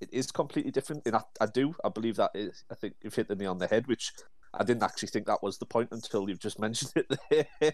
it 0.00 0.08
is 0.12 0.30
completely 0.30 0.70
different, 0.70 1.02
and 1.06 1.16
I, 1.16 1.22
I 1.40 1.46
do, 1.46 1.74
I 1.84 1.88
believe 1.88 2.16
that 2.16 2.30
is, 2.34 2.64
I 2.70 2.74
think 2.74 2.94
you've 3.02 3.14
hit 3.14 3.26
the 3.26 3.34
nail 3.34 3.50
on 3.50 3.58
the 3.58 3.66
head, 3.66 3.88
which 3.88 4.12
I 4.54 4.62
didn't 4.62 4.84
actually 4.84 5.08
think 5.08 5.26
that 5.26 5.42
was 5.42 5.58
the 5.58 5.66
point 5.66 5.88
until 5.90 6.28
you've 6.28 6.38
just 6.38 6.58
mentioned 6.60 6.92
it 6.94 7.18
there. 7.30 7.72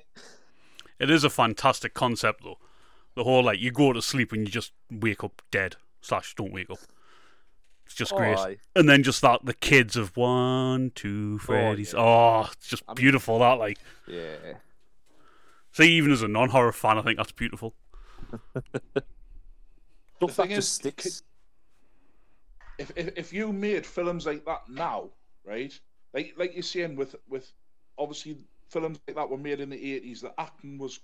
It 0.99 1.11
is 1.11 1.25
a 1.25 1.31
fantastic 1.31 1.95
concept 1.95 2.45
though. 2.45 2.59
The 3.15 3.25
whole 3.25 3.45
like 3.45 3.61
you 3.61 3.73
go 3.73 3.93
to 3.93 4.01
sleep 4.01 4.33
and 4.33 4.47
you 4.47 4.53
just 4.53 4.73
wake 4.91 5.25
up 5.25 5.43
dead 5.51 5.77
slash 6.01 6.35
don't 6.35 6.53
wake 6.53 6.71
up. 6.71 6.79
It's 7.87 7.95
just 7.95 8.15
great. 8.15 8.37
Oh, 8.39 8.43
aye. 8.43 8.57
And 8.75 8.89
then 8.89 9.03
just 9.03 9.21
that 9.23 9.45
the 9.45 9.53
kids 9.55 9.97
of 9.97 10.17
one, 10.17 10.93
two, 10.95 11.39
Freddy's. 11.39 11.93
yeah. 11.93 12.01
Oh, 12.01 12.49
it's 12.53 12.69
just 12.69 12.83
I 12.89 12.93
mean- 12.93 12.97
beautiful. 12.97 13.39
That 13.41 13.59
like, 13.59 13.79
Yeah. 14.07 14.37
see, 15.73 15.93
even 15.93 16.11
as 16.13 16.23
a 16.23 16.29
non-horror 16.29 16.73
fan, 16.73 16.99
I 16.99 17.03
think 17.03 17.17
that's 17.19 17.33
beautiful. 17.33 17.75
Stuff 20.17 20.33
thing 20.37 20.49
that 20.51 20.55
just 20.55 20.69
is, 20.69 20.73
sticks. 20.73 21.23
if, 22.79 22.93
if 22.97 23.11
if 23.19 23.33
you 23.33 23.53
made 23.53 23.85
films 23.85 24.25
like 24.27 24.45
that 24.45 24.69
now, 24.69 25.11
right? 25.45 25.79
Like 26.15 26.35
like 26.37 26.55
you're 26.55 26.63
saying 26.63 26.97
with 26.97 27.17
with 27.29 27.51
obviously 27.99 28.37
films 28.71 28.99
like 29.07 29.17
that 29.17 29.29
were 29.29 29.37
made 29.37 29.61
in 29.61 29.71
the 29.71 29.77
eighties, 29.95 30.21
the 30.21 30.33
acting 30.41 30.79
was 30.79 31.01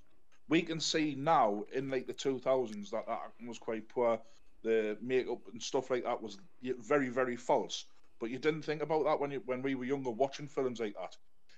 we 0.49 0.62
can 0.62 0.81
see 0.81 1.14
now 1.19 1.64
in 1.75 1.91
like 1.91 2.07
the 2.07 2.12
two 2.12 2.38
thousands 2.38 2.91
that 2.93 3.07
the 3.07 3.12
acting 3.12 3.49
was 3.49 3.59
quite 3.59 3.88
poor. 3.88 4.19
The 4.62 4.97
makeup 5.01 5.40
and 5.53 5.62
stuff 5.62 5.90
like 5.90 6.05
that 6.05 6.23
was 6.23 6.38
very 6.81 7.09
very 7.09 7.37
false. 7.37 7.85
But 8.21 8.31
you 8.31 8.38
didn't 8.38 8.62
think 8.62 8.83
about 8.83 9.05
that 9.05 9.21
when 9.21 9.31
you 9.31 9.42
when 9.47 9.62
we 9.62 9.75
were 9.75 9.85
younger 9.85 10.11
watching 10.11 10.49
films 10.49 10.81
like 10.81 10.94
that. 10.94 11.16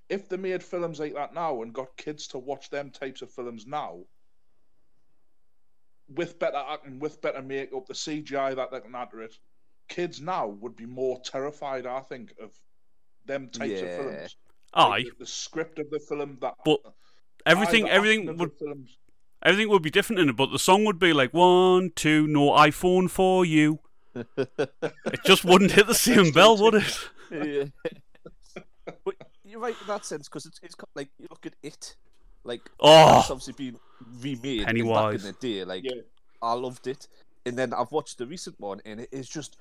If 0.08 0.28
they 0.28 0.36
made 0.36 0.62
films 0.62 0.98
like 0.98 1.14
that 1.14 1.34
now 1.34 1.62
and 1.62 1.72
got 1.72 1.96
kids 1.96 2.26
to 2.28 2.38
watch 2.38 2.68
them 2.68 2.90
types 2.90 3.22
of 3.22 3.30
films 3.30 3.66
now, 3.66 4.00
with 6.14 6.38
better 6.38 6.62
acting, 6.68 6.98
with 6.98 7.22
better 7.22 7.42
makeup, 7.42 7.86
the 7.86 7.94
CGI 7.94 8.56
that 8.56 8.70
they 8.70 8.80
can 8.80 8.94
add 8.94 9.10
to 9.12 9.20
it, 9.20 9.38
kids 9.88 10.20
now 10.20 10.48
would 10.48 10.76
be 10.76 10.86
more 10.86 11.20
terrified, 11.24 11.86
I 11.86 12.00
think, 12.00 12.34
of 12.42 12.50
them 13.26 13.48
types 13.48 13.82
of 13.82 13.88
films. 13.92 14.36
Aye, 14.74 14.88
Like 14.88 15.04
the, 15.04 15.12
the 15.20 15.26
script 15.26 15.78
of 15.78 15.90
the 15.90 16.00
film, 16.00 16.38
that 16.40 16.54
But 16.64 16.80
everything, 17.46 17.88
everything 17.88 18.36
would 18.36 18.52
films. 18.58 18.96
Everything 19.42 19.68
would 19.70 19.82
be 19.82 19.90
different 19.90 20.20
in 20.20 20.28
it, 20.28 20.36
but 20.36 20.50
the 20.52 20.58
song 20.58 20.84
would 20.84 20.98
be 20.98 21.12
like 21.12 21.32
one, 21.32 21.90
two, 21.94 22.26
no 22.26 22.50
iPhone 22.50 23.10
for 23.10 23.44
you. 23.44 23.80
it 24.14 25.24
just 25.24 25.44
wouldn't 25.44 25.72
hit 25.72 25.86
the 25.86 25.94
same 25.94 26.30
bell, 26.34 26.56
would 26.56 26.74
it? 26.74 27.08
yeah. 27.30 27.64
but 29.04 29.14
you're 29.44 29.60
right 29.60 29.76
in 29.80 29.86
that 29.86 30.04
sense 30.04 30.28
because 30.28 30.46
it's, 30.46 30.60
it's 30.62 30.74
got, 30.74 30.88
like 30.94 31.08
you 31.18 31.26
look 31.30 31.46
at 31.46 31.54
it, 31.62 31.96
like 32.44 32.62
Oh, 32.80 33.20
it's 33.20 33.30
obviously 33.30 33.52
been 33.52 33.78
remade 34.20 34.64
back 34.64 35.14
in 35.14 35.22
the 35.22 35.36
day. 35.40 35.64
Like 35.64 35.84
Yeah. 35.84 36.02
I 36.42 36.54
loved 36.54 36.86
it, 36.86 37.06
and 37.46 37.56
then 37.56 37.72
I've 37.72 37.92
watched 37.92 38.18
the 38.18 38.26
recent 38.26 38.58
one, 38.58 38.80
and 38.84 39.00
it 39.00 39.08
is 39.12 39.28
just 39.28 39.58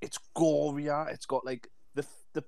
it's 0.00 0.18
gorier. 0.36 1.06
Ah, 1.06 1.10
it's 1.10 1.26
got 1.26 1.44
like 1.44 1.68
the 1.94 2.04
the 2.34 2.44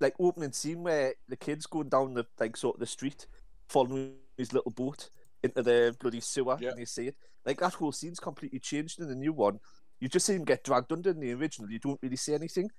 like 0.00 0.14
opening 0.18 0.52
scene 0.52 0.82
where 0.82 1.14
the 1.28 1.36
kids 1.36 1.66
going 1.66 1.88
down 1.88 2.14
the 2.14 2.24
like 2.40 2.56
sort 2.56 2.76
of 2.76 2.80
the 2.80 2.86
street, 2.86 3.26
following 3.68 4.14
his 4.36 4.52
little 4.52 4.70
boat 4.72 5.10
into 5.42 5.62
the 5.62 5.96
bloody 6.00 6.20
sewer, 6.20 6.56
Yeah. 6.60 6.70
and 6.70 6.78
you 6.80 6.86
see 6.86 7.08
it. 7.08 7.16
Like 7.44 7.60
that 7.60 7.74
whole 7.74 7.92
scene's 7.92 8.20
completely 8.20 8.58
changed 8.58 9.00
in 9.00 9.08
the 9.08 9.14
new 9.14 9.32
one. 9.32 9.60
You 10.00 10.08
just 10.08 10.26
see 10.26 10.34
him 10.34 10.44
get 10.44 10.64
dragged 10.64 10.92
under 10.92 11.10
in 11.10 11.20
the 11.20 11.32
original. 11.32 11.70
You 11.70 11.78
don't 11.78 11.98
really 12.02 12.16
see 12.16 12.34
anything. 12.34 12.70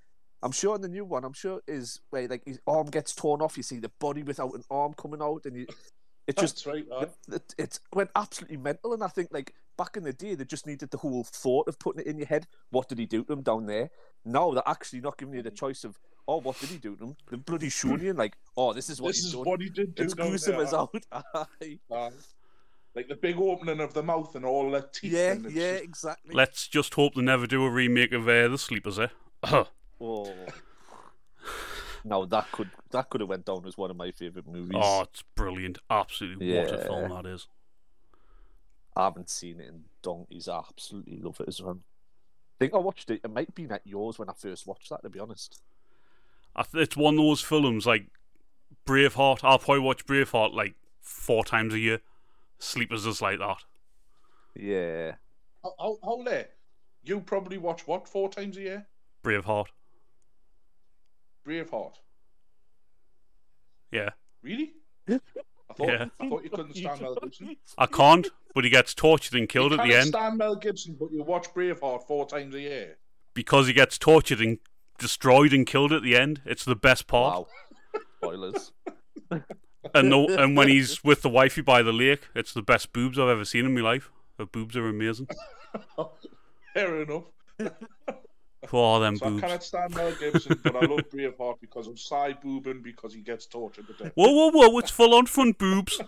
I'm 0.41 0.51
sure 0.53 0.75
in 0.75 0.81
the 0.81 0.87
new 0.87 1.03
one, 1.03 1.25
I'm 1.25 1.33
sure 1.33 1.59
is 1.67 1.99
where 2.11 2.27
like 2.27 2.43
his 2.45 2.59
arm 2.65 2.87
gets 2.89 3.13
torn 3.13 3.41
off. 3.41 3.57
You 3.57 3.63
see 3.63 3.79
the 3.79 3.91
body 3.99 4.23
without 4.23 4.53
an 4.53 4.63
arm 4.69 4.93
coming 4.93 5.21
out, 5.21 5.41
and 5.45 5.57
you, 5.57 5.67
it 6.27 6.37
just 6.37 6.65
right. 6.65 6.85
aye. 6.93 7.07
it, 7.31 7.55
it 7.57 7.79
went 7.93 8.09
absolutely 8.15 8.55
mental. 8.57 8.93
And 8.93 9.03
I 9.03 9.07
think 9.07 9.29
like 9.31 9.53
back 9.77 9.97
in 9.97 10.03
the 10.03 10.13
day, 10.13 10.35
they 10.35 10.45
just 10.45 10.65
needed 10.65 10.91
the 10.91 10.97
whole 10.97 11.23
thought 11.25 11.67
of 11.67 11.77
putting 11.79 12.01
it 12.01 12.07
in 12.07 12.17
your 12.17 12.27
head. 12.27 12.47
What 12.69 12.87
did 12.87 12.99
he 12.99 13.05
do 13.05 13.23
to 13.25 13.33
him 13.33 13.41
down 13.41 13.65
there? 13.65 13.89
Now 14.23 14.51
they're 14.51 14.63
actually 14.65 15.01
not 15.01 15.17
giving 15.17 15.33
you 15.33 15.41
the 15.41 15.51
choice 15.51 15.83
of 15.83 15.97
oh, 16.25 16.39
what 16.39 16.57
did 16.59 16.69
he 16.69 16.77
do 16.77 16.95
to 16.95 17.03
him? 17.05 17.15
They're 17.29 17.39
bloody 17.39 17.69
showing 17.69 18.01
you 18.01 18.13
like 18.13 18.37
oh, 18.55 18.71
this 18.71 18.89
is 18.89 19.01
what 19.01 19.09
This 19.09 19.17
he's 19.17 19.25
is 19.27 19.33
done. 19.33 19.43
what 19.43 19.59
he 19.61 19.69
did 19.69 19.95
do. 19.95 20.03
it's 20.03 20.13
gruesome 20.13 20.55
as 20.61 20.73
out. 20.73 20.93
Aye. 21.11 21.79
aye. 21.91 22.09
Like 22.95 23.07
the 23.07 23.15
big 23.15 23.37
opening 23.37 23.79
of 23.79 23.93
the 23.93 24.01
mouth 24.03 24.35
and 24.35 24.43
all 24.45 24.71
the 24.71 24.81
teeth. 24.91 25.13
yeah, 25.13 25.31
and 25.33 25.51
yeah, 25.51 25.71
just- 25.73 25.83
exactly. 25.83 26.35
let's 26.35 26.67
just 26.67 26.93
hope 26.95 27.13
they 27.15 27.21
never 27.21 27.45
do 27.47 27.63
a 27.65 27.69
remake 27.69 28.11
of 28.13 28.27
uh, 28.27 28.47
The 28.47 28.57
Sleepers, 28.57 28.99
eh? 28.99 29.07
Oh. 30.01 30.33
No, 32.05 32.25
that 32.25 32.49
could 32.53 32.69
that 32.91 33.09
could 33.09 33.19
have 33.21 33.29
went 33.29 33.45
down 33.45 33.63
as 33.67 33.77
one 33.77 33.91
of 33.91 33.97
my 33.97 34.11
favorite 34.11 34.47
movies. 34.47 34.71
oh, 34.81 35.01
it's 35.01 35.23
brilliant. 35.35 35.77
Absolutely, 35.89 36.53
what 36.55 36.71
a 36.71 36.77
film 36.77 37.09
that 37.09 37.25
is. 37.29 37.47
I 38.95 39.03
haven't 39.03 39.29
seen 39.29 39.59
it 39.59 39.67
in 39.67 39.83
donkeys. 40.01 40.47
I 40.47 40.59
absolutely 40.59 41.17
love 41.17 41.39
it 41.41 41.49
as 41.49 41.61
well. 41.61 41.79
I 41.81 42.55
think 42.57 42.73
I 42.73 42.77
watched 42.77 43.11
it. 43.11 43.21
It 43.23 43.29
might 43.31 43.47
have 43.47 43.55
been 43.55 43.71
at 43.71 43.85
yours 43.85 44.17
when 44.17 44.29
I 44.29 44.33
first 44.33 44.65
watched 44.65 44.89
that. 44.89 45.03
To 45.03 45.09
be 45.09 45.19
honest. 45.19 45.61
I 46.55 46.63
th- 46.63 46.81
it's 46.83 46.97
one 46.97 47.15
of 47.15 47.19
those 47.25 47.41
films 47.41 47.85
like 47.85 48.07
Braveheart. 48.87 49.39
I'll 49.43 49.59
probably 49.59 49.81
watch 49.83 50.05
Braveheart 50.05 50.53
like 50.53 50.75
four 51.01 51.43
times 51.43 51.73
a 51.73 51.79
year. 51.79 51.99
Sleepers 52.59 53.05
is 53.05 53.21
like 53.21 53.39
that. 53.39 53.57
Yeah. 54.55 55.13
How, 55.63 55.73
how, 55.79 55.97
how 56.03 56.23
there? 56.23 56.49
You 57.03 57.21
probably 57.21 57.57
watch 57.57 57.87
what 57.87 58.07
four 58.07 58.29
times 58.29 58.57
a 58.57 58.61
year? 58.61 58.87
Braveheart. 59.23 59.67
Braveheart. 61.47 61.95
Yeah. 63.91 64.09
Really? 64.43 64.73
I 65.09 65.19
thought 65.75 65.87
Yeah. 65.87 66.05
I 66.19 66.29
thought 66.29 66.43
you 66.43 66.49
couldn't 66.49 66.75
stand 66.75 67.01
Mel 67.01 67.15
Gibson. 67.15 67.55
I 67.77 67.85
can't, 67.85 68.27
but 68.53 68.63
he 68.63 68.69
gets 68.69 68.93
tortured 68.93 69.37
and 69.37 69.47
killed 69.49 69.71
you 69.71 69.79
at 69.79 69.83
the 69.83 69.89
can't 69.91 70.01
end 70.01 70.07
stand 70.09 70.37
Mel 70.37 70.55
Gibson, 70.55 70.95
but 70.99 71.11
you 71.11 71.23
watch 71.23 71.53
Braveheart 71.53 72.03
four 72.05 72.27
times 72.27 72.53
a 72.55 72.59
year. 72.61 72.97
because 73.33 73.67
he 73.67 73.73
gets 73.73 73.97
tortured 73.97 74.39
and 74.41 74.59
destroyed 74.97 75.53
and 75.53 75.65
killed 75.65 75.91
at 75.93 76.03
the 76.03 76.15
end. 76.15 76.41
It's 76.45 76.65
the 76.65 76.75
best 76.75 77.07
part. 77.07 77.47
Wow. 77.93 78.01
Spoilers. 78.17 78.71
And 79.93 80.09
no, 80.09 80.27
and 80.29 80.55
when 80.57 80.67
he's 80.67 81.03
with 81.03 81.21
the 81.21 81.29
wifey 81.29 81.61
by 81.61 81.81
the 81.81 81.93
lake, 81.93 82.27
it's 82.35 82.53
the 82.53 82.61
best 82.61 82.93
boobs 82.93 83.17
I've 83.17 83.29
ever 83.29 83.45
seen 83.45 83.65
in 83.65 83.73
my 83.73 83.81
life. 83.81 84.11
Her 84.37 84.45
boobs 84.45 84.75
are 84.77 84.87
amazing. 84.87 85.27
Fair 86.73 87.01
enough. 87.01 87.25
Oh, 88.73 88.99
them 88.99 89.15
So 89.15 89.25
I 89.25 89.29
boobs. 89.29 89.41
cannot 89.41 89.63
stand 89.63 89.95
Mel 89.95 90.13
Gibson, 90.19 90.59
but 90.61 90.75
I 90.75 90.81
love 90.85 91.09
Braveheart 91.09 91.61
because 91.61 91.87
of 91.87 91.97
side 91.97 92.41
boobing 92.41 92.83
because 92.83 93.13
he 93.13 93.21
gets 93.21 93.45
tortured 93.45 93.87
to 93.87 93.93
death. 93.93 94.11
Whoa, 94.15 94.31
whoa, 94.31 94.51
whoa! 94.51 94.77
It's 94.79 94.91
full 94.91 95.15
on 95.15 95.27
front 95.27 95.57
boobs. 95.57 95.99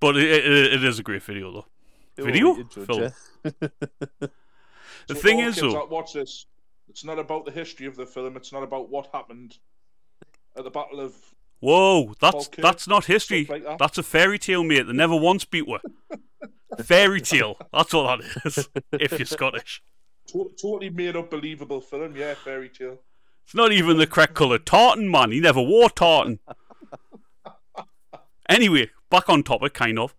But 0.00 0.16
it, 0.16 0.24
it, 0.46 0.72
it 0.74 0.84
is 0.84 0.98
a 0.98 1.02
great 1.02 1.22
video, 1.22 1.52
though. 1.52 2.24
Video? 2.24 2.56
You 2.56 2.64
judge, 2.64 2.86
Film. 2.86 3.12
The 5.06 5.14
So 5.14 5.14
thing 5.14 5.40
is, 5.40 5.56
kids 5.56 5.72
though, 5.74 5.84
watch 5.86 6.14
this. 6.14 6.46
It's 6.88 7.04
not 7.04 7.18
about 7.18 7.44
the 7.44 7.50
history 7.52 7.86
of 7.86 7.96
the 7.96 8.06
film. 8.06 8.36
It's 8.36 8.52
not 8.52 8.62
about 8.62 8.88
what 8.88 9.08
happened 9.12 9.58
at 10.56 10.64
the 10.64 10.70
Battle 10.70 11.00
of. 11.00 11.14
whoa, 11.60 12.14
that's 12.20 12.48
Okay. 12.48 12.62
that's 12.62 12.86
not 12.88 13.04
history. 13.06 13.46
Like 13.48 13.64
that. 13.64 13.78
That's 13.78 13.98
a 13.98 14.02
fairy 14.02 14.38
tale, 14.38 14.64
mate. 14.64 14.86
They 14.86 14.92
never 14.92 15.16
once 15.16 15.44
beat 15.44 15.66
her. 15.70 15.80
fairy 16.84 17.20
tale. 17.20 17.56
That's 17.72 17.92
all 17.94 18.06
that 18.06 18.20
is. 18.44 18.68
If 18.92 19.12
you're 19.18 19.26
Scottish, 19.26 19.82
To- 20.28 20.50
totally 20.60 20.90
made 20.90 21.16
up, 21.16 21.30
believable 21.30 21.80
film. 21.80 22.16
Yeah, 22.16 22.34
fairy 22.34 22.68
tale. 22.68 22.98
it's 23.44 23.54
not 23.54 23.72
even 23.72 23.98
the 23.98 24.06
correct 24.06 24.34
colour 24.34 24.58
tartan, 24.58 25.10
man. 25.10 25.30
He 25.32 25.40
never 25.40 25.62
wore 25.62 25.90
tartan. 25.90 26.38
Anyway, 28.48 28.90
back 29.10 29.28
on 29.28 29.42
topic, 29.44 29.74
kind 29.74 29.98
of. 29.98 30.14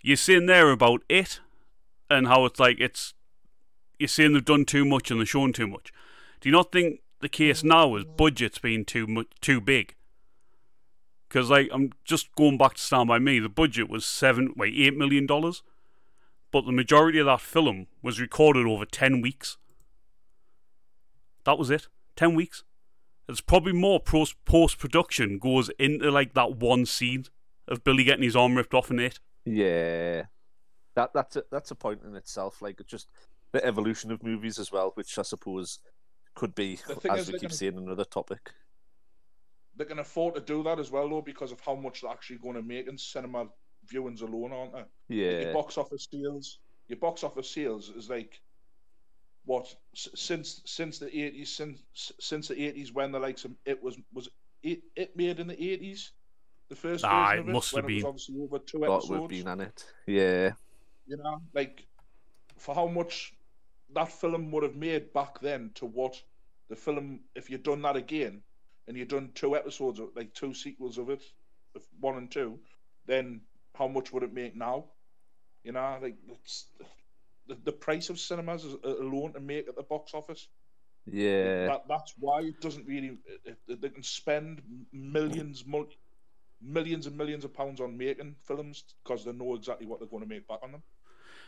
You're 0.00 0.16
saying 0.16 0.46
there 0.46 0.70
about 0.70 1.02
it 1.08 1.40
and 2.08 2.26
how 2.26 2.44
it's 2.46 2.58
like 2.60 2.78
it's. 2.80 3.12
You're 3.98 4.08
saying 4.08 4.32
they've 4.32 4.44
done 4.44 4.64
too 4.64 4.84
much 4.84 5.10
and 5.10 5.20
they're 5.20 5.26
shown 5.26 5.52
too 5.52 5.66
much. 5.66 5.92
Do 6.40 6.48
you 6.48 6.52
not 6.52 6.72
think 6.72 7.00
the 7.24 7.28
case 7.28 7.64
now 7.64 7.96
is 7.96 8.04
budgets 8.04 8.58
being 8.58 8.84
too 8.84 9.06
much 9.06 9.28
too 9.40 9.60
big? 9.60 9.94
Because 11.28 11.50
like 11.50 11.68
I'm 11.72 11.92
just 12.04 12.34
going 12.36 12.58
back 12.58 12.74
to 12.74 12.80
Stand 12.80 13.08
by 13.08 13.18
Me, 13.18 13.38
the 13.38 13.48
budget 13.48 13.88
was 13.88 14.04
seven, 14.04 14.52
wait, 14.56 14.74
eight 14.76 14.96
million 14.96 15.26
dollars, 15.26 15.62
but 16.52 16.66
the 16.66 16.72
majority 16.72 17.18
of 17.18 17.26
that 17.26 17.40
film 17.40 17.86
was 18.02 18.20
recorded 18.20 18.66
over 18.66 18.84
ten 18.84 19.20
weeks. 19.20 19.56
That 21.44 21.58
was 21.58 21.70
it, 21.70 21.88
ten 22.14 22.34
weeks. 22.34 22.62
It's 23.26 23.40
probably 23.40 23.72
more 23.72 24.00
post 24.00 24.36
production 24.78 25.38
goes 25.38 25.70
into 25.78 26.10
like 26.10 26.34
that 26.34 26.56
one 26.56 26.84
scene 26.84 27.24
of 27.66 27.82
Billy 27.82 28.04
getting 28.04 28.22
his 28.22 28.36
arm 28.36 28.54
ripped 28.54 28.74
off 28.74 28.90
in 28.90 28.98
it. 28.98 29.18
Yeah, 29.46 30.24
that 30.94 31.12
that's 31.14 31.36
a, 31.36 31.44
that's 31.50 31.70
a 31.70 31.74
point 31.74 32.02
in 32.06 32.14
itself. 32.16 32.60
Like 32.60 32.80
just 32.86 33.08
the 33.52 33.64
evolution 33.64 34.10
of 34.10 34.22
movies 34.22 34.58
as 34.58 34.70
well, 34.70 34.92
which 34.94 35.18
I 35.18 35.22
suppose 35.22 35.78
could 36.34 36.54
be, 36.54 36.78
as 37.10 37.26
we 37.28 37.34
keep 37.34 37.42
gonna- 37.42 37.54
saying, 37.54 37.76
another 37.78 38.04
topic. 38.04 38.52
They 39.76 39.84
can 39.84 39.98
afford 39.98 40.36
to 40.36 40.40
do 40.40 40.62
that 40.62 40.78
as 40.78 40.90
well, 40.92 41.08
though, 41.08 41.20
because 41.22 41.50
of 41.50 41.60
how 41.60 41.74
much 41.74 42.02
they're 42.02 42.10
actually 42.10 42.38
going 42.38 42.54
to 42.54 42.62
make 42.62 42.86
in 42.88 42.96
cinema 42.96 43.48
viewings 43.86 44.22
alone, 44.22 44.52
aren't 44.52 44.72
they? 44.72 44.78
Like 44.78 44.88
Yeah, 45.08 45.40
your 45.40 45.52
box 45.52 45.76
office 45.78 46.06
sales, 46.10 46.58
your 46.88 46.98
box 46.98 47.24
office 47.24 47.50
sales 47.50 47.88
is 47.90 48.08
like 48.08 48.40
what 49.46 49.74
since 49.94 50.62
since 50.64 50.98
the 50.98 51.06
eighties 51.08 51.52
since 51.54 51.82
since 52.18 52.48
the 52.48 52.58
eighties 52.66 52.92
when 52.94 53.12
the 53.12 53.18
likes 53.18 53.44
of 53.44 53.50
it 53.66 53.82
was 53.82 53.98
was 54.14 54.28
it, 54.62 54.80
it 54.96 55.14
made 55.16 55.38
in 55.38 55.46
the 55.48 55.62
eighties 55.62 56.12
the 56.70 56.74
first 56.76 57.04
Ah, 57.04 57.32
it 57.34 57.40
of 57.40 57.48
it 57.48 57.52
must 57.52 57.74
have 57.76 57.84
it 57.84 57.86
was 57.86 57.94
been. 57.94 58.06
obviously 58.06 58.40
over 58.42 58.58
two 58.60 58.84
episodes. 58.84 59.10
we've 59.10 59.28
been 59.28 59.48
on 59.48 59.60
it. 59.60 59.84
Yeah, 60.06 60.52
You 61.06 61.18
know, 61.18 61.42
like 61.52 61.86
for 62.56 62.74
how 62.74 62.86
much 62.86 63.34
that 63.94 64.12
film 64.12 64.50
would 64.50 64.62
have 64.62 64.76
made 64.76 65.12
back 65.12 65.40
then 65.40 65.70
to 65.74 65.86
what 65.86 66.20
the 66.68 66.76
film 66.76 67.20
if 67.34 67.50
you'd 67.50 67.62
done 67.62 67.82
that 67.82 67.96
again 67.96 68.42
and 68.86 68.96
you'd 68.96 69.08
done 69.08 69.30
two 69.34 69.56
episodes, 69.56 69.98
of, 69.98 70.08
like 70.14 70.34
two 70.34 70.52
sequels 70.52 70.98
of 70.98 71.10
it, 71.10 71.22
of 71.74 71.82
one 72.00 72.16
and 72.16 72.30
two, 72.30 72.58
then 73.06 73.40
how 73.74 73.88
much 73.88 74.12
would 74.12 74.22
it 74.22 74.32
make 74.32 74.54
now? 74.54 74.84
You 75.62 75.72
know, 75.72 75.98
like 76.02 76.16
it's 76.28 76.66
the, 77.46 77.56
the 77.64 77.72
price 77.72 78.10
of 78.10 78.18
cinemas 78.18 78.64
is 78.64 78.74
uh, 78.84 78.96
alone 79.00 79.32
to 79.32 79.40
make 79.40 79.68
at 79.68 79.76
the 79.76 79.82
box 79.82 80.12
office. 80.14 80.48
Yeah. 81.06 81.66
That, 81.66 81.84
that's 81.88 82.14
why 82.18 82.40
it 82.40 82.60
doesn't 82.60 82.86
really. 82.86 83.18
It, 83.44 83.58
it, 83.66 83.80
they 83.80 83.88
can 83.88 84.02
spend 84.02 84.62
millions, 84.92 85.64
multi, 85.66 85.96
millions 86.62 87.06
and 87.06 87.16
millions 87.16 87.44
of 87.44 87.52
pounds 87.54 87.80
on 87.80 87.96
making 87.96 88.36
films 88.44 88.84
because 89.02 89.24
they 89.24 89.32
know 89.32 89.54
exactly 89.54 89.86
what 89.86 90.00
they're 90.00 90.08
going 90.08 90.22
to 90.22 90.28
make 90.28 90.46
back 90.48 90.60
on 90.62 90.72
them. 90.72 90.82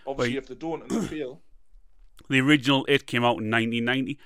Obviously, 0.07 0.35
Wait. 0.35 0.43
if 0.43 0.49
they 0.49 0.55
don't 0.55 0.83
and 0.83 0.91
they 0.91 1.07
fail, 1.07 1.41
The 2.29 2.41
original 2.41 2.85
It 2.87 3.07
came 3.07 3.25
out 3.25 3.39
in 3.41 3.51
1990, 3.51 4.19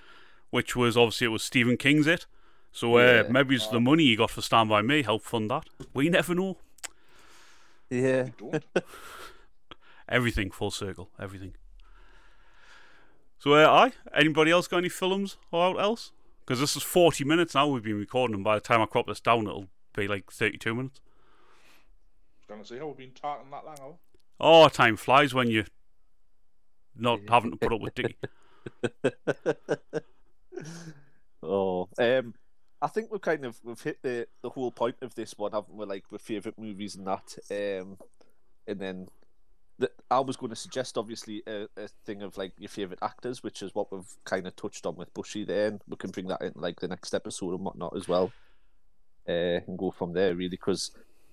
which 0.50 0.74
was 0.76 0.96
obviously 0.96 1.26
it 1.26 1.30
was 1.30 1.42
Stephen 1.44 1.76
King's 1.76 2.06
It. 2.06 2.26
So 2.72 2.96
uh, 2.98 3.22
Yeah. 3.24 3.30
maybe 3.30 3.56
it's 3.56 3.66
the 3.68 3.80
money 3.80 4.04
he 4.04 4.16
got 4.16 4.30
for 4.30 4.42
Stand 4.42 4.68
By 4.68 4.82
Me 4.82 5.02
helped 5.02 5.26
fund 5.26 5.50
that. 5.50 5.64
We 5.94 6.08
never 6.08 6.34
know. 6.34 6.58
Yeah. 7.88 8.28
Everything 10.08 10.50
full 10.50 10.70
circle. 10.70 11.10
Everything. 11.20 11.54
So, 13.38 13.54
uh, 13.54 13.66
I 13.66 13.92
anybody 14.18 14.50
else 14.50 14.68
got 14.68 14.78
any 14.78 14.88
films 14.88 15.36
or 15.50 15.64
out 15.64 15.80
else? 15.80 16.12
Because 16.40 16.60
this 16.60 16.76
is 16.76 16.82
40 16.82 17.24
minutes 17.24 17.54
now 17.54 17.68
we've 17.68 17.82
been 17.82 17.98
recording, 17.98 18.34
and 18.34 18.44
by 18.44 18.56
the 18.56 18.60
time 18.60 18.82
I 18.82 18.86
crop 18.86 19.06
this 19.06 19.20
down, 19.20 19.46
it'll 19.46 19.68
be 19.94 20.08
like 20.08 20.30
32 20.30 20.74
minutes. 20.74 21.00
Gonna 22.48 22.64
say, 22.64 22.80
oh, 22.80 22.88
we've 22.88 22.96
been 22.96 23.12
talking 23.12 23.50
that 23.50 23.64
long. 23.64 23.76
Oh, 23.80 23.98
Oh, 24.64 24.68
time 24.68 24.96
flies 24.96 25.32
when 25.32 25.48
you're 25.48 25.66
not 27.00 27.20
having 27.28 27.52
to 27.52 27.56
put 27.56 27.72
up 27.72 27.80
with 27.80 27.94
Dickie. 27.94 28.16
oh, 31.42 31.88
um, 31.98 32.34
I 32.82 32.88
think 32.88 33.10
we've 33.10 33.20
kind 33.20 33.44
of 33.44 33.58
we've 33.62 33.80
hit 33.80 33.98
the 34.02 34.26
the 34.42 34.50
whole 34.50 34.70
point 34.70 34.96
of 35.02 35.14
this 35.14 35.34
one, 35.36 35.52
haven't 35.52 35.74
we? 35.74 35.86
Like 35.86 36.04
with 36.10 36.22
favorite 36.22 36.58
movies 36.58 36.96
and 36.96 37.06
that, 37.06 37.36
um, 37.50 37.98
and 38.66 38.80
then 38.80 39.06
the, 39.78 39.90
I 40.10 40.20
was 40.20 40.36
going 40.36 40.50
to 40.50 40.56
suggest 40.56 40.96
obviously 40.96 41.42
a, 41.46 41.66
a 41.76 41.88
thing 42.04 42.22
of 42.22 42.36
like 42.38 42.52
your 42.58 42.68
favorite 42.68 43.00
actors, 43.02 43.42
which 43.42 43.62
is 43.62 43.74
what 43.74 43.92
we've 43.92 44.16
kind 44.24 44.46
of 44.46 44.56
touched 44.56 44.86
on 44.86 44.96
with 44.96 45.12
Bushy. 45.12 45.44
Then 45.44 45.80
we 45.88 45.96
can 45.96 46.10
bring 46.10 46.28
that 46.28 46.42
in 46.42 46.52
like 46.54 46.80
the 46.80 46.88
next 46.88 47.14
episode 47.14 47.54
and 47.54 47.64
whatnot 47.64 47.96
as 47.96 48.08
well, 48.08 48.32
uh, 49.28 49.60
and 49.66 49.78
go 49.78 49.90
from 49.90 50.12
there 50.12 50.34
really 50.34 50.48
because. 50.48 50.90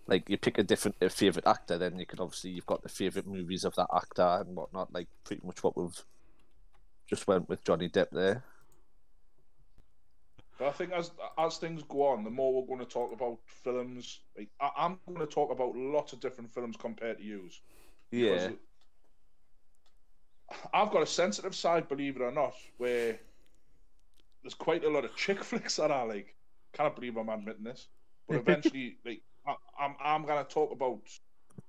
Like 0.08 0.30
you 0.30 0.38
pick 0.38 0.58
a 0.58 0.64
different 0.64 0.96
a 1.02 1.10
favorite 1.10 1.48
actor, 1.48 1.78
then 1.78 2.00
you 2.00 2.06
can 2.06 2.20
obviously 2.20 2.52
you've 2.52 2.66
got 2.66 2.84
the 2.84 2.90
favorite 2.90 3.28
movies 3.28 3.66
of 3.66 3.76
that 3.76 3.88
actor 3.94 4.44
and 4.46 4.56
whatnot. 4.56 4.94
Like 4.94 5.08
pretty 5.24 5.46
much 5.46 5.64
what 5.64 5.78
we've 5.78 6.04
just 7.08 7.28
went 7.28 7.50
with 7.50 7.64
Johnny 7.64 7.90
Depp 7.90 8.10
there. 8.12 8.44
But 10.58 10.70
I 10.70 10.72
think 10.72 10.92
as 10.92 11.12
as 11.38 11.58
things 11.58 11.84
go 11.88 12.08
on, 12.08 12.24
the 12.24 12.30
more 12.30 12.54
we're 12.54 12.68
going 12.68 12.80
to 12.80 12.92
talk 12.92 13.12
about 13.14 13.38
films. 13.46 14.22
Like 14.38 14.50
I, 14.60 14.72
I'm 14.78 15.00
going 15.08 15.20
to 15.20 15.28
talk 15.28 15.52
about 15.52 15.76
lots 15.76 16.14
of 16.14 16.20
different 16.20 16.54
films 16.54 16.76
compared 16.78 17.18
to 17.18 17.24
yous. 17.24 17.62
Yeah, 18.10 18.52
I've 20.74 20.92
got 20.92 21.04
a 21.04 21.08
sensitive 21.08 21.56
side, 21.56 21.90
believe 21.90 22.16
it 22.16 22.22
or 22.22 22.32
not, 22.32 22.54
where 22.78 23.20
there's 24.42 24.54
quite 24.54 24.84
a 24.84 24.90
lot 24.90 25.06
of 25.06 25.16
chick 25.16 25.44
flicks 25.44 25.76
that 25.76 25.92
I 25.92 26.04
like. 26.04 26.36
Can't 26.74 26.96
believe 26.96 27.18
I'm 27.18 27.30
admitting 27.30 27.64
this, 27.64 27.88
but 28.28 28.38
eventually, 28.42 28.98
like 29.06 29.22
I, 29.48 29.56
I'm, 29.80 29.96
I'm 30.04 30.26
gonna 30.26 30.44
talk 30.44 30.72
about 30.72 31.00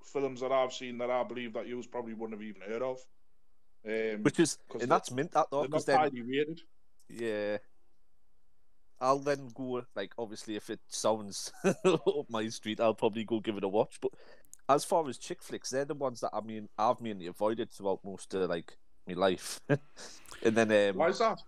films 0.04 0.40
that 0.40 0.52
I've 0.52 0.72
seen 0.72 0.98
that 0.98 1.10
I 1.10 1.22
believe 1.22 1.52
that 1.54 1.66
you 1.66 1.82
probably 1.90 2.14
wouldn't 2.14 2.38
have 2.38 2.46
even 2.46 2.62
heard 2.62 2.82
of. 2.82 2.98
Um, 3.86 4.22
which 4.22 4.40
is 4.40 4.58
and 4.80 4.90
that's 4.90 5.10
mint 5.10 5.32
that 5.32 5.46
though 5.50 5.60
they're 5.60 5.68
because 5.68 5.84
then 5.84 5.96
highly 5.98 6.22
rated. 6.22 6.60
yeah, 7.08 7.58
I'll 9.00 9.20
then 9.20 9.50
go 9.54 9.84
like 9.94 10.12
obviously 10.18 10.56
if 10.56 10.68
it 10.70 10.80
sounds 10.88 11.52
up 11.64 12.26
my 12.28 12.48
street, 12.48 12.80
I'll 12.80 12.94
probably 12.94 13.24
go 13.24 13.40
give 13.40 13.56
it 13.56 13.64
a 13.64 13.68
watch. 13.68 13.98
But 14.00 14.12
as 14.68 14.84
far 14.84 15.08
as 15.08 15.16
chick 15.16 15.42
flicks, 15.42 15.70
they're 15.70 15.84
the 15.84 15.94
ones 15.94 16.20
that 16.20 16.30
I 16.32 16.40
mean 16.40 16.68
I've 16.76 17.00
mainly 17.00 17.26
avoided 17.26 17.70
throughout 17.70 18.00
most 18.04 18.34
of 18.34 18.50
like 18.50 18.76
my 19.06 19.14
life. 19.14 19.60
and 19.68 20.56
then 20.56 20.90
um, 20.90 20.96
Why 20.96 21.08
is 21.08 21.20
that? 21.20 21.40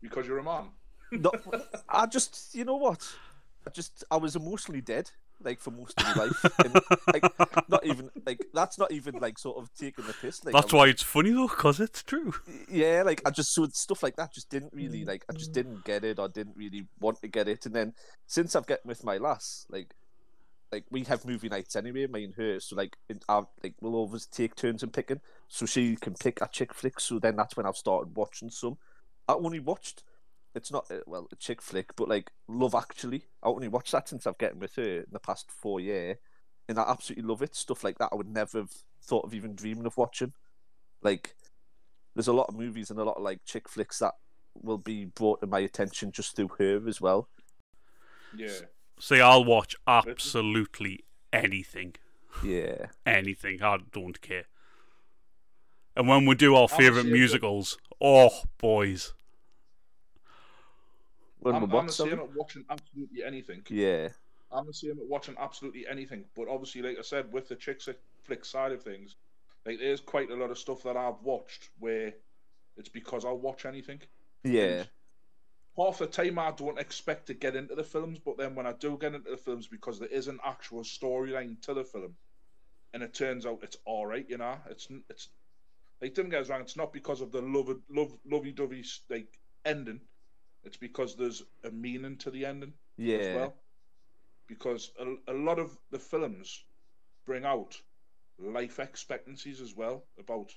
Because 0.00 0.26
you're 0.26 0.38
a 0.38 0.42
man. 0.42 0.64
no, 1.12 1.30
I 1.88 2.06
just 2.06 2.54
you 2.54 2.64
know 2.64 2.76
what, 2.76 3.06
I 3.66 3.70
just 3.70 4.04
I 4.10 4.16
was 4.16 4.36
emotionally 4.36 4.80
dead 4.80 5.10
like 5.42 5.60
for 5.60 5.70
most 5.70 6.00
of 6.00 6.16
my 6.16 6.24
life. 6.24 6.44
And, 6.64 6.80
like 7.12 7.68
not 7.68 7.84
even 7.84 8.10
like 8.26 8.44
that's 8.52 8.78
not 8.78 8.92
even 8.92 9.14
like 9.16 9.38
sort 9.38 9.58
of 9.58 9.72
taking 9.74 10.06
the 10.06 10.14
piss. 10.14 10.44
Like, 10.44 10.54
I 10.54 10.58
That's 10.58 10.72
was 10.72 10.78
why 10.78 10.88
it's 10.88 11.02
funny 11.02 11.30
though, 11.30 11.48
because 11.48 11.80
it's 11.80 12.02
true. 12.02 12.34
yeah, 12.70 13.02
like 13.04 13.22
I 13.26 13.30
just 13.30 13.52
so 13.52 13.66
stuff 13.68 14.02
like 14.02 14.16
that 14.16 14.32
just 14.32 14.50
didn't 14.50 14.72
really 14.72 15.02
mm. 15.02 15.08
like 15.08 15.24
I 15.28 15.32
just 15.32 15.52
didn't 15.52 15.84
get 15.84 16.04
it 16.04 16.18
or 16.18 16.28
didn't 16.28 16.56
really 16.56 16.86
want 17.00 17.20
to 17.20 17.28
get 17.28 17.48
it. 17.48 17.66
And 17.66 17.74
then 17.74 17.94
since 18.26 18.56
I've 18.56 18.66
gotten 18.66 18.88
with 18.88 19.04
my 19.04 19.18
lass, 19.18 19.66
like 19.68 19.94
like 20.72 20.84
we 20.90 21.04
have 21.04 21.24
movie 21.24 21.48
nights 21.48 21.76
anyway, 21.76 22.06
me 22.06 22.24
and 22.24 22.34
her. 22.34 22.60
So 22.60 22.76
like 22.76 22.96
I 23.28 23.42
like 23.62 23.74
we'll 23.80 23.94
always 23.94 24.26
take 24.26 24.56
turns 24.56 24.82
in 24.82 24.90
picking, 24.90 25.20
so 25.48 25.66
she 25.66 25.96
can 25.96 26.14
pick 26.14 26.40
a 26.40 26.48
chick 26.48 26.74
flick. 26.74 27.00
So 27.00 27.18
then 27.18 27.36
that's 27.36 27.56
when 27.56 27.66
I've 27.66 27.76
started 27.76 28.16
watching 28.16 28.50
some. 28.50 28.78
I 29.28 29.34
only 29.34 29.60
watched. 29.60 30.02
It's 30.54 30.70
not 30.70 30.90
uh, 30.90 31.00
well 31.06 31.28
a 31.32 31.36
chick 31.36 31.60
flick, 31.60 31.96
but 31.96 32.08
like 32.08 32.30
Love 32.48 32.74
Actually. 32.74 33.24
I 33.42 33.48
only 33.48 33.68
watched 33.68 33.92
that 33.92 34.08
since 34.08 34.26
I've 34.26 34.38
gotten 34.38 34.60
with 34.60 34.76
her 34.76 34.98
in 34.98 35.06
the 35.10 35.18
past 35.18 35.50
four 35.50 35.80
year, 35.80 36.18
and 36.68 36.78
I 36.78 36.84
absolutely 36.88 37.28
love 37.28 37.42
it. 37.42 37.54
Stuff 37.54 37.84
like 37.84 37.98
that 37.98 38.10
I 38.12 38.16
would 38.16 38.28
never 38.28 38.58
have 38.58 38.72
thought 39.02 39.24
of 39.24 39.34
even 39.34 39.54
dreaming 39.54 39.86
of 39.86 39.96
watching. 39.96 40.32
Like 41.02 41.34
there's 42.14 42.28
a 42.28 42.32
lot 42.32 42.48
of 42.48 42.54
movies 42.54 42.90
and 42.90 42.98
a 42.98 43.04
lot 43.04 43.16
of 43.16 43.22
like 43.22 43.44
chick 43.44 43.68
flicks 43.68 43.98
that 43.98 44.14
will 44.62 44.78
be 44.78 45.04
brought 45.04 45.40
to 45.40 45.46
my 45.46 45.58
attention 45.58 46.12
just 46.12 46.36
through 46.36 46.50
her 46.58 46.88
as 46.88 47.00
well. 47.00 47.28
Yeah. 48.36 48.60
See, 49.00 49.20
I'll 49.20 49.44
watch 49.44 49.74
absolutely 49.86 51.04
anything. 51.32 51.96
Yeah. 52.44 52.86
Anything. 53.04 53.62
I 53.62 53.78
don't 53.92 54.20
care. 54.20 54.44
And 55.96 56.08
when 56.08 56.26
we 56.26 56.34
do 56.34 56.54
our 56.54 56.68
favourite 56.68 57.06
musicals, 57.06 57.78
oh, 58.00 58.30
boys. 58.58 59.12
I'm, 61.44 61.72
I'm 61.72 61.86
the 61.86 61.92
same 61.92 62.18
at 62.18 62.34
watching 62.34 62.64
absolutely 62.70 63.24
anything. 63.24 63.62
Yeah. 63.68 64.08
I'm 64.52 64.66
the 64.66 64.74
same 64.74 64.92
at 64.92 65.08
watching 65.08 65.34
absolutely 65.38 65.86
anything. 65.88 66.24
But 66.36 66.48
obviously, 66.48 66.82
like 66.82 66.98
I 66.98 67.02
said, 67.02 67.32
with 67.32 67.48
the 67.48 67.56
chick 67.56 67.80
flick 68.22 68.44
side 68.44 68.72
of 68.72 68.82
things, 68.82 69.16
like 69.66 69.78
there's 69.78 70.00
quite 70.00 70.30
a 70.30 70.36
lot 70.36 70.50
of 70.50 70.58
stuff 70.58 70.82
that 70.84 70.96
I've 70.96 71.20
watched 71.22 71.70
where 71.78 72.12
it's 72.76 72.88
because 72.88 73.24
I'll 73.24 73.38
watch 73.38 73.66
anything. 73.66 74.00
Yeah. 74.42 74.84
Half 75.76 75.98
the 75.98 76.06
time 76.06 76.38
I 76.38 76.52
don't 76.52 76.78
expect 76.78 77.26
to 77.26 77.34
get 77.34 77.56
into 77.56 77.74
the 77.74 77.82
films, 77.82 78.18
but 78.18 78.36
then 78.36 78.54
when 78.54 78.66
I 78.66 78.72
do 78.72 78.96
get 79.00 79.14
into 79.14 79.30
the 79.30 79.36
films, 79.36 79.66
because 79.66 79.98
there 79.98 80.08
is 80.08 80.28
an 80.28 80.38
actual 80.44 80.82
storyline 80.82 81.60
to 81.62 81.74
the 81.74 81.82
film, 81.82 82.14
and 82.92 83.02
it 83.02 83.12
turns 83.12 83.44
out 83.44 83.58
it's 83.62 83.78
all 83.84 84.06
right, 84.06 84.24
you 84.28 84.38
know, 84.38 84.56
it's 84.70 84.88
it's 85.10 85.30
like 86.00 86.14
don't 86.14 86.28
get 86.28 86.42
us 86.42 86.48
wrong, 86.48 86.60
it's 86.60 86.76
not 86.76 86.92
because 86.92 87.20
of 87.20 87.32
the 87.32 87.40
love 87.40 87.74
love 87.90 88.16
lovey 88.24 88.52
dovey 88.52 88.84
like 89.10 89.38
ending, 89.64 90.00
it's 90.64 90.76
because 90.76 91.16
there's 91.16 91.42
a 91.64 91.70
meaning 91.70 92.16
to 92.18 92.30
the 92.30 92.44
ending 92.44 92.72
as 92.98 93.04
Yeah. 93.26 93.34
well. 93.34 93.54
Because 94.46 94.92
a, 94.98 95.32
a 95.32 95.34
lot 95.34 95.58
of 95.58 95.76
the 95.90 95.98
films 95.98 96.64
bring 97.24 97.44
out 97.44 97.80
life 98.38 98.78
expectancies 98.78 99.60
as 99.60 99.74
well 99.74 100.04
about 100.18 100.52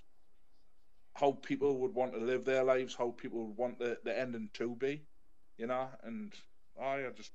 how 1.13 1.31
people 1.31 1.79
would 1.79 1.93
want 1.93 2.13
to 2.13 2.19
live 2.19 2.45
their 2.45 2.63
lives, 2.63 2.95
how 2.95 3.11
people 3.11 3.45
would 3.45 3.57
want 3.57 3.79
the, 3.79 3.97
the 4.03 4.17
ending 4.17 4.49
to 4.53 4.75
be, 4.75 5.01
you 5.57 5.67
know. 5.67 5.87
And 6.03 6.33
I 6.81 7.05
just 7.15 7.31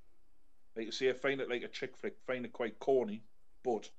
like 0.76 0.86
you 0.86 0.92
say, 0.92 1.10
I 1.10 1.14
find 1.14 1.40
it 1.40 1.50
like 1.50 1.62
a 1.62 1.68
chick 1.68 1.96
flick, 1.96 2.14
find 2.26 2.44
it 2.44 2.52
quite 2.52 2.78
corny, 2.78 3.22
but 3.62 3.90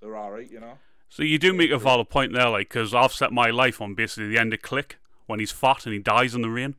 they're 0.00 0.16
alright, 0.16 0.50
you 0.50 0.60
know. 0.60 0.78
So 1.08 1.22
you 1.22 1.38
do 1.38 1.52
make 1.52 1.70
a 1.70 1.78
valid 1.78 2.10
point 2.10 2.32
there, 2.32 2.48
like, 2.48 2.68
because 2.68 2.92
I've 2.94 3.12
set 3.12 3.32
my 3.32 3.50
life 3.50 3.80
on 3.80 3.94
basically 3.94 4.28
the 4.28 4.38
end 4.38 4.52
of 4.52 4.60
Click 4.60 4.98
when 5.26 5.38
he's 5.40 5.52
fat 5.52 5.86
and 5.86 5.92
he 5.92 5.98
dies 6.00 6.34
in 6.34 6.42
the 6.42 6.50
rain. 6.50 6.74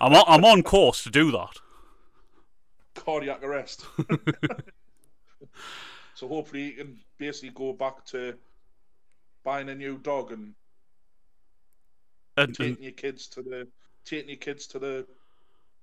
I'm 0.00 0.14
on, 0.14 0.24
I'm 0.26 0.44
on 0.44 0.62
course 0.62 1.02
to 1.04 1.10
do 1.10 1.30
that. 1.32 1.56
Cardiac 2.94 3.42
arrest. 3.42 3.86
so 6.14 6.28
hopefully 6.28 6.64
you 6.64 6.72
can 6.72 6.98
basically 7.18 7.50
go 7.50 7.72
back 7.72 8.04
to 8.06 8.34
buying 9.44 9.68
a 9.68 9.74
new 9.74 9.98
dog 9.98 10.32
and 10.32 10.54
And, 12.36 12.48
and 12.48 12.56
taking 12.56 12.82
your 12.82 12.92
kids 12.92 13.26
to 13.28 13.42
the 13.42 13.68
taking 14.04 14.28
your 14.28 14.38
kids 14.38 14.66
to 14.68 14.78
the 14.78 15.06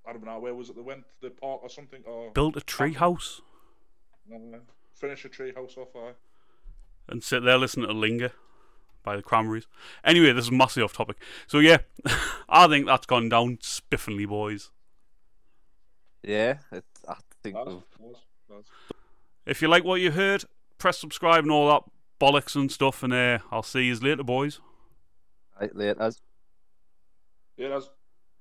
I 0.08 0.14
don't 0.14 0.26
know 0.26 0.40
where 0.40 0.54
was 0.54 0.70
it 0.70 0.76
they 0.76 0.82
went 0.82 1.04
to 1.04 1.30
the 1.30 1.30
park 1.32 1.62
or 1.64 1.70
something 1.70 2.02
or 2.06 2.32
build 2.32 2.58
a 2.58 2.62
tree 2.62 2.94
house 2.94 3.42
finish 4.94 5.26
a 5.26 5.30
tree 5.30 5.54
house 5.54 5.76
off. 5.78 5.96
Aye. 5.96 6.14
and 7.10 7.24
sit 7.24 7.44
there 7.44 7.58
listening 7.58 7.88
to 7.88 7.94
Linger 7.94 8.32
by 9.06 9.16
the 9.16 9.22
Cranberries. 9.22 9.68
Anyway, 10.04 10.32
this 10.34 10.46
is 10.46 10.52
massively 10.52 10.84
off 10.84 10.94
topic. 10.94 11.18
So 11.48 11.60
yeah, 11.60 11.78
I 12.50 12.68
think 12.68 12.88
that's 12.88 13.06
gone 13.06 13.30
down 13.30 13.58
spiffingly, 13.58 14.28
boys. 14.28 14.72
Yeah. 16.24 16.58
It, 16.72 16.84
I 17.08 17.16
think 17.44 17.56
That's, 17.56 17.70
that's, 18.00 18.20
that's. 18.50 18.70
If 19.46 19.62
you 19.62 19.68
like 19.68 19.84
what 19.84 20.02
you 20.02 20.12
heard, 20.12 20.44
press 20.80 20.98
subscribe 20.98 21.44
and 21.44 21.52
all 21.52 21.70
that 21.70 21.84
bollocks 22.20 22.56
and 22.56 22.72
stuff, 22.72 23.04
and 23.04 23.14
uh, 23.14 23.40
I'll 23.52 23.64
see 23.64 23.84
you 23.84 23.96
later, 23.96 24.24
boys. 24.24 24.60
right, 25.62 25.76
later. 25.76 26.12
Yeah, 27.58 27.70
that's 27.70 27.90